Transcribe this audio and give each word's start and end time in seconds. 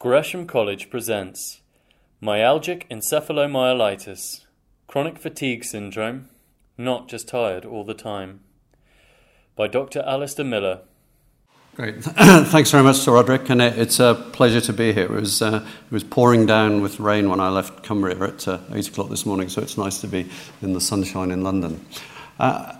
Gresham 0.00 0.46
College 0.46 0.88
presents 0.88 1.60
Myalgic 2.22 2.88
Encephalomyelitis, 2.88 4.46
Chronic 4.86 5.18
Fatigue 5.18 5.62
Syndrome, 5.62 6.30
Not 6.78 7.06
Just 7.06 7.28
Tired 7.28 7.66
All 7.66 7.84
the 7.84 7.92
Time, 7.92 8.40
by 9.56 9.68
Dr. 9.68 10.02
Alastair 10.06 10.46
Miller. 10.46 10.80
Great. 11.74 12.02
Thanks 12.04 12.70
very 12.70 12.82
much, 12.82 12.96
Sir 12.96 13.12
Roderick, 13.12 13.50
and 13.50 13.60
it's 13.60 14.00
a 14.00 14.14
pleasure 14.32 14.62
to 14.62 14.72
be 14.72 14.94
here. 14.94 15.04
It 15.04 15.10
was, 15.10 15.42
uh, 15.42 15.66
it 15.84 15.92
was 15.92 16.04
pouring 16.04 16.46
down 16.46 16.80
with 16.80 16.98
rain 16.98 17.28
when 17.28 17.38
I 17.38 17.50
left 17.50 17.82
Cumbria 17.82 18.18
at 18.20 18.48
uh, 18.48 18.58
8 18.72 18.88
o'clock 18.88 19.10
this 19.10 19.26
morning, 19.26 19.50
so 19.50 19.60
it's 19.60 19.76
nice 19.76 20.00
to 20.00 20.06
be 20.06 20.30
in 20.62 20.72
the 20.72 20.80
sunshine 20.80 21.30
in 21.30 21.44
London. 21.44 21.84
Uh, 22.38 22.72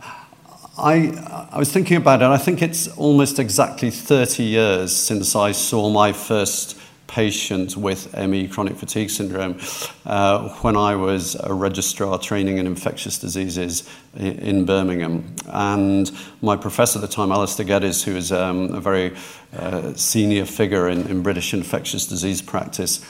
I, 0.79 1.49
I 1.53 1.59
was 1.59 1.71
thinking 1.71 1.99
about 1.99 2.23
it, 2.23 2.29
I 2.29 2.39
think 2.39 2.63
it's 2.63 2.89
almost 2.97 3.39
exactly 3.39 3.91
30 3.91 4.43
years 4.43 4.97
since 4.97 5.37
I 5.37 5.53
saw 5.53 5.91
my 5.91 6.15
first 6.15 6.80
patient 7.11 7.77
with 7.77 8.17
ME, 8.17 8.47
chronic 8.47 8.77
fatigue 8.77 9.11
syndrome, 9.11 9.59
uh, 10.07 10.49
when 10.61 10.77
I 10.77 10.95
was 10.95 11.35
a 11.35 11.53
registrar 11.53 12.19
training 12.19 12.59
in 12.59 12.67
infectious 12.67 13.19
diseases 13.19 13.89
in, 14.17 14.39
in 14.39 14.65
Birmingham. 14.65 15.35
And 15.47 16.11
my 16.41 16.57
professor 16.57 17.01
at 17.01 17.03
the 17.03 17.13
time, 17.13 17.31
Alasdair 17.31 17.67
Geddes, 17.67 18.05
who 18.05 18.17
is 18.17 18.31
um, 18.31 18.73
a 18.73 18.81
very 18.81 19.17
uh, 19.57 19.93
senior 19.95 20.45
figure 20.45 20.89
in, 20.89 21.09
in 21.09 21.23
British 21.23 21.53
infectious 21.53 22.07
disease 22.07 22.41
practice, 22.41 23.05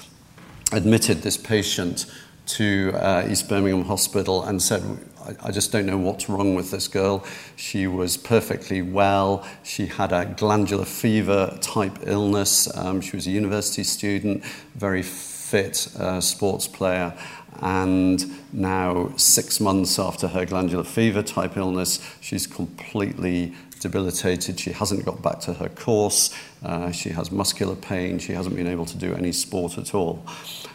admitted 0.73 1.19
this 1.19 1.37
patient 1.37 2.06
to 2.47 2.92
uh, 2.95 3.28
East 3.28 3.51
Birmingham 3.51 3.84
Hospital 3.84 4.42
and 4.42 4.62
said, 4.62 4.83
I, 5.30 5.48
I 5.48 5.51
just 5.51 5.73
don't 5.73 5.87
know 5.87 5.98
what's 5.98 6.29
wrong 6.29 6.55
with 6.55 6.70
this 6.70 6.89
girl. 6.89 7.25
She 7.57 7.87
was 7.87 8.16
perfectly 8.16 8.83
well. 8.83 9.47
She 9.62 9.87
had 9.87 10.12
a 10.12 10.27
glandular 10.27 10.84
fever 10.84 11.59
type 11.61 11.98
illness. 12.03 12.75
Um, 12.77 13.01
she 13.01 13.16
was 13.16 13.27
a 13.27 13.30
university 13.30 13.84
student, 13.84 14.45
very 14.75 15.03
fit 15.03 15.89
uh, 15.98 16.20
sports 16.20 16.66
player. 16.66 17.15
And 17.61 18.25
now, 18.53 19.12
six 19.17 19.61
months 19.61 19.98
after 19.98 20.28
her 20.28 20.47
glandular 20.47 20.84
fever 20.84 21.23
type 21.23 21.56
illness, 21.56 21.98
she's 22.20 22.47
completely 22.47 23.55
debilitated. 23.81 24.58
She 24.61 24.73
hasn't 24.73 25.05
got 25.05 25.20
back 25.20 25.41
to 25.41 25.55
her 25.55 25.69
course. 25.69 26.34
Uh, 26.62 26.91
she 26.91 27.11
has 27.11 27.31
muscular 27.31 27.75
pain. 27.75 28.19
She 28.19 28.33
hasn't 28.33 28.55
been 28.55 28.67
able 28.67 28.86
to 28.86 28.97
do 28.97 29.14
any 29.14 29.33
sport 29.33 29.78
at 29.78 29.95
all. 29.95 30.25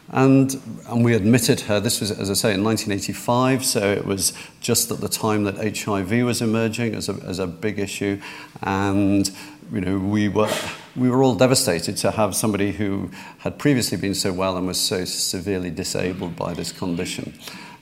And, 0.10 0.62
and 0.88 1.04
we 1.04 1.16
admitted 1.16 1.62
her, 1.62 1.80
this 1.80 2.00
was, 2.00 2.12
as 2.12 2.30
I 2.30 2.34
say, 2.34 2.54
in 2.54 2.64
1985, 2.64 3.66
so 3.66 3.92
it 3.92 4.06
was 4.06 4.34
just 4.62 4.92
at 4.92 5.00
the 5.00 5.10
time 5.10 5.46
that 5.46 5.78
HIV 5.78 6.24
was 6.24 6.42
emerging 6.42 6.94
as 6.94 7.10
a, 7.10 7.14
as 7.26 7.40
a 7.40 7.48
big 7.48 7.80
issue. 7.80 8.22
And 8.62 9.30
you 9.72 9.82
know, 9.82 9.98
we, 9.98 10.28
were, 10.30 10.52
we 10.96 11.10
were 11.10 11.24
all 11.24 11.36
devastated 11.36 11.98
to 11.98 12.12
have 12.12 12.36
somebody 12.36 12.72
who 12.72 13.10
had 13.40 13.58
previously 13.58 13.98
been 13.98 14.14
so 14.14 14.32
well 14.32 14.58
and 14.58 14.68
was 14.68 14.80
so 14.80 15.06
severely 15.06 15.72
disabled 15.72 16.36
by 16.36 16.54
this 16.54 16.72
condition. 16.72 17.34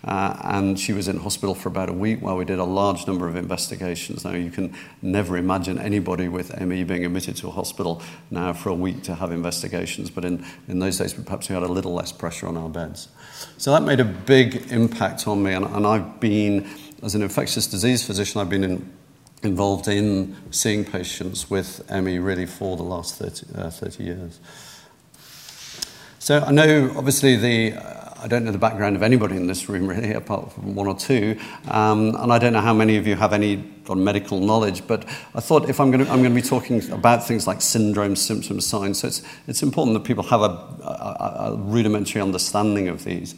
Uh, 0.04 0.38
and 0.44 0.78
she 0.78 0.92
was 0.92 1.08
in 1.08 1.18
hospital 1.18 1.56
for 1.56 1.70
about 1.70 1.88
a 1.88 1.94
week 1.94 2.22
while 2.22 2.36
we 2.36 2.44
did 2.44 2.60
a 2.60 2.64
large 2.64 3.08
number 3.08 3.28
of 3.28 3.38
investigations. 3.38 4.26
Now, 4.26 4.34
you 4.34 4.52
can 4.52 4.76
never 5.02 5.38
imagine 5.38 5.80
anybody 5.80 6.28
with 6.28 6.60
ME 6.60 6.84
being 6.84 7.06
admitted 7.06 7.38
to 7.38 7.48
a 7.48 7.52
hospital 7.52 8.02
now 8.30 8.52
for 8.52 8.70
a 8.70 8.74
week 8.74 9.04
to 9.04 9.16
have 9.16 9.32
investigations, 9.32 10.10
but 10.10 10.26
in, 10.26 10.46
in 10.68 10.80
those 10.80 10.98
days, 10.98 11.14
perhaps 11.14 11.48
we 11.48 11.54
had 11.54 11.64
a 11.64 11.72
little 11.72 11.94
less 11.94 12.12
pressure 12.12 12.48
on 12.48 12.58
our 12.58 12.70
beds. 12.70 13.08
So 13.58 13.72
that 13.72 13.84
made 13.84 14.02
a 14.02 14.06
big 14.06 14.72
impact 14.72 15.26
on 15.28 15.42
me, 15.42 15.54
and, 15.54 15.66
and 15.66 15.88
I've 15.88 16.20
been, 16.20 16.70
as 17.02 17.16
an 17.16 17.22
infectious 17.22 17.68
disease 17.68 18.06
physician, 18.06 18.42
I've 18.42 18.50
been 18.50 18.66
in, 18.66 18.94
involved 19.42 19.88
in 19.88 20.36
seeing 20.52 20.84
patients 20.84 21.50
with 21.50 21.90
ME 21.90 22.20
really 22.20 22.46
for 22.46 22.76
the 22.76 22.84
last 22.84 23.16
30, 23.16 23.46
uh, 23.56 23.70
30 23.70 24.04
years. 24.04 24.40
So 26.20 26.40
I 26.40 26.52
know, 26.52 26.94
obviously, 26.96 27.36
the 27.36 28.03
I 28.24 28.28
don't 28.28 28.46
know 28.46 28.54
the 28.54 28.58
background 28.58 28.96
of 28.96 29.04
anybody 29.04 29.36
in 29.36 29.48
this 29.48 29.68
room 29.68 29.86
really, 29.86 30.14
apart 30.14 30.54
from 30.54 30.76
one 30.76 30.88
or 30.88 30.96
two, 30.96 31.38
um, 31.68 32.16
and 32.16 32.32
I 32.32 32.40
don't 32.40 32.54
know 32.54 32.62
how 32.62 32.74
many 32.74 32.96
of 32.96 33.06
you 33.06 33.16
have 33.18 33.34
any 33.34 33.62
medical 33.94 34.40
knowledge. 34.40 34.88
But 34.88 35.04
I 35.36 35.42
thought 35.42 35.70
if 35.70 35.82
I'm 35.82 35.92
going 35.92 36.06
to, 36.06 36.10
I'm 36.10 36.22
going 36.22 36.34
to 36.34 36.42
be 36.42 36.48
talking 36.48 36.90
about 36.90 37.28
things 37.28 37.48
like 37.48 37.62
syndrome, 37.62 38.16
symptoms, 38.16 38.66
signs. 38.66 39.00
So 39.02 39.10
it's 39.10 39.24
it's 39.48 39.62
important 39.62 39.96
that 39.96 40.06
people 40.06 40.24
have 40.24 40.40
a, 40.40 40.46
a, 40.46 41.52
a 41.52 41.58
rudimentary 41.58 42.22
understanding 42.22 42.88
of 42.88 43.04
these. 43.04 43.36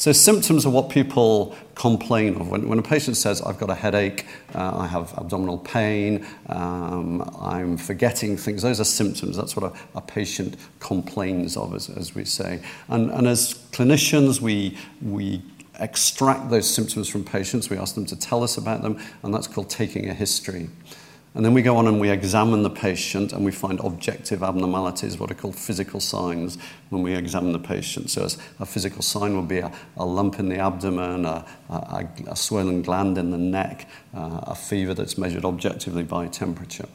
So, 0.00 0.12
symptoms 0.12 0.64
are 0.64 0.70
what 0.70 0.88
people 0.88 1.54
complain 1.74 2.36
of. 2.36 2.48
When, 2.48 2.66
when 2.70 2.78
a 2.78 2.82
patient 2.82 3.18
says, 3.18 3.42
I've 3.42 3.58
got 3.58 3.68
a 3.68 3.74
headache, 3.74 4.24
uh, 4.54 4.78
I 4.78 4.86
have 4.86 5.12
abdominal 5.18 5.58
pain, 5.58 6.26
um, 6.48 7.20
I'm 7.38 7.76
forgetting 7.76 8.38
things, 8.38 8.62
those 8.62 8.80
are 8.80 8.84
symptoms. 8.84 9.36
That's 9.36 9.54
what 9.54 9.70
a, 9.70 9.98
a 9.98 10.00
patient 10.00 10.56
complains 10.78 11.54
of, 11.54 11.74
as, 11.74 11.90
as 11.90 12.14
we 12.14 12.24
say. 12.24 12.62
And, 12.88 13.10
and 13.10 13.28
as 13.28 13.52
clinicians, 13.72 14.40
we, 14.40 14.78
we 15.02 15.42
extract 15.78 16.48
those 16.48 16.66
symptoms 16.66 17.06
from 17.06 17.22
patients, 17.22 17.68
we 17.68 17.76
ask 17.76 17.94
them 17.94 18.06
to 18.06 18.16
tell 18.16 18.42
us 18.42 18.56
about 18.56 18.80
them, 18.80 18.98
and 19.22 19.34
that's 19.34 19.48
called 19.48 19.68
taking 19.68 20.08
a 20.08 20.14
history. 20.14 20.70
And 21.34 21.44
then 21.44 21.54
we 21.54 21.62
go 21.62 21.76
on 21.76 21.86
and 21.86 22.00
we 22.00 22.10
examine 22.10 22.64
the 22.64 22.70
patient 22.70 23.32
and 23.32 23.44
we 23.44 23.52
find 23.52 23.78
objective 23.80 24.42
abnormalities, 24.42 25.16
what 25.16 25.30
are 25.30 25.34
called 25.34 25.54
physical 25.54 26.00
signs, 26.00 26.58
when 26.88 27.02
we 27.02 27.14
examine 27.14 27.52
the 27.52 27.60
patient. 27.60 28.10
So 28.10 28.26
a 28.58 28.66
physical 28.66 29.02
sign 29.02 29.36
would 29.36 29.46
be 29.46 29.58
a, 29.58 29.72
a 29.96 30.04
lump 30.04 30.40
in 30.40 30.48
the 30.48 30.58
abdomen, 30.58 31.24
a, 31.24 31.46
a, 31.68 32.08
a 32.26 32.34
swollen 32.34 32.82
gland 32.82 33.16
in 33.16 33.30
the 33.30 33.38
neck, 33.38 33.88
uh, 34.12 34.40
a 34.42 34.56
fever 34.56 34.92
that's 34.92 35.16
measured 35.16 35.44
objectively 35.44 36.02
by 36.02 36.26
temperature. 36.26 36.88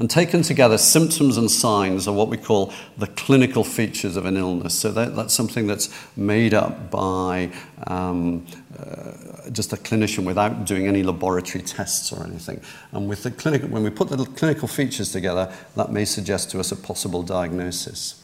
And 0.00 0.08
taken 0.08 0.40
together, 0.40 0.78
symptoms 0.78 1.36
and 1.36 1.50
signs 1.50 2.08
are 2.08 2.14
what 2.14 2.28
we 2.28 2.38
call 2.38 2.72
the 2.96 3.06
clinical 3.06 3.62
features 3.62 4.16
of 4.16 4.24
an 4.24 4.38
illness. 4.38 4.74
So 4.78 4.90
that, 4.92 5.14
that's 5.14 5.34
something 5.34 5.66
that's 5.66 5.90
made 6.16 6.54
up 6.54 6.90
by 6.90 7.50
um, 7.86 8.46
uh, 8.78 9.50
just 9.52 9.74
a 9.74 9.76
clinician 9.76 10.24
without 10.24 10.64
doing 10.64 10.86
any 10.86 11.02
laboratory 11.02 11.62
tests 11.62 12.14
or 12.14 12.24
anything. 12.24 12.62
And 12.92 13.10
with 13.10 13.24
the 13.24 13.30
clinic, 13.30 13.60
when 13.64 13.82
we 13.82 13.90
put 13.90 14.08
the 14.08 14.24
clinical 14.24 14.68
features 14.68 15.12
together, 15.12 15.54
that 15.76 15.92
may 15.92 16.06
suggest 16.06 16.50
to 16.52 16.60
us 16.60 16.72
a 16.72 16.76
possible 16.76 17.22
diagnosis. 17.22 18.20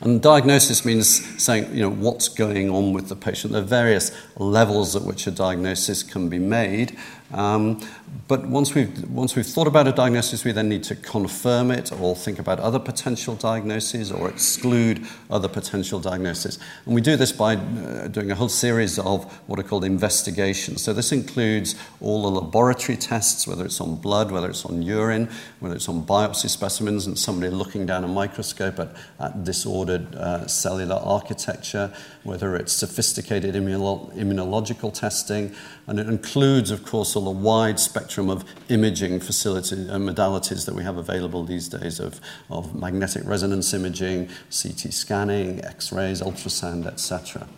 And 0.00 0.20
diagnosis 0.20 0.84
means 0.84 1.42
saying, 1.42 1.74
you 1.74 1.80
know, 1.80 1.90
what's 1.90 2.28
going 2.28 2.68
on 2.68 2.92
with 2.92 3.08
the 3.08 3.16
patient. 3.16 3.54
There 3.54 3.62
are 3.62 3.64
various 3.64 4.12
levels 4.36 4.94
at 4.94 5.02
which 5.02 5.26
a 5.26 5.30
diagnosis 5.30 6.02
can 6.02 6.28
be 6.28 6.38
made. 6.38 6.96
Um, 7.34 7.80
but 8.28 8.46
once 8.46 8.74
we've, 8.74 9.10
once 9.10 9.34
we've 9.34 9.46
thought 9.46 9.66
about 9.66 9.88
a 9.88 9.92
diagnosis, 9.92 10.44
we 10.44 10.52
then 10.52 10.68
need 10.68 10.84
to 10.84 10.94
confirm 10.94 11.70
it 11.70 11.92
or 11.92 12.14
think 12.14 12.38
about 12.38 12.60
other 12.60 12.78
potential 12.78 13.34
diagnoses 13.34 14.12
or 14.12 14.28
exclude 14.28 15.04
other 15.28 15.48
potential 15.48 15.98
diagnoses. 16.00 16.58
And 16.86 16.94
we 16.94 17.00
do 17.00 17.16
this 17.16 17.32
by 17.32 17.56
uh, 17.56 18.08
doing 18.08 18.30
a 18.30 18.34
whole 18.34 18.48
series 18.48 18.98
of 18.98 19.30
what 19.48 19.58
are 19.58 19.64
called 19.64 19.84
investigations. 19.84 20.82
So 20.82 20.92
this 20.92 21.10
includes 21.12 21.74
all 22.00 22.22
the 22.22 22.40
laboratory 22.40 22.96
tests, 22.96 23.46
whether 23.46 23.64
it's 23.64 23.80
on 23.80 23.96
blood, 23.96 24.30
whether 24.30 24.48
it's 24.48 24.64
on 24.64 24.80
urine, 24.80 25.28
whether 25.58 25.74
it's 25.74 25.88
on 25.88 26.06
biopsy 26.06 26.48
specimens, 26.48 27.06
and 27.06 27.18
somebody 27.18 27.52
looking 27.52 27.84
down 27.84 28.04
a 28.04 28.08
microscope 28.08 28.78
at, 28.78 28.96
at 29.18 29.44
disordered 29.44 30.14
uh, 30.14 30.46
cellular 30.46 30.96
architecture, 30.96 31.92
whether 32.22 32.54
it's 32.54 32.72
sophisticated 32.72 33.54
immuno- 33.54 34.14
immunological 34.14 34.94
testing, 34.94 35.54
and 35.86 35.98
it 35.98 36.08
includes, 36.08 36.70
of 36.70 36.84
course, 36.84 37.16
all 37.16 37.23
the 37.24 37.30
wide 37.30 37.80
spectrum 37.80 38.30
of 38.30 38.44
imaging 38.68 39.20
facility 39.20 39.74
and 39.74 39.90
uh, 39.90 40.12
modalities 40.12 40.66
that 40.66 40.74
we 40.74 40.82
have 40.82 40.96
available 40.96 41.44
these 41.44 41.68
days 41.68 41.98
of, 42.00 42.20
of 42.50 42.74
magnetic 42.74 43.22
resonance 43.24 43.72
imaging, 43.74 44.28
CT 44.50 44.92
scanning, 44.92 45.64
X-rays, 45.64 46.20
ultrasound, 46.20 46.86
etc. 46.86 47.48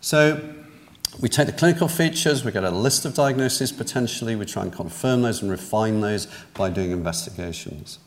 So 0.00 0.54
we 1.20 1.28
take 1.28 1.46
the 1.46 1.52
clinical 1.52 1.88
features, 1.88 2.44
we 2.44 2.52
get 2.52 2.64
a 2.64 2.70
list 2.70 3.04
of 3.04 3.14
diagnoses 3.14 3.72
potentially, 3.72 4.36
we 4.36 4.46
try 4.46 4.62
and 4.62 4.72
confirm 4.72 5.22
those 5.22 5.42
and 5.42 5.50
refine 5.50 6.00
those 6.00 6.26
by 6.54 6.70
doing 6.70 6.92
investigations. 6.92 7.98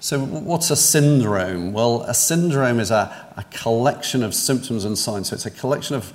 So, 0.00 0.18
what's 0.18 0.68
a 0.72 0.74
syndrome? 0.74 1.72
Well, 1.72 2.02
a 2.02 2.14
syndrome 2.14 2.80
is 2.80 2.90
a, 2.90 3.32
a 3.36 3.44
collection 3.52 4.24
of 4.24 4.34
symptoms 4.34 4.84
and 4.84 4.98
signs. 4.98 5.28
So, 5.28 5.34
it's 5.34 5.46
a 5.46 5.50
collection 5.50 5.94
of 5.94 6.12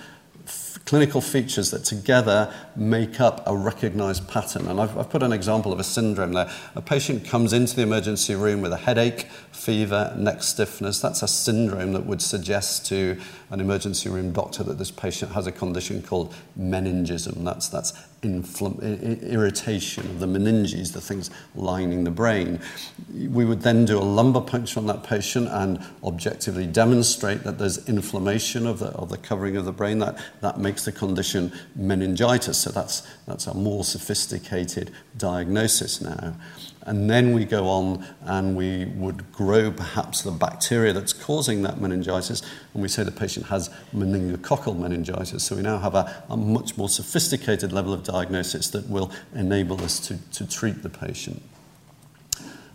clinical 0.87 1.19
features 1.19 1.69
that 1.71 1.83
together 1.83 2.51
make 2.77 3.19
up 3.19 3.43
a 3.45 3.55
recognized 3.55 4.25
pattern. 4.29 4.67
And 4.67 4.79
I've, 4.79 4.97
I've, 4.97 5.09
put 5.09 5.21
an 5.21 5.33
example 5.33 5.73
of 5.73 5.81
a 5.81 5.83
syndrome 5.83 6.31
there. 6.31 6.49
A 6.75 6.81
patient 6.81 7.25
comes 7.25 7.51
into 7.51 7.75
the 7.75 7.81
emergency 7.81 8.35
room 8.35 8.61
with 8.61 8.71
a 8.71 8.77
headache, 8.77 9.27
fever, 9.51 10.13
neck 10.17 10.41
stiffness. 10.41 11.01
That's 11.01 11.21
a 11.21 11.27
syndrome 11.27 11.91
that 11.91 12.05
would 12.05 12.21
suggest 12.21 12.85
to 12.87 13.19
an 13.49 13.61
emergency 13.61 14.09
room 14.09 14.31
doctor 14.31 14.63
that 14.63 14.77
this 14.77 14.91
patient 14.91 15.31
has 15.31 15.47
a 15.47 15.51
condition 15.51 16.01
called 16.01 16.33
meningism. 16.59 17.43
That's, 17.43 17.69
that's 17.69 17.93
irritation 18.23 20.05
of 20.05 20.19
the 20.19 20.25
meninges, 20.25 20.91
the 20.91 21.01
things 21.01 21.29
lining 21.55 22.03
the 22.03 22.11
brain. 22.11 22.59
We 23.13 23.45
would 23.45 23.61
then 23.61 23.85
do 23.85 23.99
a 23.99 24.03
lumbar 24.03 24.41
puncture 24.41 24.79
on 24.79 24.87
that 24.87 25.03
patient 25.03 25.47
and 25.49 25.83
objectively 26.03 26.65
demonstrate 26.65 27.43
that 27.43 27.57
there's 27.57 27.87
inflammation 27.87 28.67
of 28.67 28.79
the, 28.79 28.87
of 28.87 29.09
the 29.09 29.17
covering 29.17 29.55
of 29.55 29.65
the 29.65 29.71
brain. 29.71 29.99
That, 29.99 30.17
that 30.41 30.59
makes 30.59 30.85
the 30.85 30.91
condition 30.91 31.53
meningitis. 31.75 32.57
So 32.57 32.71
that's, 32.71 33.07
that's 33.27 33.47
a 33.47 33.53
more 33.53 33.83
sophisticated 33.83 34.91
diagnosis 35.17 36.01
now. 36.01 36.35
And 36.87 37.09
then 37.09 37.33
we 37.33 37.43
go 37.43 37.67
on 37.67 38.07
and 38.21 38.55
we 38.55 38.85
would 38.85 39.29
grow 39.33 39.71
perhaps 39.71 40.23
the 40.23 40.31
bacteria 40.31 40.93
that's 40.93 41.11
causing 41.11 41.61
that 41.63 41.81
meningitis, 41.81 42.41
and 42.73 42.81
we 42.81 42.87
say 42.87 43.03
the 43.03 43.11
patient 43.11 43.47
has 43.47 43.69
meningococcal 43.93 44.79
meningitis. 44.79 45.43
So 45.43 45.57
we 45.57 45.61
now 45.61 45.79
have 45.79 45.95
a, 45.95 46.23
a 46.29 46.37
much 46.37 46.77
more 46.77 46.87
sophisticated 46.87 47.73
level 47.73 47.93
of 47.93 48.03
diagnosis 48.03 48.69
that 48.69 48.89
will 48.89 49.11
enable 49.35 49.83
us 49.83 49.99
to, 50.07 50.17
to 50.31 50.47
treat 50.47 50.81
the 50.81 50.89
patient. 50.89 51.43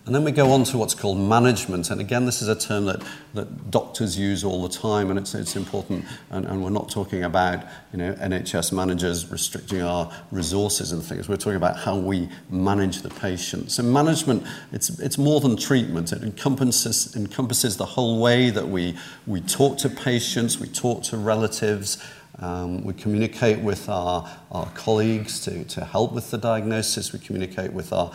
And 0.04 0.12
then 0.12 0.24
we 0.24 0.32
go 0.32 0.50
on 0.50 0.64
to 0.64 0.78
what's 0.78 0.96
called 0.96 1.16
management. 1.16 1.90
And 1.90 2.00
again, 2.00 2.26
this 2.26 2.42
is 2.42 2.48
a 2.48 2.56
term 2.56 2.86
that, 2.86 3.04
that 3.34 3.70
doctors 3.70 4.18
use 4.18 4.42
all 4.42 4.60
the 4.60 4.68
time, 4.68 5.10
and 5.10 5.18
it's, 5.18 5.32
it's 5.32 5.54
important. 5.54 6.04
And, 6.30 6.44
and 6.44 6.64
we're 6.64 6.70
not 6.70 6.90
talking 6.90 7.22
about 7.22 7.64
you 7.92 7.98
know, 7.98 8.12
NHS 8.14 8.72
managers 8.72 9.30
restricting 9.30 9.80
our 9.80 10.12
resources 10.32 10.90
and 10.90 11.04
things. 11.04 11.28
We're 11.28 11.36
talking 11.36 11.54
about 11.54 11.76
how 11.76 11.96
we 11.96 12.28
manage 12.50 13.02
the 13.02 13.10
patient. 13.10 13.70
So, 13.70 13.84
management, 13.84 14.44
it's, 14.72 14.90
it's 14.98 15.18
more 15.18 15.40
than 15.40 15.56
treatment, 15.56 16.10
it 16.10 16.24
encompasses, 16.24 17.14
encompasses 17.14 17.76
the 17.76 17.86
whole 17.86 18.20
way 18.20 18.50
that 18.50 18.66
we, 18.66 18.96
we 19.28 19.40
talk 19.40 19.78
to 19.78 19.88
patients, 19.88 20.58
we 20.58 20.66
talk 20.66 21.04
to 21.04 21.16
relatives. 21.16 22.02
Um, 22.38 22.82
we 22.82 22.94
communicate 22.94 23.58
with 23.58 23.90
our, 23.90 24.28
our 24.50 24.66
colleagues 24.70 25.38
to, 25.40 25.64
to 25.64 25.84
help 25.84 26.12
with 26.12 26.30
the 26.30 26.38
diagnosis. 26.38 27.12
We 27.12 27.18
communicate 27.18 27.72
with 27.74 27.92
our 27.92 28.10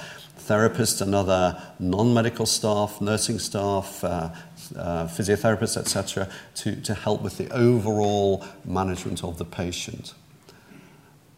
therapists 0.47 1.01
and 1.01 1.13
other 1.13 1.61
non-medical 1.79 2.45
staff, 2.45 3.01
nursing 3.01 3.39
staff, 3.39 4.03
uh, 4.03 4.29
uh, 4.75 5.07
physiotherapists, 5.07 5.77
etc., 5.77 6.29
to, 6.55 6.75
to 6.81 6.93
help 6.93 7.21
with 7.21 7.37
the 7.37 7.49
overall 7.51 8.45
management 8.65 9.23
of 9.23 9.37
the 9.37 9.45
patient. 9.45 10.13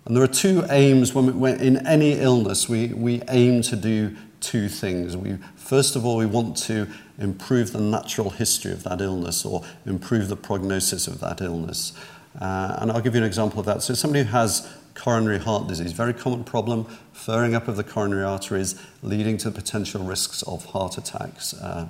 And 0.05 0.15
there 0.15 0.23
are 0.23 0.27
two 0.27 0.65
aims 0.69 1.13
when, 1.13 1.27
we, 1.27 1.31
when 1.33 1.59
in 1.59 1.85
any 1.85 2.13
illness. 2.13 2.67
We, 2.67 2.87
we 2.87 3.21
aim 3.29 3.61
to 3.63 3.75
do 3.75 4.15
two 4.41 4.69
things. 4.69 5.15
We, 5.15 5.37
first 5.55 5.95
of 5.95 6.05
all, 6.05 6.17
we 6.17 6.25
want 6.25 6.57
to 6.63 6.87
improve 7.19 7.73
the 7.73 7.81
natural 7.81 8.29
history 8.29 8.71
of 8.71 8.83
that 8.83 9.01
illness 9.01 9.45
or 9.45 9.63
improve 9.85 10.29
the 10.29 10.35
prognosis 10.35 11.07
of 11.07 11.19
that 11.19 11.41
illness. 11.41 11.93
Uh, 12.39 12.77
and 12.79 12.91
I'll 12.91 13.01
give 13.01 13.15
you 13.15 13.21
an 13.21 13.27
example 13.27 13.59
of 13.59 13.65
that. 13.65 13.81
So, 13.83 13.93
somebody 13.93 14.23
who 14.23 14.31
has 14.31 14.71
coronary 14.99 15.39
heart 15.39 15.67
disease, 15.67 15.93
very 15.93 16.13
common 16.13 16.43
problem, 16.43 16.85
furring 17.13 17.55
up 17.55 17.67
of 17.67 17.77
the 17.77 17.83
coronary 17.83 18.23
arteries, 18.23 18.75
leading 19.01 19.37
to 19.37 19.49
potential 19.49 20.03
risks 20.03 20.41
of 20.43 20.65
heart 20.65 20.97
attacks. 20.97 21.53
Uh, 21.53 21.87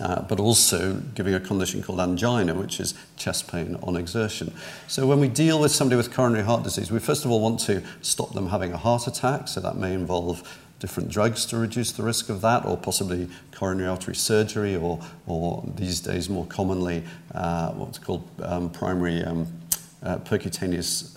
uh, 0.00 0.22
but 0.22 0.40
also 0.40 0.94
giving 1.14 1.34
a 1.34 1.40
condition 1.40 1.82
called 1.82 2.00
angina, 2.00 2.54
which 2.54 2.80
is 2.80 2.94
chest 3.16 3.46
pain 3.48 3.76
on 3.82 3.94
exertion. 3.94 4.50
So, 4.88 5.06
when 5.06 5.20
we 5.20 5.28
deal 5.28 5.60
with 5.60 5.70
somebody 5.70 5.96
with 5.96 6.10
coronary 6.14 6.44
heart 6.44 6.62
disease, 6.62 6.90
we 6.90 6.98
first 6.98 7.26
of 7.26 7.30
all 7.30 7.40
want 7.40 7.60
to 7.66 7.82
stop 8.00 8.32
them 8.32 8.48
having 8.48 8.72
a 8.72 8.78
heart 8.78 9.06
attack. 9.06 9.48
So, 9.48 9.60
that 9.60 9.76
may 9.76 9.92
involve 9.92 10.48
different 10.78 11.10
drugs 11.10 11.44
to 11.46 11.58
reduce 11.58 11.92
the 11.92 12.02
risk 12.02 12.30
of 12.30 12.40
that, 12.40 12.64
or 12.64 12.78
possibly 12.78 13.28
coronary 13.54 13.86
artery 13.86 14.14
surgery, 14.14 14.74
or, 14.74 14.98
or 15.26 15.62
these 15.76 16.00
days 16.00 16.30
more 16.30 16.46
commonly 16.46 17.04
uh, 17.34 17.72
what's 17.72 17.98
called 17.98 18.26
um, 18.42 18.70
primary 18.70 19.22
um, 19.22 19.46
uh, 20.02 20.16
percutaneous 20.20 21.14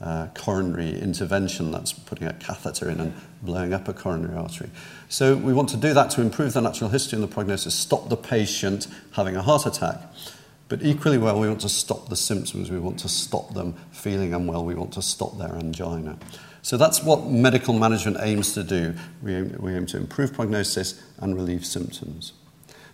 uh, 0.00 0.28
coronary 0.34 0.98
intervention, 0.98 1.70
that's 1.70 1.92
putting 1.92 2.26
a 2.26 2.32
catheter 2.34 2.90
in 2.90 3.00
and 3.00 3.14
blowing 3.42 3.72
up 3.72 3.88
a 3.88 3.92
coronary 3.92 4.36
artery. 4.36 4.70
So 5.08 5.36
we 5.36 5.52
want 5.52 5.68
to 5.70 5.76
do 5.76 5.94
that 5.94 6.10
to 6.12 6.20
improve 6.20 6.54
the 6.54 6.60
natural 6.60 6.90
history 6.90 7.16
and 7.16 7.22
the 7.22 7.32
prognosis, 7.32 7.74
stop 7.74 8.08
the 8.08 8.16
patient 8.16 8.86
having 9.12 9.36
a 9.36 9.42
heart 9.42 9.66
attack. 9.66 10.00
But 10.68 10.82
equally 10.82 11.18
well, 11.18 11.38
we 11.38 11.48
want 11.48 11.60
to 11.60 11.68
stop 11.68 12.08
the 12.08 12.16
symptoms. 12.16 12.70
We 12.70 12.78
want 12.78 12.98
to 13.00 13.08
stop 13.08 13.52
them 13.52 13.74
feeling 13.90 14.32
unwell. 14.32 14.64
We 14.64 14.74
want 14.74 14.94
to 14.94 15.02
stop 15.02 15.36
their 15.36 15.54
angina. 15.54 16.18
So 16.62 16.76
that's 16.76 17.02
what 17.02 17.26
medical 17.26 17.74
management 17.74 18.16
aims 18.20 18.54
to 18.54 18.62
do. 18.62 18.94
We 19.22 19.34
aim, 19.34 19.56
we 19.60 19.74
aim 19.74 19.84
to 19.86 19.98
improve 19.98 20.32
prognosis 20.32 21.02
and 21.18 21.34
relieve 21.34 21.66
symptoms. 21.66 22.32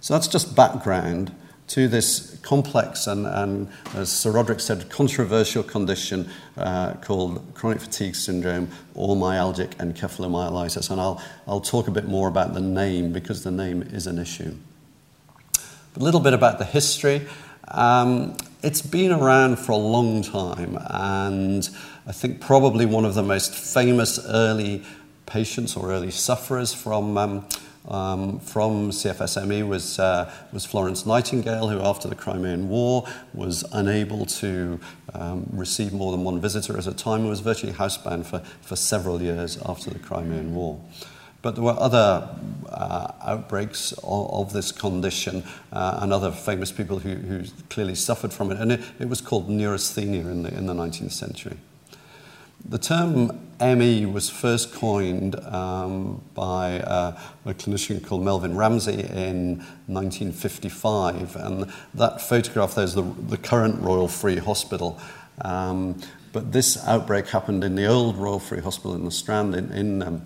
So 0.01 0.15
that's 0.15 0.27
just 0.27 0.57
background 0.57 1.33
to 1.69 1.87
this 1.87 2.39
complex 2.43 3.07
and, 3.07 3.27
and 3.27 3.69
as 3.95 4.11
Sir 4.11 4.33
Roderick 4.33 4.61
said, 4.61 4.89
controversial 4.89 5.63
condition 5.63 6.29
uh, 6.57 6.95
called 6.95 7.43
chronic 7.55 7.81
fatigue 7.81 8.15
syndrome 8.15 8.69
or 8.95 9.17
myalgic 9.17 9.75
encephalomyelitis. 9.77 10.91
And 10.91 11.01
I'll, 11.01 11.23
I'll 11.47 11.61
talk 11.61 11.89
a 11.89 11.91
bit 11.91 12.07
more 12.07 12.29
about 12.29 12.55
the 12.55 12.61
name 12.61 13.13
because 13.13 13.45
the 13.45 13.51
name 13.51 13.83
is 13.83 14.07
an 14.07 14.19
issue. 14.19 14.55
A 15.97 15.99
little 15.99 16.21
bit 16.21 16.33
about 16.33 16.59
the 16.59 16.65
history. 16.65 17.27
Um, 17.69 18.37
it's 18.63 18.83
been 18.83 19.13
around 19.13 19.59
for 19.59 19.73
a 19.73 19.77
long 19.77 20.23
time, 20.23 20.79
and 20.89 21.69
I 22.07 22.13
think 22.13 22.41
probably 22.41 22.87
one 22.87 23.05
of 23.05 23.15
the 23.15 23.23
most 23.23 23.55
famous 23.55 24.19
early 24.27 24.85
patients 25.27 25.77
or 25.77 25.93
early 25.93 26.11
sufferers 26.11 26.73
from 26.73 27.19
um, 27.19 27.47
um, 27.89 28.39
from 28.41 28.91
CFSME 28.91 29.67
was, 29.67 29.99
uh, 29.99 30.33
was 30.53 30.65
Florence 30.65 31.07
Nightingale, 31.07 31.69
who 31.69 31.81
after 31.81 32.09
the 32.09 32.15
Crimean 32.15 32.69
War 32.69 33.07
was 33.35 33.65
unable 33.73 34.27
to 34.27 34.79
um, 35.15 35.47
receive 35.53 35.93
more 35.93 36.13
than 36.13 36.25
one 36.25 36.41
visitor 36.41 36.77
at 36.77 36.87
a 36.87 36.95
time 36.95 37.21
and 37.21 37.31
was 37.31 37.41
virtually 37.41 37.73
housebound 37.73 38.27
for, 38.27 38.41
for 38.61 38.77
several 38.77 39.23
years 39.23 39.59
after 39.65 39.91
the 39.91 39.99
Crimean 39.99 40.55
War. 40.55 40.81
But 41.41 41.55
there 41.55 41.65
were 41.65 41.79
other 41.79 42.29
uh, 42.69 43.13
outbreaks 43.23 43.93
of, 43.93 44.31
of, 44.33 44.53
this 44.53 44.73
condition 44.73 45.45
uh, 45.73 46.01
and 46.03 46.13
other 46.13 46.33
famous 46.33 46.73
people 46.73 46.99
who, 46.99 47.15
who 47.15 47.45
clearly 47.71 47.95
suffered 47.95 48.33
from 48.33 48.51
it. 48.51 48.59
And 48.59 48.73
it, 48.73 48.81
it 48.99 49.09
was 49.09 49.21
called 49.21 49.49
neurasthenia 49.49 50.23
in 50.23 50.43
the, 50.43 50.53
in 50.53 50.67
the 50.67 50.75
19th 50.75 51.13
century. 51.13 51.57
The 52.65 52.79
term 52.79 53.49
ME 53.61 54.07
was 54.07 54.31
first 54.31 54.73
coined 54.73 55.35
um, 55.47 56.23
by 56.35 56.81
uh, 56.81 57.19
a 57.45 57.55
clinician 57.55 58.05
called 58.05 58.23
Melvin 58.23 58.57
Ramsay 58.57 59.01
in 59.01 59.59
1955, 59.87 61.37
and 61.37 61.73
that 61.95 62.21
photograph 62.21 62.75
there 62.75 62.85
is 62.85 62.95
the, 62.95 63.03
the 63.03 63.37
current 63.37 63.81
Royal 63.81 64.09
Free 64.09 64.37
Hospital. 64.37 64.99
Um, 65.41 66.01
but 66.33 66.53
this 66.53 66.77
outbreak 66.87 67.29
happened 67.29 67.65
in 67.65 67.75
the 67.75 67.87
old 67.87 68.17
Royal 68.17 68.39
Free 68.39 68.61
Hospital 68.61 68.95
in 68.95 69.05
the 69.05 69.11
Strand 69.11 69.55
in, 69.55 69.73
in 69.73 70.03
um, 70.03 70.23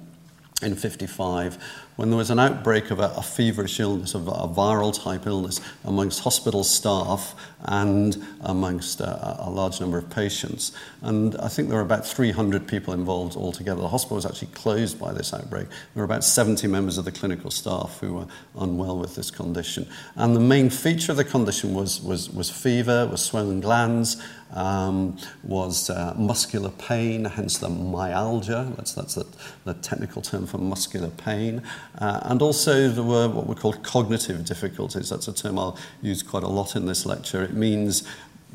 in 0.62 0.76
55 0.76 1.58
when 1.96 2.08
there 2.08 2.16
was 2.16 2.30
an 2.30 2.38
outbreak 2.38 2.90
of 2.90 3.00
a, 3.00 3.12
a 3.16 3.22
feverish 3.22 3.78
illness, 3.78 4.14
of 4.14 4.26
a, 4.26 4.48
viral 4.52 4.92
type 4.92 5.26
illness 5.26 5.60
amongst 5.84 6.20
hospital 6.20 6.64
staff 6.64 7.34
and 7.64 8.24
amongst 8.40 9.00
a, 9.00 9.46
a, 9.46 9.50
large 9.50 9.80
number 9.80 9.98
of 9.98 10.08
patients. 10.10 10.72
And 11.02 11.36
I 11.36 11.48
think 11.48 11.68
there 11.68 11.76
were 11.76 11.84
about 11.84 12.06
300 12.06 12.66
people 12.66 12.92
involved 12.92 13.36
altogether. 13.36 13.80
The 13.80 13.88
hospital 13.88 14.16
was 14.16 14.26
actually 14.26 14.48
closed 14.48 14.98
by 14.98 15.12
this 15.12 15.32
outbreak. 15.32 15.68
There 15.68 16.00
were 16.00 16.04
about 16.04 16.24
70 16.24 16.66
members 16.66 16.98
of 16.98 17.04
the 17.04 17.12
clinical 17.12 17.50
staff 17.50 17.98
who 18.00 18.14
were 18.14 18.26
unwell 18.58 18.98
with 18.98 19.14
this 19.14 19.30
condition. 19.30 19.86
And 20.16 20.34
the 20.34 20.40
main 20.40 20.70
feature 20.70 21.12
of 21.12 21.18
the 21.18 21.24
condition 21.24 21.74
was, 21.74 22.00
was, 22.00 22.30
was 22.30 22.50
fever, 22.50 23.06
was 23.06 23.22
swollen 23.22 23.60
glands, 23.60 24.20
um, 24.52 25.16
was 25.42 25.90
uh, 25.90 26.14
muscular 26.16 26.70
pain, 26.70 27.24
hence 27.24 27.58
the 27.58 27.68
myalgia. 27.68 28.72
That's, 28.76 28.92
that's 28.92 29.14
the, 29.14 29.26
the 29.64 29.74
technical 29.74 30.22
term 30.22 30.46
for 30.46 30.58
muscular 30.58 31.10
pain. 31.10 31.62
Uh, 31.98 32.20
and 32.24 32.42
also 32.42 32.88
there 32.88 33.04
were 33.04 33.28
what 33.28 33.46
we 33.46 33.54
call 33.54 33.72
cognitive 33.72 34.44
difficulties. 34.44 35.10
That's 35.10 35.28
a 35.28 35.32
term 35.32 35.58
I'll 35.58 35.78
use 36.00 36.22
quite 36.22 36.42
a 36.42 36.48
lot 36.48 36.76
in 36.76 36.86
this 36.86 37.06
lecture. 37.06 37.42
It 37.42 37.54
means 37.54 38.04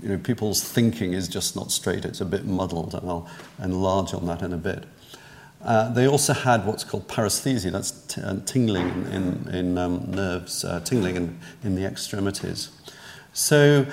you 0.01 0.09
know, 0.09 0.17
people's 0.17 0.63
thinking 0.63 1.13
is 1.13 1.27
just 1.27 1.55
not 1.55 1.71
straight, 1.71 2.05
it's 2.05 2.21
a 2.21 2.25
bit 2.25 2.45
muddled, 2.45 2.93
and 2.93 3.09
I'll 3.09 3.29
enlarge 3.61 4.13
on 4.13 4.25
that 4.27 4.41
in 4.41 4.53
a 4.53 4.57
bit. 4.57 4.85
Uh, 5.63 5.91
they 5.91 6.07
also 6.07 6.33
had 6.33 6.65
what's 6.65 6.83
called 6.83 7.07
paresthesia, 7.07 7.71
that's 7.71 7.91
t- 7.91 8.21
uh, 8.21 8.35
tingling 8.45 9.07
in, 9.11 9.49
in 9.51 9.77
um, 9.77 10.11
nerves, 10.11 10.63
uh, 10.63 10.79
tingling 10.81 11.15
in, 11.15 11.39
in 11.63 11.75
the 11.75 11.83
extremities. 11.83 12.69
So, 13.37 13.85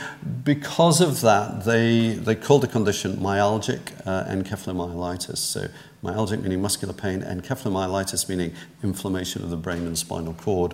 because 0.42 1.02
of 1.02 1.20
that, 1.20 1.66
they, 1.66 2.14
they 2.14 2.34
called 2.34 2.62
the 2.62 2.66
condition 2.66 3.18
myalgic 3.18 3.92
uh, 4.06 4.24
encephalomyelitis. 4.24 5.36
So, 5.36 5.68
myalgic 6.02 6.40
meaning 6.40 6.62
muscular 6.62 6.94
pain, 6.94 7.20
encephalomyelitis 7.20 8.26
meaning 8.26 8.54
inflammation 8.82 9.42
of 9.42 9.50
the 9.50 9.58
brain 9.58 9.86
and 9.86 9.98
spinal 9.98 10.32
cord, 10.32 10.72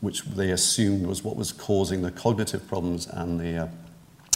which 0.00 0.22
they 0.22 0.52
assumed 0.52 1.08
was 1.08 1.24
what 1.24 1.34
was 1.34 1.50
causing 1.50 2.02
the 2.02 2.12
cognitive 2.12 2.68
problems 2.68 3.08
and 3.08 3.40
the, 3.40 3.64
uh, 3.64 3.68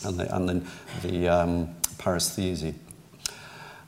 and 0.05 0.19
the, 0.19 0.35
and 0.35 0.49
then 0.49 0.67
the 1.05 1.29
um, 1.29 1.69
paresthesia. 1.99 2.75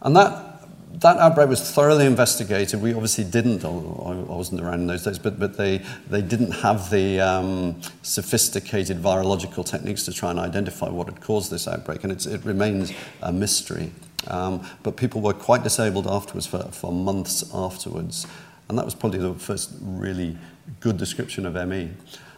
And 0.03 0.15
that 0.15 0.50
that 0.95 1.17
outbreak 1.19 1.49
was 1.49 1.71
thoroughly 1.71 2.05
investigated. 2.05 2.83
We 2.83 2.93
obviously 2.93 3.25
didn't, 3.25 3.65
I 3.65 3.69
wasn't 3.69 4.61
around 4.61 4.81
in 4.81 4.87
those 4.87 5.05
days, 5.05 5.19
but, 5.19 5.39
but 5.39 5.57
they, 5.57 5.79
they 6.09 6.21
didn't 6.21 6.51
have 6.51 6.91
the 6.91 7.21
um, 7.21 7.81
sophisticated 8.03 8.99
virological 8.99 9.65
techniques 9.65 10.05
to 10.05 10.13
try 10.13 10.31
and 10.31 10.41
identify 10.41 10.89
what 10.89 11.07
had 11.07 11.21
caused 11.21 11.51
this 11.51 11.69
outbreak, 11.69 12.03
and 12.05 12.13
it 12.13 12.45
remains 12.45 12.93
a 13.23 13.33
mystery. 13.33 13.93
Um, 14.27 14.67
but 14.83 14.97
people 14.97 15.21
were 15.21 15.33
quite 15.33 15.63
disabled 15.63 16.07
afterwards 16.07 16.47
for, 16.47 16.63
for 16.65 16.93
months 16.93 17.45
afterwards. 17.55 18.27
And 18.69 18.79
that 18.79 18.85
was 18.85 18.95
probably 18.95 19.19
the 19.19 19.35
first 19.35 19.73
really 19.81 20.37
good 20.81 20.97
description 20.97 21.47
of 21.47 21.55
ME. 21.69 21.91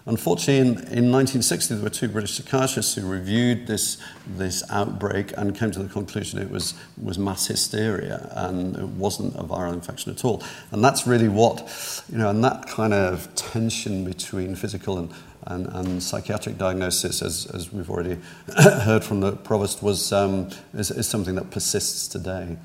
Unfortunately, 0.05 0.59
in, 0.59 0.67
in 0.67 1.13
1960, 1.13 1.75
there 1.75 1.85
were 1.85 1.91
two 1.91 2.09
British 2.09 2.33
psychiatrists 2.33 2.97
who 2.97 3.07
reviewed 3.07 3.69
this, 3.69 3.99
this 4.27 4.65
outbreak 4.69 5.33
and 5.37 5.57
came 5.57 5.71
to 5.71 5.81
the 5.81 5.89
conclusion 5.89 6.41
it 6.41 6.51
was, 6.51 6.75
was 7.01 7.19
mass 7.19 7.47
hysteria 7.47 8.29
and 8.33 8.77
it 8.77 8.89
wasn't 8.89 9.35
a 9.37 9.45
viral 9.45 9.73
infection 9.73 10.11
at 10.11 10.25
all. 10.25 10.43
And 10.73 10.85
that's 10.85 11.07
really 11.07 11.29
what, 11.29 12.05
you 12.11 12.19
know, 12.19 12.31
and 12.31 12.43
that 12.43 12.67
kind 12.67 12.93
of 12.93 13.33
tension 13.37 14.05
between 14.05 14.57
physical 14.57 14.99
and, 14.99 15.11
and, 15.47 15.67
and 15.69 16.03
psychiatric 16.03 16.59
diagnosis, 16.59 17.23
as, 17.23 17.47
as 17.55 17.73
we've 17.73 17.89
already 17.89 18.19
heard 18.59 19.05
from 19.05 19.21
the 19.21 19.33
provost, 19.33 19.85
was, 19.85 20.13
um, 20.13 20.51
is, 20.75 20.91
is 20.91 21.07
something 21.07 21.37
that 21.37 21.53
persists 21.53 22.09
today. 22.09 22.57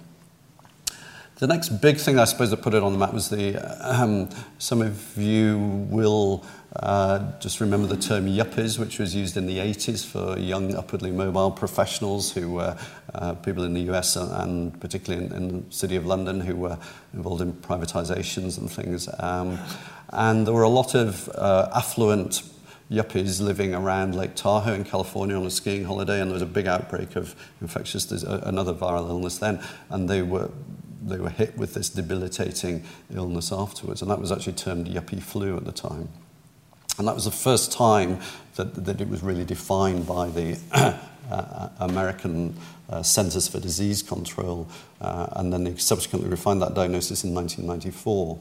The 1.39 1.45
next 1.45 1.69
big 1.69 1.97
thing, 1.97 2.17
I 2.17 2.25
suppose, 2.25 2.49
that 2.49 2.63
put 2.63 2.73
it 2.73 2.81
on 2.81 2.93
the 2.93 2.97
map 2.97 3.13
was 3.13 3.29
the. 3.29 3.57
Um, 3.87 4.27
some 4.57 4.81
of 4.81 5.15
you 5.15 5.59
will 5.87 6.43
uh, 6.75 7.39
just 7.39 7.61
remember 7.61 7.85
the 7.85 7.95
term 7.95 8.25
yuppies, 8.25 8.79
which 8.79 8.97
was 8.97 9.13
used 9.13 9.37
in 9.37 9.45
the 9.45 9.59
80s 9.59 10.03
for 10.03 10.39
young, 10.39 10.73
upwardly 10.73 11.11
mobile 11.11 11.51
professionals 11.51 12.31
who 12.31 12.53
were 12.53 12.75
uh, 13.13 13.35
people 13.35 13.63
in 13.65 13.75
the 13.75 13.81
US 13.91 14.15
and 14.15 14.79
particularly 14.81 15.27
in, 15.27 15.31
in, 15.31 15.47
the 15.69 15.71
city 15.71 15.95
of 15.95 16.07
London 16.07 16.41
who 16.41 16.55
were 16.55 16.79
involved 17.13 17.43
in 17.43 17.53
privatizations 17.53 18.57
and 18.57 18.71
things. 18.71 19.07
Um, 19.19 19.59
and 20.09 20.47
there 20.47 20.55
were 20.55 20.63
a 20.63 20.69
lot 20.69 20.95
of 20.95 21.29
uh, 21.35 21.69
affluent 21.75 22.41
yuppies 22.89 23.41
living 23.41 23.75
around 23.75 24.15
Lake 24.15 24.33
Tahoe 24.33 24.73
in 24.73 24.83
California 24.83 25.35
on 25.35 25.45
a 25.45 25.51
skiing 25.51 25.83
holiday, 25.83 26.19
and 26.19 26.31
there 26.31 26.33
was 26.33 26.41
a 26.41 26.47
big 26.47 26.65
outbreak 26.65 27.15
of 27.15 27.35
infectious, 27.61 28.11
another 28.23 28.73
viral 28.73 29.07
illness 29.09 29.37
then, 29.37 29.61
and 29.91 30.09
they 30.09 30.23
were 30.23 30.49
they 31.09 31.17
were 31.17 31.29
hit 31.29 31.57
with 31.57 31.73
this 31.73 31.89
debilitating 31.89 32.83
illness 33.13 33.51
afterwards, 33.51 34.01
and 34.01 34.11
that 34.11 34.19
was 34.19 34.31
actually 34.31 34.53
termed 34.53 34.87
yuppie 34.87 35.21
flu 35.21 35.57
at 35.57 35.65
the 35.65 35.71
time. 35.71 36.09
And 36.97 37.07
that 37.07 37.15
was 37.15 37.25
the 37.25 37.31
first 37.31 37.71
time 37.71 38.19
that, 38.55 38.85
that 38.85 39.01
it 39.01 39.07
was 39.07 39.21
really 39.21 39.45
defined 39.45 40.07
by 40.07 40.29
the 40.29 40.57
uh, 41.31 41.69
American 41.79 42.55
uh, 42.89 43.03
Centers 43.03 43.47
for 43.47 43.59
Disease 43.59 44.01
Control, 44.01 44.67
uh, 45.01 45.27
and 45.33 45.53
then 45.53 45.63
they 45.63 45.75
subsequently 45.75 46.29
refined 46.29 46.61
that 46.61 46.73
diagnosis 46.73 47.23
in 47.23 47.33
1994. 47.33 48.39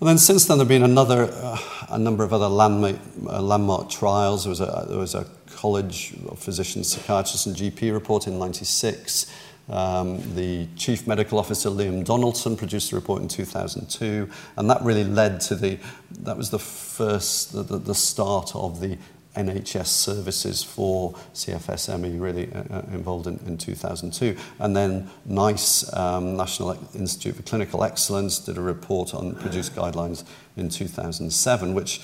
And 0.00 0.08
then 0.08 0.18
since 0.18 0.46
then, 0.46 0.58
there 0.58 0.64
have 0.64 0.68
been 0.68 0.82
another, 0.82 1.30
uh, 1.32 1.58
a 1.90 1.98
number 1.98 2.24
of 2.24 2.32
other 2.32 2.48
landmark, 2.48 2.96
uh, 3.24 3.40
landmark 3.40 3.88
trials. 3.88 4.44
There 4.44 4.50
was, 4.50 4.60
a, 4.60 4.86
there 4.88 4.98
was 4.98 5.14
a 5.14 5.26
College 5.54 6.14
of 6.26 6.40
Physicians, 6.40 6.92
Psychiatrists, 6.92 7.46
and 7.46 7.54
GP 7.54 7.92
report 7.92 8.26
in 8.26 8.36
96 8.38 9.32
um, 9.68 10.20
the 10.34 10.66
Chief 10.76 11.06
Medical 11.06 11.38
Officer, 11.38 11.70
Liam 11.70 12.04
Donaldson, 12.04 12.56
produced 12.56 12.92
a 12.92 12.96
report 12.96 13.22
in 13.22 13.28
2002, 13.28 14.28
and 14.56 14.70
that 14.70 14.82
really 14.82 15.04
led 15.04 15.40
to 15.42 15.54
the, 15.54 15.78
that 16.20 16.36
was 16.36 16.50
the 16.50 16.58
first, 16.58 17.52
the, 17.52 17.62
the, 17.62 17.78
the 17.78 17.94
start 17.94 18.54
of 18.54 18.80
the 18.80 18.98
NHS 19.36 19.86
services 19.86 20.62
for 20.62 21.14
CFSME 21.34 22.20
really 22.20 22.52
uh, 22.52 22.62
uh, 22.70 22.82
involved 22.92 23.26
in, 23.26 23.38
in 23.46 23.56
2002. 23.56 24.36
And 24.58 24.76
then 24.76 25.08
NICE, 25.24 25.92
um, 25.96 26.36
National 26.36 26.72
Institute 26.94 27.36
for 27.36 27.42
Clinical 27.42 27.82
Excellence, 27.82 28.38
did 28.38 28.58
a 28.58 28.60
report 28.60 29.14
on 29.14 29.34
produced 29.36 29.74
guidelines 29.74 30.24
in 30.56 30.68
2007, 30.68 31.72
which 31.72 32.02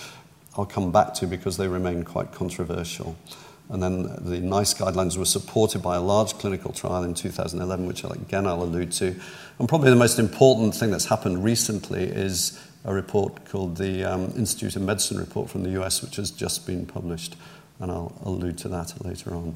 I'll 0.56 0.64
come 0.64 0.90
back 0.90 1.14
to 1.14 1.26
because 1.26 1.56
they 1.56 1.68
remain 1.68 2.02
quite 2.02 2.32
controversial. 2.32 3.16
And 3.70 3.82
then 3.82 4.02
the 4.20 4.40
NICE 4.40 4.74
guidelines 4.74 5.18
were 5.18 5.26
supported 5.26 5.82
by 5.82 5.96
a 5.96 6.00
large 6.00 6.32
clinical 6.34 6.72
trial 6.72 7.04
in 7.04 7.12
2011, 7.12 7.86
which 7.86 8.02
again 8.02 8.46
I'll 8.46 8.62
allude 8.62 8.92
to. 8.92 9.14
And 9.58 9.68
probably 9.68 9.90
the 9.90 9.96
most 9.96 10.18
important 10.18 10.74
thing 10.74 10.90
that's 10.90 11.06
happened 11.06 11.44
recently 11.44 12.04
is 12.04 12.58
a 12.84 12.94
report 12.94 13.44
called 13.44 13.76
the 13.76 14.04
um, 14.04 14.32
Institute 14.36 14.76
of 14.76 14.82
Medicine 14.82 15.18
report 15.18 15.50
from 15.50 15.64
the 15.64 15.82
US, 15.82 16.00
which 16.02 16.16
has 16.16 16.30
just 16.30 16.66
been 16.66 16.86
published. 16.86 17.36
And 17.80 17.90
I'll 17.90 18.16
allude 18.24 18.56
to 18.58 18.68
that 18.68 19.04
later 19.04 19.34
on. 19.34 19.54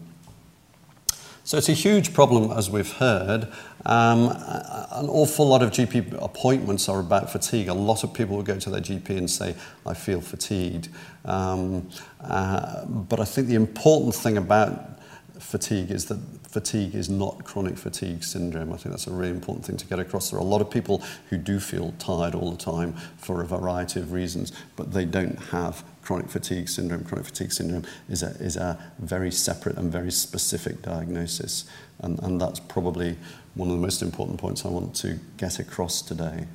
So 1.45 1.59
it's 1.59 1.69
a 1.69 1.73
huge 1.73 2.15
problem, 2.15 2.53
as 2.53 2.71
we've 2.71 2.93
heard. 2.93 3.49
Um, 3.85 4.29
an 4.29 5.09
awful 5.09 5.49
lot 5.49 5.61
of 5.61 5.71
GP 5.71 6.23
appointments 6.23 6.89
are 6.89 7.01
about 7.01 7.33
fatigue. 7.33 7.67
A 7.67 7.75
lot 7.75 8.05
of 8.05 8.15
people 8.15 8.37
will 8.37 8.45
go 8.45 8.59
to 8.61 8.71
their 8.71 8.81
GP 8.81 9.11
and 9.11 9.29
say, 9.29 9.57
I 9.85 9.95
feel 9.95 10.21
fatigued. 10.21 10.89
Um, 11.25 11.91
uh, 12.21 12.85
but 12.87 13.19
I 13.19 13.25
think 13.25 13.49
the 13.49 13.57
important 13.57 14.15
thing 14.15 14.37
about 14.37 15.01
fatigue 15.41 15.91
is 15.91 16.05
that 16.07 16.21
fatigue 16.49 16.95
is 16.95 17.09
not 17.09 17.43
chronic 17.43 17.77
fatigue 17.77 18.23
syndrome. 18.23 18.73
I 18.73 18.77
think 18.77 18.93
that's 18.93 19.09
a 19.09 19.13
really 19.13 19.31
important 19.31 19.67
thing 19.67 19.77
to 19.79 19.87
get 19.87 19.99
across. 19.99 20.31
There 20.31 20.39
are 20.39 20.43
a 20.43 20.47
lot 20.47 20.61
of 20.61 20.71
people 20.71 21.03
who 21.29 21.39
do 21.39 21.59
feel 21.59 21.93
tired 21.99 22.37
all 22.37 22.53
the 22.53 22.63
time 22.63 22.93
for 23.17 23.43
a 23.43 23.47
variety 23.47 23.99
of 23.99 24.13
reasons, 24.13 24.53
but 24.77 24.93
they 24.93 25.05
don't 25.05 25.39
have 25.47 25.83
chronic 26.03 26.29
fatigue 26.29 26.69
syndrome. 26.69 27.05
Chronic 27.05 27.27
fatigue 27.27 27.53
syndrome 27.53 27.85
is 28.09 28.23
a, 28.23 28.31
is 28.41 28.57
a 28.57 28.79
very 28.99 29.31
separate 29.31 29.77
and 29.77 29.91
very 29.91 30.13
specific 30.13 30.83
diagnosis, 30.83 31.65
and, 32.01 32.19
and 32.23 32.41
that's 32.41 32.61
probably 32.61 33.17
one 33.55 33.69
of 33.69 33.75
the 33.75 33.81
most 33.81 34.03
important 34.03 34.39
points 34.39 34.65
I 34.65 34.69
want 34.69 34.95
to 34.97 35.19
get 35.37 35.59
across 35.59 36.03
today. 36.03 36.47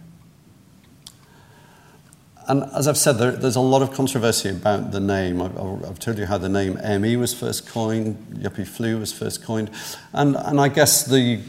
And 2.48 2.63
as 2.74 2.88
I've 2.88 2.98
said, 2.98 3.13
there, 3.13 3.32
there's 3.32 3.58
a 3.58 3.62
lot 3.62 3.82
of 3.82 3.92
controversy 3.92 4.50
about 4.50 4.92
the 4.92 5.01
name. 5.01 5.42
I've, 5.42 5.58
I've, 5.60 6.00
told 6.00 6.18
you 6.18 6.25
how 6.25 6.38
the 6.38 6.48
name 6.48 6.80
ME 7.01 7.18
was 7.18 7.34
first 7.34 7.68
coined, 7.68 8.16
yuppie 8.32 8.66
flu 8.66 9.00
was 9.00 9.12
first 9.12 9.44
coined, 9.44 9.70
and, 10.13 10.38
and 10.38 10.60
I 10.60 10.70
guess 10.70 11.04
the 11.06 11.42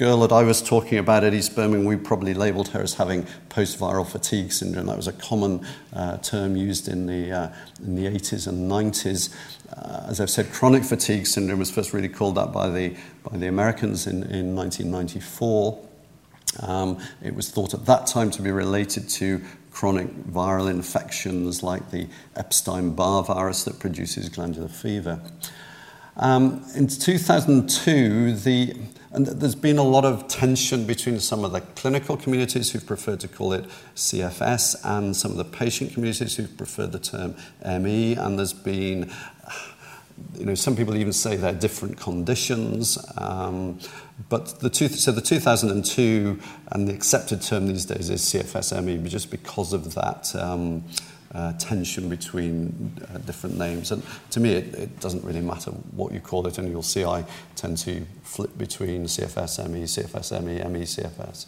girl 0.00 0.20
that 0.20 0.32
I 0.32 0.44
was 0.44 0.62
talking 0.62 0.96
about 0.96 1.24
at 1.24 1.34
East 1.34 1.54
Birmingham, 1.54 1.84
we 1.84 1.94
probably 1.94 2.32
labelled 2.32 2.68
her 2.68 2.80
as 2.80 2.94
having 2.94 3.26
post-viral 3.50 4.06
fatigue 4.06 4.50
syndrome. 4.50 4.86
That 4.86 4.96
was 4.96 5.08
a 5.08 5.12
common 5.12 5.66
uh, 5.92 6.16
term 6.16 6.56
used 6.56 6.88
in 6.88 7.04
the, 7.04 7.30
uh, 7.30 7.52
in 7.84 7.96
the 7.96 8.06
80s 8.06 8.46
and 8.46 8.70
90s. 8.70 9.28
Uh, 9.70 10.06
as 10.08 10.18
I've 10.18 10.30
said, 10.30 10.50
chronic 10.52 10.84
fatigue 10.84 11.26
syndrome 11.26 11.58
was 11.58 11.70
first 11.70 11.92
really 11.92 12.08
called 12.08 12.36
that 12.36 12.50
by 12.50 12.70
the, 12.70 12.96
by 13.30 13.36
the 13.36 13.46
Americans 13.48 14.06
in, 14.06 14.22
in 14.22 14.56
1994. 14.56 15.86
Um, 16.60 16.98
it 17.22 17.34
was 17.34 17.50
thought 17.50 17.74
at 17.74 17.84
that 17.84 18.06
time 18.06 18.30
to 18.30 18.40
be 18.40 18.50
related 18.50 19.06
to 19.10 19.42
chronic 19.70 20.08
viral 20.24 20.70
infections 20.70 21.62
like 21.62 21.90
the 21.90 22.08
Epstein 22.36 22.94
Barr 22.94 23.22
virus 23.22 23.64
that 23.64 23.78
produces 23.78 24.30
glandular 24.30 24.68
fever. 24.68 25.20
Um, 26.16 26.64
in 26.74 26.88
2002, 26.88 28.36
the, 28.36 28.74
and 29.12 29.26
there's 29.26 29.56
been 29.56 29.78
a 29.78 29.84
lot 29.84 30.04
of 30.04 30.28
tension 30.28 30.86
between 30.86 31.18
some 31.18 31.44
of 31.44 31.50
the 31.50 31.60
clinical 31.60 32.16
communities 32.16 32.70
who've 32.70 32.86
preferred 32.86 33.18
to 33.20 33.28
call 33.28 33.52
it 33.52 33.64
CFS 33.96 34.76
and 34.84 35.16
some 35.16 35.32
of 35.32 35.36
the 35.36 35.44
patient 35.44 35.92
communities 35.94 36.36
who've 36.36 36.56
preferred 36.56 36.92
the 36.92 37.00
term 37.00 37.34
ME. 37.64 38.14
And 38.14 38.38
there's 38.38 38.52
been, 38.52 39.10
you 40.38 40.44
know, 40.44 40.54
some 40.54 40.76
people 40.76 40.94
even 40.96 41.12
say 41.12 41.34
they're 41.34 41.52
different 41.52 41.98
conditions. 41.98 42.98
Um, 43.18 43.80
but 44.28 44.60
the 44.60 44.70
two, 44.70 44.86
so 44.86 45.10
the 45.10 45.20
2002 45.20 46.38
and 46.70 46.86
the 46.86 46.94
accepted 46.94 47.42
term 47.42 47.66
these 47.66 47.86
days 47.86 48.10
is 48.10 48.22
CFS-ME, 48.22 49.08
just 49.08 49.32
because 49.32 49.72
of 49.72 49.94
that. 49.94 50.32
Um, 50.36 50.84
uh, 51.34 51.52
tension 51.54 52.08
between 52.08 52.92
uh, 53.12 53.18
different 53.18 53.56
names. 53.56 53.92
And 53.92 54.02
to 54.30 54.40
me, 54.40 54.54
it, 54.54 54.74
it 54.74 55.00
doesn't 55.00 55.24
really 55.24 55.40
matter 55.40 55.70
what 55.70 56.12
you 56.12 56.20
call 56.20 56.46
it, 56.46 56.58
and 56.58 56.68
you'll 56.68 56.82
see 56.82 57.04
I 57.04 57.24
tend 57.56 57.78
to 57.78 58.04
flip 58.22 58.56
between 58.58 59.04
CFS, 59.04 59.68
ME, 59.68 59.84
CFS, 59.84 60.42
ME, 60.42 60.54
ME, 60.68 60.82
CFS. 60.82 61.46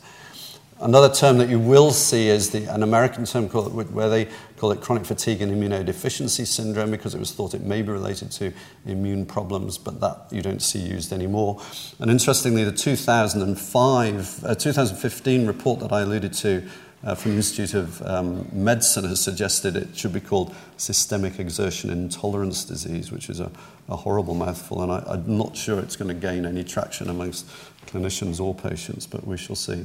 Another 0.82 1.14
term 1.14 1.38
that 1.38 1.48
you 1.48 1.60
will 1.60 1.92
see 1.92 2.28
is 2.28 2.50
the, 2.50 2.64
an 2.64 2.82
American 2.82 3.24
term 3.24 3.48
called, 3.48 3.72
where 3.72 4.08
they 4.08 4.26
call 4.56 4.72
it 4.72 4.80
chronic 4.80 5.04
fatigue 5.04 5.40
and 5.40 5.52
immunodeficiency 5.52 6.44
syndrome 6.44 6.90
because 6.90 7.14
it 7.14 7.20
was 7.20 7.32
thought 7.32 7.54
it 7.54 7.62
may 7.62 7.82
be 7.82 7.92
related 7.92 8.32
to 8.32 8.52
immune 8.84 9.24
problems, 9.24 9.78
but 9.78 10.00
that 10.00 10.26
you 10.32 10.42
don't 10.42 10.60
see 10.60 10.80
used 10.80 11.12
anymore. 11.12 11.62
And 12.00 12.10
interestingly, 12.10 12.64
the 12.64 12.72
2005, 12.72 14.44
uh, 14.44 14.54
2015 14.56 15.46
report 15.46 15.78
that 15.80 15.92
I 15.92 16.00
alluded 16.00 16.32
to 16.34 16.68
uh, 17.04 17.14
from 17.14 17.32
the 17.32 17.36
Institute 17.38 17.74
of 17.74 18.02
um, 18.02 18.48
Medicine 18.52 19.04
has 19.04 19.20
suggested 19.20 19.76
it 19.76 19.96
should 19.96 20.12
be 20.12 20.20
called 20.20 20.54
systemic 20.76 21.38
exertion 21.38 21.90
intolerance 21.90 22.64
disease, 22.64 23.10
which 23.10 23.28
is 23.28 23.40
a, 23.40 23.50
a 23.88 23.96
horrible 23.96 24.34
mouthful, 24.34 24.82
and 24.82 24.92
I, 24.92 25.02
I'm 25.06 25.36
not 25.36 25.56
sure 25.56 25.80
it's 25.80 25.96
going 25.96 26.08
to 26.08 26.14
gain 26.14 26.46
any 26.46 26.64
traction 26.64 27.10
amongst 27.10 27.48
clinicians 27.86 28.40
or 28.40 28.54
patients, 28.54 29.06
but 29.06 29.26
we 29.26 29.36
shall 29.36 29.56
see. 29.56 29.84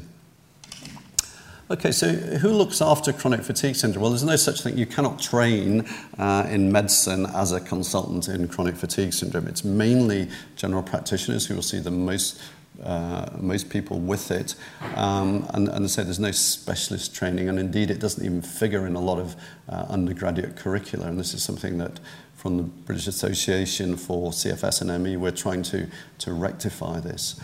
Okay, 1.69 1.91
so 1.91 2.07
who 2.13 2.53
looks 2.53 2.81
after 2.81 3.11
chronic 3.11 3.41
fatigue 3.41 3.75
syndrome? 3.75 4.03
Well, 4.03 4.11
there's 4.11 4.23
no 4.23 4.37
such 4.37 4.61
thing. 4.61 4.77
You 4.77 4.85
cannot 4.85 5.19
train 5.19 5.85
uh, 6.17 6.47
in 6.49 6.71
medicine 6.71 7.25
as 7.35 7.51
a 7.51 7.59
consultant 7.59 8.29
in 8.29 8.47
chronic 8.47 8.77
fatigue 8.77 9.11
syndrome. 9.11 9.47
It's 9.47 9.65
mainly 9.65 10.29
general 10.55 10.81
practitioners 10.81 11.45
who 11.45 11.55
will 11.55 11.61
see 11.61 11.79
the 11.79 11.91
most 11.91 12.41
uh, 12.83 13.29
most 13.39 13.69
people 13.69 13.99
with 13.99 14.31
it. 14.31 14.55
Um, 14.95 15.47
and, 15.53 15.67
and 15.67 15.89
say 15.89 16.03
there's 16.03 16.19
no 16.19 16.31
specialist 16.31 17.15
training, 17.15 17.49
and 17.49 17.59
indeed 17.59 17.91
it 17.91 17.99
doesn't 17.99 18.23
even 18.23 18.41
figure 18.41 18.85
in 18.85 18.95
a 18.95 19.01
lot 19.01 19.19
of 19.19 19.35
uh, 19.69 19.85
undergraduate 19.89 20.55
curricula. 20.55 21.07
And 21.07 21.19
this 21.19 21.33
is 21.33 21.43
something 21.43 21.77
that 21.79 21.99
from 22.35 22.57
the 22.57 22.63
British 22.63 23.07
Association 23.07 23.97
for 23.97 24.31
CFS 24.31 24.81
and 24.81 25.03
ME, 25.03 25.17
we're 25.17 25.31
trying 25.31 25.63
to, 25.63 25.87
to 26.19 26.33
rectify 26.33 26.99
this. 26.99 27.39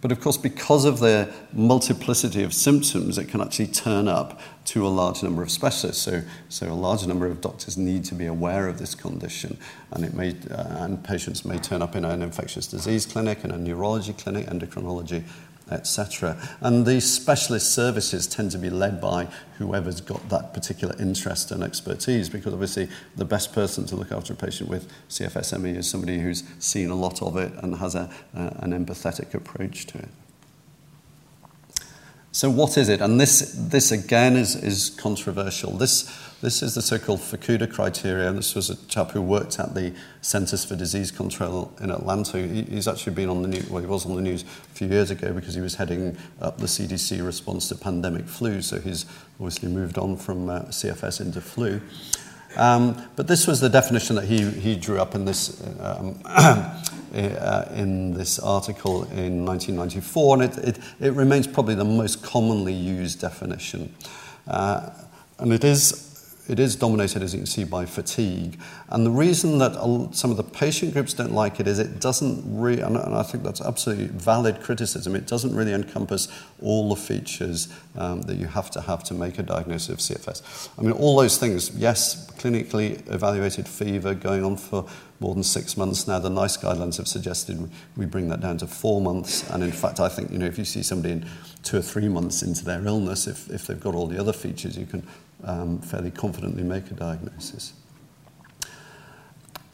But 0.00 0.12
of 0.12 0.20
course, 0.20 0.38
because 0.38 0.86
of 0.86 0.98
the 1.00 1.30
multiplicity 1.52 2.42
of 2.42 2.54
symptoms, 2.54 3.18
it 3.18 3.26
can 3.28 3.42
actually 3.42 3.66
turn 3.66 4.08
up 4.08 4.40
to 4.66 4.86
a 4.86 4.88
large 4.88 5.22
number 5.22 5.42
of 5.42 5.50
specialists. 5.50 6.02
So, 6.02 6.22
so 6.48 6.72
a 6.72 6.74
large 6.74 7.06
number 7.06 7.26
of 7.26 7.40
doctors 7.40 7.76
need 7.76 8.04
to 8.04 8.14
be 8.14 8.26
aware 8.26 8.66
of 8.66 8.78
this 8.78 8.94
condition, 8.94 9.58
and 9.90 10.04
it 10.04 10.14
may 10.14 10.36
uh, 10.50 10.84
and 10.84 11.04
patients 11.04 11.44
may 11.44 11.58
turn 11.58 11.82
up 11.82 11.96
in 11.96 12.04
an 12.04 12.22
infectious 12.22 12.66
disease 12.66 13.04
clinic, 13.04 13.44
in 13.44 13.50
a 13.50 13.58
neurology 13.58 14.14
clinic, 14.14 14.46
endocrinology, 14.46 15.22
etc. 15.70 16.36
And 16.60 16.86
these 16.86 17.10
specialist 17.10 17.74
services 17.74 18.26
tend 18.26 18.50
to 18.52 18.58
be 18.58 18.70
led 18.70 19.00
by 19.00 19.28
whoever's 19.58 20.00
got 20.00 20.28
that 20.28 20.54
particular 20.54 20.94
interest 20.98 21.50
and 21.50 21.62
expertise, 21.62 22.28
because 22.28 22.52
obviously 22.52 22.88
the 23.16 23.24
best 23.24 23.52
person 23.52 23.86
to 23.86 23.96
look 23.96 24.12
after 24.12 24.32
a 24.32 24.36
patient 24.36 24.68
with 24.68 24.90
CFSME 25.08 25.76
is 25.76 25.88
somebody 25.88 26.18
who's 26.18 26.44
seen 26.58 26.90
a 26.90 26.94
lot 26.94 27.22
of 27.22 27.36
it 27.36 27.52
and 27.62 27.76
has 27.76 27.94
a, 27.94 28.10
uh, 28.34 28.50
an 28.56 28.72
empathetic 28.72 29.34
approach 29.34 29.86
to 29.86 29.98
it. 29.98 30.08
So 32.32 32.48
what 32.48 32.78
is 32.78 32.88
it? 32.88 33.00
And 33.00 33.20
this, 33.20 33.52
this 33.58 33.90
again 33.90 34.36
is, 34.36 34.54
is 34.54 34.90
controversial. 34.90 35.72
This, 35.72 36.04
this 36.40 36.62
is 36.62 36.76
the 36.76 36.82
so-called 36.82 37.18
Fukuda 37.18 37.72
criteria. 37.72 38.30
This 38.30 38.54
was 38.54 38.70
a 38.70 38.76
chap 38.86 39.10
who 39.10 39.20
worked 39.20 39.58
at 39.58 39.74
the 39.74 39.92
Centers 40.22 40.64
for 40.64 40.76
Disease 40.76 41.10
Control 41.10 41.72
in 41.80 41.90
Atlanta. 41.90 42.38
He, 42.38 42.62
he's 42.62 42.86
actually 42.86 43.14
been 43.14 43.28
on 43.28 43.42
the 43.42 43.48
news, 43.48 43.68
well, 43.68 43.82
he 43.82 43.88
was 43.88 44.06
on 44.06 44.14
the 44.14 44.22
news 44.22 44.42
a 44.42 44.74
few 44.76 44.86
years 44.86 45.10
ago 45.10 45.32
because 45.32 45.56
he 45.56 45.60
was 45.60 45.74
heading 45.74 46.16
up 46.40 46.58
the 46.58 46.66
CDC 46.66 47.24
response 47.26 47.68
to 47.68 47.74
pandemic 47.74 48.26
flu. 48.26 48.62
So 48.62 48.78
he's 48.78 49.06
obviously 49.40 49.68
moved 49.68 49.98
on 49.98 50.16
from 50.16 50.48
uh, 50.48 50.62
CFS 50.66 51.20
into 51.20 51.40
flu. 51.40 51.80
Um, 52.56 53.00
but 53.16 53.28
this 53.28 53.46
was 53.46 53.60
the 53.60 53.68
definition 53.68 54.16
that 54.16 54.24
he, 54.24 54.50
he 54.50 54.76
drew 54.76 55.00
up 55.00 55.14
in 55.14 55.24
this 55.24 55.62
um, 55.80 56.20
in 57.12 58.14
this 58.14 58.38
article 58.38 59.04
in 59.04 59.44
1994, 59.44 60.34
and 60.34 60.42
it, 60.42 60.58
it, 60.58 60.78
it, 61.00 61.12
remains 61.12 61.46
probably 61.46 61.74
the 61.74 61.84
most 61.84 62.22
commonly 62.22 62.72
used 62.72 63.20
definition. 63.20 63.94
Uh, 64.46 64.90
and 65.38 65.52
it 65.52 65.64
is 65.64 66.09
it 66.50 66.58
is 66.58 66.74
dominated, 66.74 67.22
as 67.22 67.32
you 67.32 67.38
can 67.38 67.46
see, 67.46 67.62
by 67.62 67.86
fatigue. 67.86 68.58
And 68.88 69.06
the 69.06 69.10
reason 69.10 69.58
that 69.58 69.74
some 70.12 70.32
of 70.32 70.36
the 70.36 70.42
patient 70.42 70.92
groups 70.92 71.14
don't 71.14 71.32
like 71.32 71.60
it 71.60 71.68
is 71.68 71.78
it 71.78 72.00
doesn't 72.00 72.42
really, 72.44 72.82
and 72.82 72.98
I 72.98 73.22
think 73.22 73.44
that's 73.44 73.60
absolutely 73.60 74.06
valid 74.06 74.60
criticism, 74.60 75.14
it 75.14 75.28
doesn't 75.28 75.54
really 75.54 75.72
encompass 75.72 76.26
all 76.60 76.88
the 76.88 76.96
features 76.96 77.72
um, 77.96 78.22
that 78.22 78.36
you 78.36 78.46
have 78.46 78.68
to 78.72 78.80
have 78.80 79.04
to 79.04 79.14
make 79.14 79.38
a 79.38 79.44
diagnosis 79.44 79.88
of 79.90 79.98
CFS. 79.98 80.68
I 80.76 80.82
mean, 80.82 80.92
all 80.92 81.16
those 81.16 81.38
things, 81.38 81.70
yes, 81.76 82.28
clinically 82.32 83.08
evaluated 83.12 83.68
fever 83.68 84.12
going 84.12 84.44
on 84.44 84.56
for 84.56 84.86
more 85.20 85.34
than 85.34 85.44
six 85.44 85.76
months 85.76 86.08
now. 86.08 86.18
The 86.18 86.30
NICE 86.30 86.56
guidelines 86.56 86.96
have 86.96 87.06
suggested 87.06 87.70
we 87.96 88.06
bring 88.06 88.28
that 88.28 88.40
down 88.40 88.58
to 88.58 88.66
four 88.66 89.00
months. 89.00 89.48
And 89.50 89.62
in 89.62 89.70
fact, 89.70 90.00
I 90.00 90.08
think, 90.08 90.32
you 90.32 90.38
know, 90.38 90.46
if 90.46 90.58
you 90.58 90.64
see 90.64 90.82
somebody 90.82 91.14
in 91.14 91.26
two 91.62 91.76
or 91.76 91.82
three 91.82 92.08
months 92.08 92.42
into 92.42 92.64
their 92.64 92.84
illness, 92.84 93.26
if, 93.26 93.48
if 93.50 93.66
they've 93.66 93.78
got 93.78 93.94
all 93.94 94.06
the 94.06 94.18
other 94.18 94.32
features, 94.32 94.76
you 94.76 94.86
can 94.86 95.06
um, 95.44 95.80
fairly 95.80 96.10
confidently 96.10 96.62
make 96.62 96.90
a 96.90 96.94
diagnosis. 96.94 97.72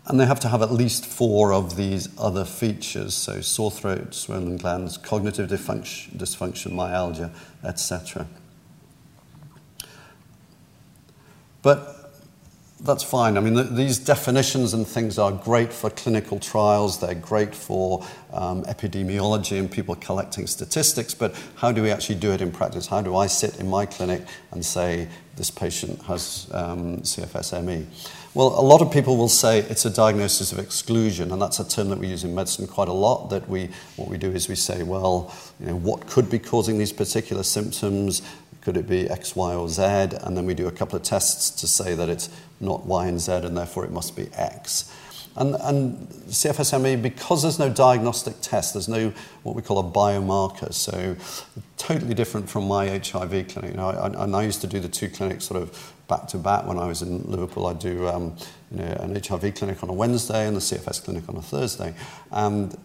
And 0.07 0.21
they 0.21 0.27
have 0.27 0.39
to 0.41 0.49
have 0.49 0.63
at 0.63 0.71
least 0.71 1.05
four 1.05 1.53
of 1.53 1.77
these 1.77 2.09
other 2.17 2.45
features, 2.45 3.15
so 3.15 3.41
sore 3.41 3.73
throat, 3.73 4.15
swollen 4.15 4.57
glands, 4.57 4.97
cognitive 4.97 5.51
dysfunction, 5.51 6.17
dysfunction 6.17 6.73
myalgia, 6.73 7.33
etc. 7.65 8.29
But 11.63 11.96
that's 12.87 13.03
fine. 13.03 13.37
I 13.37 13.41
mean, 13.41 13.55
th- 13.55 13.71
these 13.71 13.99
definitions 13.99 14.73
and 14.73 14.87
things 14.87 15.19
are 15.19 15.33
great 15.33 15.73
for 15.73 15.91
clinical 15.91 16.39
trials, 16.39 17.01
they're 17.01 17.15
great 17.15 17.55
for 17.55 18.07
um, 18.33 18.65
epidemiology 18.65 19.59
and 19.59 19.71
people 19.71 19.95
collecting 19.97 20.47
statistics, 20.47 21.15
but 21.15 21.35
how 21.57 21.73
do 21.73 21.83
we 21.83 21.91
actually 21.91 22.17
do 22.17 22.33
it 22.33 22.41
in 22.41 22.51
practice? 22.51 22.87
How 22.87 23.03
do 23.03 23.17
I 23.17 23.27
sit 23.27 23.59
in 23.61 23.69
my 23.69 23.87
clinic 23.87 24.23
and 24.53 24.65
say 24.65 25.09
this 25.37 25.51
patient 25.51 26.01
has 26.03 26.49
um, 26.53 26.99
CFS-ME? 26.99 27.87
Well, 28.37 28.49
a 28.49 28.61
lot 28.61 28.83
of 28.83 28.93
people 28.93 29.17
will 29.17 29.31
say 29.31 29.61
it's 29.61 29.87
a 29.87 29.91
diagnosis 29.91 30.53
of 30.53 30.59
exclusion, 30.59 31.33
and 31.33 31.41
that's 31.41 31.59
a 31.59 31.67
term 31.67 31.89
that 31.89 31.99
we 31.99 32.09
use 32.09 32.23
in 32.23 32.35
medicine 32.35 32.67
quite 32.67 32.89
a 32.89 32.93
lot. 32.93 33.31
That 33.31 33.49
we, 33.49 33.71
what 33.97 34.09
we 34.09 34.19
do 34.19 34.31
is 34.31 34.47
we 34.47 34.57
say, 34.57 34.83
well, 34.83 35.35
you 35.59 35.65
know, 35.65 35.77
what 35.77 36.07
could 36.07 36.29
be 36.29 36.39
causing 36.39 36.77
these 36.77 36.93
particular 36.93 37.43
symptoms? 37.43 38.21
Could 38.67 38.77
it 38.77 38.89
be 38.89 39.09
X, 39.09 39.37
Y, 39.37 39.55
or 39.55 39.69
Z? 39.69 39.81
And 40.25 40.37
then 40.37 40.45
we 40.45 40.53
do 40.53 40.67
a 40.67 40.73
couple 40.73 40.97
of 40.97 41.05
tests 41.05 41.51
to 41.51 41.69
say 41.69 41.95
that 41.95 42.09
it's 42.09 42.29
not 42.59 42.85
Y 42.85 43.07
and 43.07 43.21
Z, 43.21 43.31
and 43.31 43.57
therefore 43.57 43.85
it 43.85 43.93
must 43.93 44.17
be 44.17 44.27
X. 44.33 44.93
And, 45.37 45.55
and 45.61 46.09
CFSME, 46.09 47.01
because 47.01 47.43
there's 47.43 47.61
no 47.61 47.71
diagnostic 47.71 48.41
test, 48.41 48.73
there's 48.73 48.89
no 48.89 49.13
what 49.45 49.55
we 49.55 49.63
call 49.63 49.79
a 49.79 49.85
biomarker, 49.85 50.75
so 50.75 51.15
totally 51.77 52.13
different 52.13 52.51
from 52.51 52.67
my 52.67 52.89
HIV 52.89 53.47
clinic. 53.47 53.71
You 53.71 53.77
know, 53.77 53.91
I, 53.91 54.25
and 54.25 54.35
I 54.35 54.43
used 54.43 54.63
to 54.63 54.67
do 54.67 54.81
the 54.81 54.89
two 54.89 55.11
clinics 55.11 55.45
sort 55.45 55.63
of 55.63 55.95
back 56.09 56.27
to 56.29 56.37
back 56.37 56.67
when 56.67 56.77
I 56.77 56.89
was 56.89 57.03
in 57.03 57.23
Liverpool. 57.23 57.69
I'd 57.69 57.79
do 57.79 58.09
um, 58.09 58.37
you 58.73 58.79
know, 58.79 58.97
an 58.99 59.15
HIV 59.15 59.55
clinic 59.55 59.81
on 59.85 59.91
a 59.91 59.93
Wednesday 59.93 60.45
and 60.49 60.57
the 60.57 60.61
CFS 60.61 61.05
clinic 61.05 61.29
on 61.29 61.37
a 61.37 61.43
Thursday. 61.43 61.95
And 62.33 62.77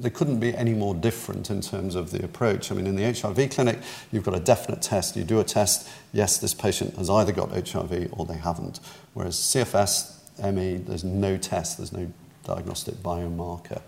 they 0.00 0.10
couldn't 0.10 0.40
be 0.40 0.54
any 0.54 0.72
more 0.72 0.94
different 0.94 1.50
in 1.50 1.60
terms 1.60 1.94
of 1.94 2.10
the 2.10 2.24
approach. 2.24 2.70
I 2.70 2.74
mean, 2.74 2.86
in 2.86 2.96
the 2.96 3.12
HIV 3.12 3.50
clinic, 3.50 3.78
you've 4.12 4.24
got 4.24 4.34
a 4.34 4.40
definite 4.40 4.82
test. 4.82 5.16
You 5.16 5.24
do 5.24 5.40
a 5.40 5.44
test, 5.44 5.88
yes, 6.12 6.38
this 6.38 6.54
patient 6.54 6.96
has 6.96 7.10
either 7.10 7.32
got 7.32 7.50
HIV 7.50 8.10
or 8.12 8.24
they 8.24 8.36
haven't. 8.36 8.80
Whereas 9.14 9.36
CFS, 9.36 10.14
ME, 10.52 10.76
there's 10.76 11.04
no 11.04 11.36
test, 11.36 11.78
there's 11.78 11.92
no 11.92 12.10
diagnostic 12.44 12.94
biomarker. 12.96 13.82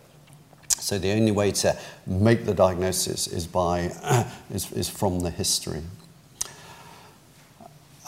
So 0.68 0.98
the 0.98 1.12
only 1.12 1.30
way 1.30 1.52
to 1.52 1.76
make 2.06 2.46
the 2.46 2.54
diagnosis 2.54 3.26
is, 3.26 3.46
by, 3.46 3.92
is, 4.50 4.72
is 4.72 4.88
from 4.88 5.20
the 5.20 5.30
history. 5.30 5.82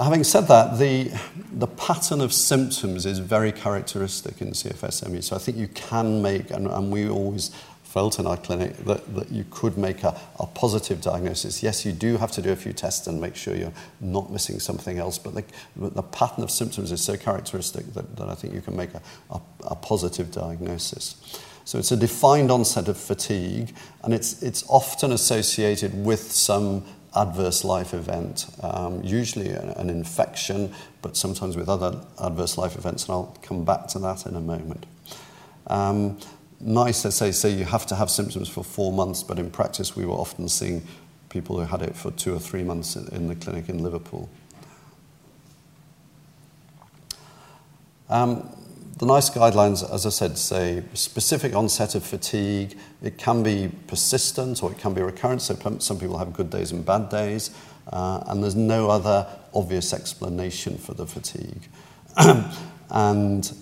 Having 0.03 0.25
said 0.25 0.49
that, 0.49 0.79
the, 0.79 1.13
the 1.53 1.67
pattern 1.67 2.21
of 2.21 2.33
symptoms 2.33 3.07
is 3.07 3.19
very 3.19 3.53
characteristic 3.53 4.41
in 4.41 4.49
CFSME. 4.49 5.23
So 5.23 5.37
I 5.37 5.39
think 5.39 5.57
you 5.57 5.69
can 5.69 6.23
make, 6.23 6.51
and, 6.51 6.67
and 6.67 6.91
we 6.91 7.09
always 7.09 7.51
felt 7.85 8.19
in 8.19 8.27
our 8.27 8.39
clinic 8.39 8.75
that, 8.79 9.15
that 9.15 9.31
you 9.31 9.45
could 9.51 9.77
make 9.77 10.03
a, 10.03 10.19
a 10.41 10.47
positive 10.47 11.03
diagnosis. 11.03 11.63
Yes, 11.63 11.85
you 11.85 11.93
do 11.93 12.17
have 12.17 12.33
to 12.33 12.43
do 12.43 12.51
a 12.51 12.57
few 12.57 12.73
tests 12.73 13.07
and 13.07 13.21
make 13.21 13.37
sure 13.37 13.55
you're 13.55 13.75
not 14.01 14.33
missing 14.33 14.59
something 14.61 14.99
else, 14.99 15.19
but 15.19 15.35
the, 15.35 15.45
the 15.77 16.03
pattern 16.03 16.43
of 16.43 16.51
symptoms 16.51 16.91
is 16.91 17.05
so 17.05 17.19
characteristic 17.19 17.93
that, 17.93 18.17
that 18.17 18.29
I 18.31 18.35
think 18.35 18.55
you 18.55 18.63
can 18.63 18.75
make 18.77 18.95
a, 18.95 19.03
a, 19.31 19.41
a 19.65 19.77
positive 19.77 20.31
diagnosis. 20.31 21.17
So 21.65 21.79
it's 21.79 21.93
a 21.93 21.97
defined 21.97 22.51
onset 22.51 22.89
of 22.89 22.97
fatigue, 22.97 23.75
and 24.03 24.15
it's, 24.15 24.43
it's 24.43 24.65
often 24.69 25.13
associated 25.13 25.95
with 25.95 26.33
some 26.33 26.85
adverse 27.15 27.65
life 27.65 27.93
event, 27.95 28.47
um, 28.63 29.03
usually 29.03 29.51
an, 29.51 29.71
an, 29.71 29.91
infection, 29.91 30.73
but 31.03 31.17
sometimes 31.17 31.57
with 31.57 31.69
other 31.69 32.01
adverse 32.21 32.57
life 32.57 32.77
events, 32.77 33.05
and 33.05 33.13
I'll 33.13 33.37
come 33.43 33.65
back 33.65 33.87
to 33.89 33.99
that 34.01 34.27
in 34.27 34.35
a 34.35 34.41
moment. 34.41 34.87
Um, 35.67 36.19
nice, 36.61 37.05
as 37.05 37.19
they 37.19 37.33
say, 37.33 37.51
you 37.51 37.65
have 37.65 37.87
to 37.87 37.95
have 37.95 38.11
symptoms 38.11 38.49
for 38.49 38.65
four 38.65 38.93
months, 38.93 39.23
but 39.23 39.39
in 39.39 39.51
practice, 39.51 39.95
we 39.95 40.07
were 40.07 40.15
often 40.15 40.49
seeing 40.49 40.87
people 41.29 41.59
who 41.59 41.67
had 41.67 41.83
it 41.83 41.97
for 41.97 42.11
two 42.13 42.35
or 42.35 42.39
three 42.39 42.63
months 42.63 42.97
in, 42.97 43.09
in 43.09 43.29
the 43.29 43.35
clinic 43.35 43.69
in 43.69 43.83
Liverpool. 43.83 44.29
Um, 48.09 48.49
the 49.03 49.09
NICE 49.09 49.31
guidelines, 49.31 49.93
as 49.93 50.07
I 50.07 50.11
said, 50.11 50.39
say 50.39 50.81
specific 50.95 51.57
onset 51.57 51.97
of 51.97 52.05
fatigue. 52.05 52.79
It 53.03 53.19
can 53.19 53.43
be 53.43 53.69
persistent 53.89 54.63
or 54.63 54.71
it 54.71 54.79
can 54.79 54.95
be 54.95 55.03
recurrent. 55.03 55.43
So 55.43 55.57
some 55.81 55.99
people 55.99 56.19
have 56.19 56.33
good 56.33 56.51
days 56.51 56.71
and 56.71 56.87
bad 56.87 57.09
days. 57.09 57.51
Uh, 57.93 58.23
and 58.29 58.41
there's 58.41 58.55
no 58.55 58.89
other 58.89 59.27
obvious 59.55 59.93
explanation 59.93 60.79
for 60.79 60.95
the 60.95 61.05
fatigue. 61.05 61.67
and 62.91 63.53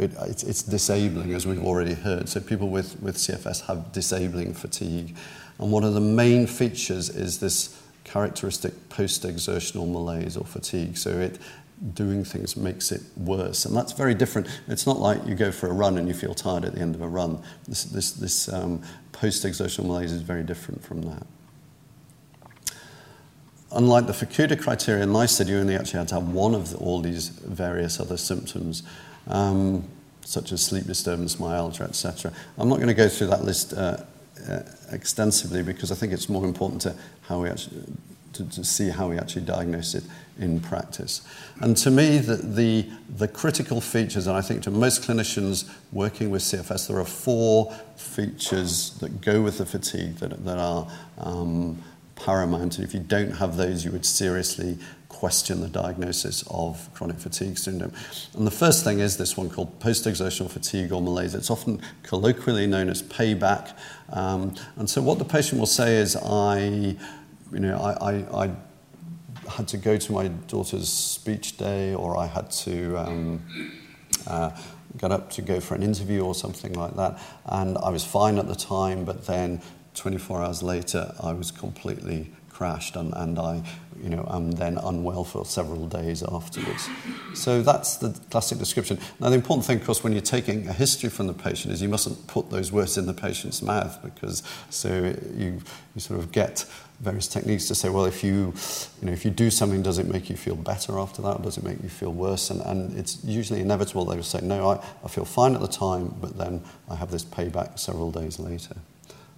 it, 0.00 0.10
it's, 0.22 0.42
it's, 0.42 0.64
disabling, 0.64 1.34
as 1.34 1.46
we've 1.46 1.64
already 1.64 1.94
heard. 1.94 2.28
So 2.28 2.40
people 2.40 2.68
with, 2.68 3.00
with 3.00 3.14
CFS 3.16 3.66
have 3.68 3.92
disabling 3.92 4.54
fatigue. 4.54 5.14
And 5.60 5.70
one 5.70 5.84
of 5.84 5.94
the 5.94 6.00
main 6.00 6.48
features 6.48 7.10
is 7.10 7.38
this 7.38 7.80
characteristic 8.02 8.88
post-exertional 8.88 9.86
malaise 9.86 10.36
or 10.36 10.44
fatigue. 10.44 10.98
So 10.98 11.10
it, 11.10 11.38
doing 11.92 12.24
things 12.24 12.56
makes 12.56 12.90
it 12.90 13.02
worse. 13.16 13.66
And 13.66 13.76
that's 13.76 13.92
very 13.92 14.14
different. 14.14 14.48
It's 14.68 14.86
not 14.86 14.98
like 14.98 15.26
you 15.26 15.34
go 15.34 15.52
for 15.52 15.68
a 15.68 15.72
run 15.72 15.98
and 15.98 16.08
you 16.08 16.14
feel 16.14 16.34
tired 16.34 16.64
at 16.64 16.74
the 16.74 16.80
end 16.80 16.94
of 16.94 17.02
a 17.02 17.08
run. 17.08 17.42
This, 17.68 17.84
this, 17.84 18.12
this 18.12 18.52
um, 18.52 18.82
post 19.12 19.44
exertional 19.44 19.88
malaise 19.88 20.12
is 20.12 20.22
very 20.22 20.42
different 20.42 20.82
from 20.82 21.02
that. 21.02 21.26
Unlike 23.72 24.06
the 24.06 24.12
Fukuda 24.12 24.58
criterion, 24.60 25.12
NICE 25.12 25.32
said 25.32 25.48
you 25.48 25.58
only 25.58 25.74
actually 25.74 25.98
had 25.98 26.08
to 26.08 26.14
have 26.14 26.28
one 26.28 26.54
of 26.54 26.70
the, 26.70 26.76
all 26.78 27.00
these 27.00 27.28
various 27.28 27.98
other 27.98 28.16
symptoms, 28.16 28.84
um, 29.26 29.86
such 30.24 30.52
as 30.52 30.62
sleep 30.62 30.84
disturbance, 30.84 31.40
myalgia, 31.40 31.82
etc. 31.82 32.32
I'm 32.56 32.68
not 32.68 32.76
going 32.76 32.88
to 32.88 32.94
go 32.94 33.08
through 33.08 33.26
that 33.28 33.42
list 33.42 33.74
uh, 33.74 33.98
uh, 34.48 34.60
extensively 34.92 35.62
because 35.62 35.90
I 35.90 35.96
think 35.96 36.12
it's 36.12 36.28
more 36.28 36.44
important 36.44 36.82
to 36.82 36.94
how 37.22 37.42
we 37.42 37.48
actually 37.48 37.82
to, 38.34 38.48
to, 38.50 38.64
see 38.64 38.90
how 38.90 39.08
we 39.08 39.18
actually 39.18 39.42
diagnose 39.42 39.94
it 39.94 40.04
in 40.38 40.60
practice. 40.60 41.22
And 41.60 41.76
to 41.78 41.90
me, 41.90 42.18
the, 42.18 42.36
the, 42.36 42.88
the, 43.16 43.28
critical 43.28 43.80
features, 43.80 44.26
and 44.26 44.36
I 44.36 44.40
think 44.40 44.62
to 44.64 44.70
most 44.70 45.02
clinicians 45.02 45.70
working 45.92 46.30
with 46.30 46.42
CFS, 46.42 46.88
there 46.88 46.98
are 46.98 47.04
four 47.04 47.72
features 47.96 48.98
that 48.98 49.20
go 49.20 49.42
with 49.42 49.58
the 49.58 49.66
fatigue 49.66 50.16
that, 50.16 50.44
that 50.44 50.58
are 50.58 50.90
um, 51.18 51.82
paramount. 52.16 52.78
And 52.78 52.84
if 52.84 52.94
you 52.94 53.00
don't 53.00 53.32
have 53.32 53.56
those, 53.56 53.84
you 53.84 53.92
would 53.92 54.06
seriously 54.06 54.78
question 55.08 55.60
the 55.60 55.68
diagnosis 55.68 56.42
of 56.50 56.92
chronic 56.92 57.18
fatigue 57.18 57.56
syndrome. 57.56 57.92
And 58.34 58.46
the 58.46 58.50
first 58.50 58.82
thing 58.82 58.98
is 58.98 59.16
this 59.16 59.36
one 59.36 59.48
called 59.48 59.78
post 59.78 60.06
exertional 60.06 60.48
fatigue 60.48 60.92
or 60.92 61.00
malaise. 61.00 61.34
It's 61.34 61.50
often 61.50 61.80
colloquially 62.02 62.66
known 62.66 62.88
as 62.88 63.02
payback. 63.02 63.76
Um, 64.10 64.54
and 64.76 64.90
so, 64.90 65.00
what 65.00 65.18
the 65.18 65.24
patient 65.24 65.58
will 65.60 65.66
say 65.66 65.96
is, 65.96 66.16
I, 66.16 66.96
you 67.54 67.60
know, 67.60 67.78
I, 67.78 68.10
I, 68.10 68.44
I 68.44 68.56
had 69.48 69.68
to 69.68 69.76
go 69.76 69.96
to 69.96 70.12
my 70.12 70.28
daughter's 70.28 70.88
speech 70.88 71.56
day, 71.56 71.94
or 71.94 72.16
I 72.16 72.26
had 72.26 72.50
to 72.50 72.96
um, 72.96 73.42
uh, 74.26 74.50
get 74.98 75.12
up 75.12 75.30
to 75.30 75.42
go 75.42 75.60
for 75.60 75.74
an 75.74 75.82
interview 75.82 76.22
or 76.22 76.34
something 76.34 76.72
like 76.72 76.96
that. 76.96 77.18
And 77.46 77.78
I 77.78 77.90
was 77.90 78.04
fine 78.04 78.38
at 78.38 78.48
the 78.48 78.54
time, 78.54 79.04
but 79.04 79.26
then 79.26 79.62
24 79.94 80.42
hours 80.42 80.62
later, 80.62 81.14
I 81.20 81.32
was 81.32 81.50
completely 81.50 82.30
crashed 82.50 82.96
and, 82.96 83.12
and 83.16 83.38
I 83.38 83.62
you 84.02 84.08
know, 84.08 84.28
am 84.30 84.52
then 84.52 84.78
unwell 84.78 85.24
for 85.24 85.44
several 85.44 85.86
days 85.86 86.22
afterwards. 86.22 86.88
So 87.34 87.62
that's 87.62 87.96
the 87.96 88.10
classic 88.30 88.58
description. 88.58 88.98
Now, 89.20 89.28
the 89.28 89.36
important 89.36 89.66
thing, 89.66 89.78
of 89.78 89.86
course, 89.86 90.02
when 90.02 90.12
you're 90.12 90.22
taking 90.22 90.68
a 90.68 90.72
history 90.72 91.10
from 91.10 91.26
the 91.26 91.32
patient 91.32 91.72
is 91.72 91.80
you 91.80 91.88
mustn't 91.88 92.26
put 92.26 92.50
those 92.50 92.72
words 92.72 92.98
in 92.98 93.06
the 93.06 93.14
patient's 93.14 93.62
mouth 93.62 93.98
because 94.02 94.42
so 94.70 95.14
you, 95.36 95.60
you 95.94 96.00
sort 96.00 96.18
of 96.20 96.32
get 96.32 96.66
various 97.00 97.28
techniques 97.28 97.66
to 97.68 97.74
say, 97.74 97.88
well, 97.88 98.04
if 98.04 98.22
you, 98.22 98.52
you 99.00 99.06
know, 99.06 99.12
if 99.12 99.24
you 99.24 99.30
do 99.30 99.50
something, 99.50 99.82
does 99.82 99.98
it 99.98 100.06
make 100.06 100.30
you 100.30 100.36
feel 100.36 100.56
better 100.56 100.98
after 100.98 101.22
that? 101.22 101.40
Or 101.40 101.42
does 101.42 101.58
it 101.58 101.64
make 101.64 101.82
you 101.82 101.88
feel 101.88 102.12
worse? 102.12 102.50
And, 102.50 102.60
and 102.62 102.96
it's 102.98 103.22
usually 103.24 103.60
inevitable. 103.60 104.04
They 104.04 104.16
will 104.16 104.22
say, 104.22 104.40
no, 104.42 104.70
I, 104.70 104.84
I 105.04 105.08
feel 105.08 105.24
fine 105.24 105.54
at 105.54 105.60
the 105.60 105.68
time, 105.68 106.14
but 106.20 106.38
then 106.38 106.62
I 106.88 106.96
have 106.96 107.10
this 107.10 107.24
payback 107.24 107.78
several 107.78 108.10
days 108.10 108.38
later. 108.38 108.76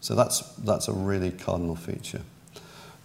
So 0.00 0.14
that's, 0.14 0.40
that's 0.56 0.88
a 0.88 0.92
really 0.92 1.30
cardinal 1.30 1.76
feature. 1.76 2.22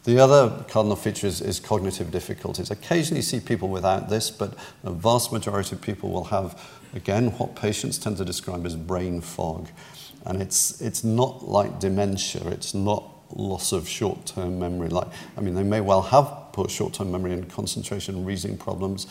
The 0.03 0.19
other 0.19 0.63
cardinal 0.67 0.95
feature 0.95 1.27
is, 1.27 1.41
is, 1.41 1.59
cognitive 1.59 2.09
difficulties. 2.09 2.71
Occasionally 2.71 3.19
you 3.19 3.23
see 3.23 3.39
people 3.39 3.69
without 3.69 4.09
this, 4.09 4.31
but 4.31 4.55
the 4.83 4.91
vast 4.91 5.31
majority 5.31 5.75
of 5.75 5.81
people 5.81 6.09
will 6.09 6.25
have, 6.25 6.59
again, 6.95 7.27
what 7.37 7.55
patients 7.55 7.99
tend 7.99 8.17
to 8.17 8.25
describe 8.25 8.65
as 8.65 8.75
brain 8.75 9.21
fog. 9.21 9.67
And 10.25 10.41
it's, 10.41 10.81
it's 10.81 11.03
not 11.03 11.47
like 11.47 11.79
dementia, 11.79 12.47
it's 12.47 12.73
not 12.73 13.10
loss 13.35 13.71
of 13.71 13.87
short 13.87 14.25
term 14.25 14.59
memory. 14.59 14.89
Like, 14.89 15.07
I 15.37 15.41
mean, 15.41 15.55
they 15.55 15.63
may 15.63 15.81
well 15.81 16.01
have 16.01 16.31
poor 16.53 16.69
short 16.69 16.93
term 16.93 17.11
memory 17.11 17.33
and 17.33 17.49
concentration 17.49 18.25
reasoning 18.25 18.57
problems, 18.57 19.07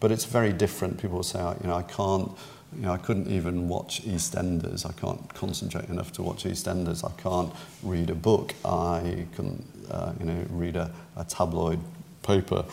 but 0.00 0.10
it's 0.12 0.24
very 0.24 0.52
different. 0.52 1.00
People 1.00 1.22
say, 1.22 1.38
you 1.38 1.68
know, 1.68 1.74
I 1.74 1.82
can't 1.82 2.30
you 2.76 2.82
know, 2.82 2.92
I 2.92 2.96
couldn't 2.96 3.28
even 3.28 3.68
watch 3.68 4.02
EastEnders. 4.02 4.84
I 4.84 4.92
can't 4.92 5.32
concentrate 5.34 5.88
enough 5.88 6.12
to 6.14 6.22
watch 6.22 6.44
EastEnders. 6.44 7.04
I 7.04 7.12
can't 7.20 7.52
read 7.82 8.10
a 8.10 8.14
book. 8.14 8.54
I 8.64 9.26
can, 9.34 9.64
uh, 9.90 10.12
you 10.18 10.26
know, 10.26 10.44
read 10.50 10.76
a, 10.76 10.92
a 11.16 11.24
tabloid 11.24 11.78
paper 12.22 12.64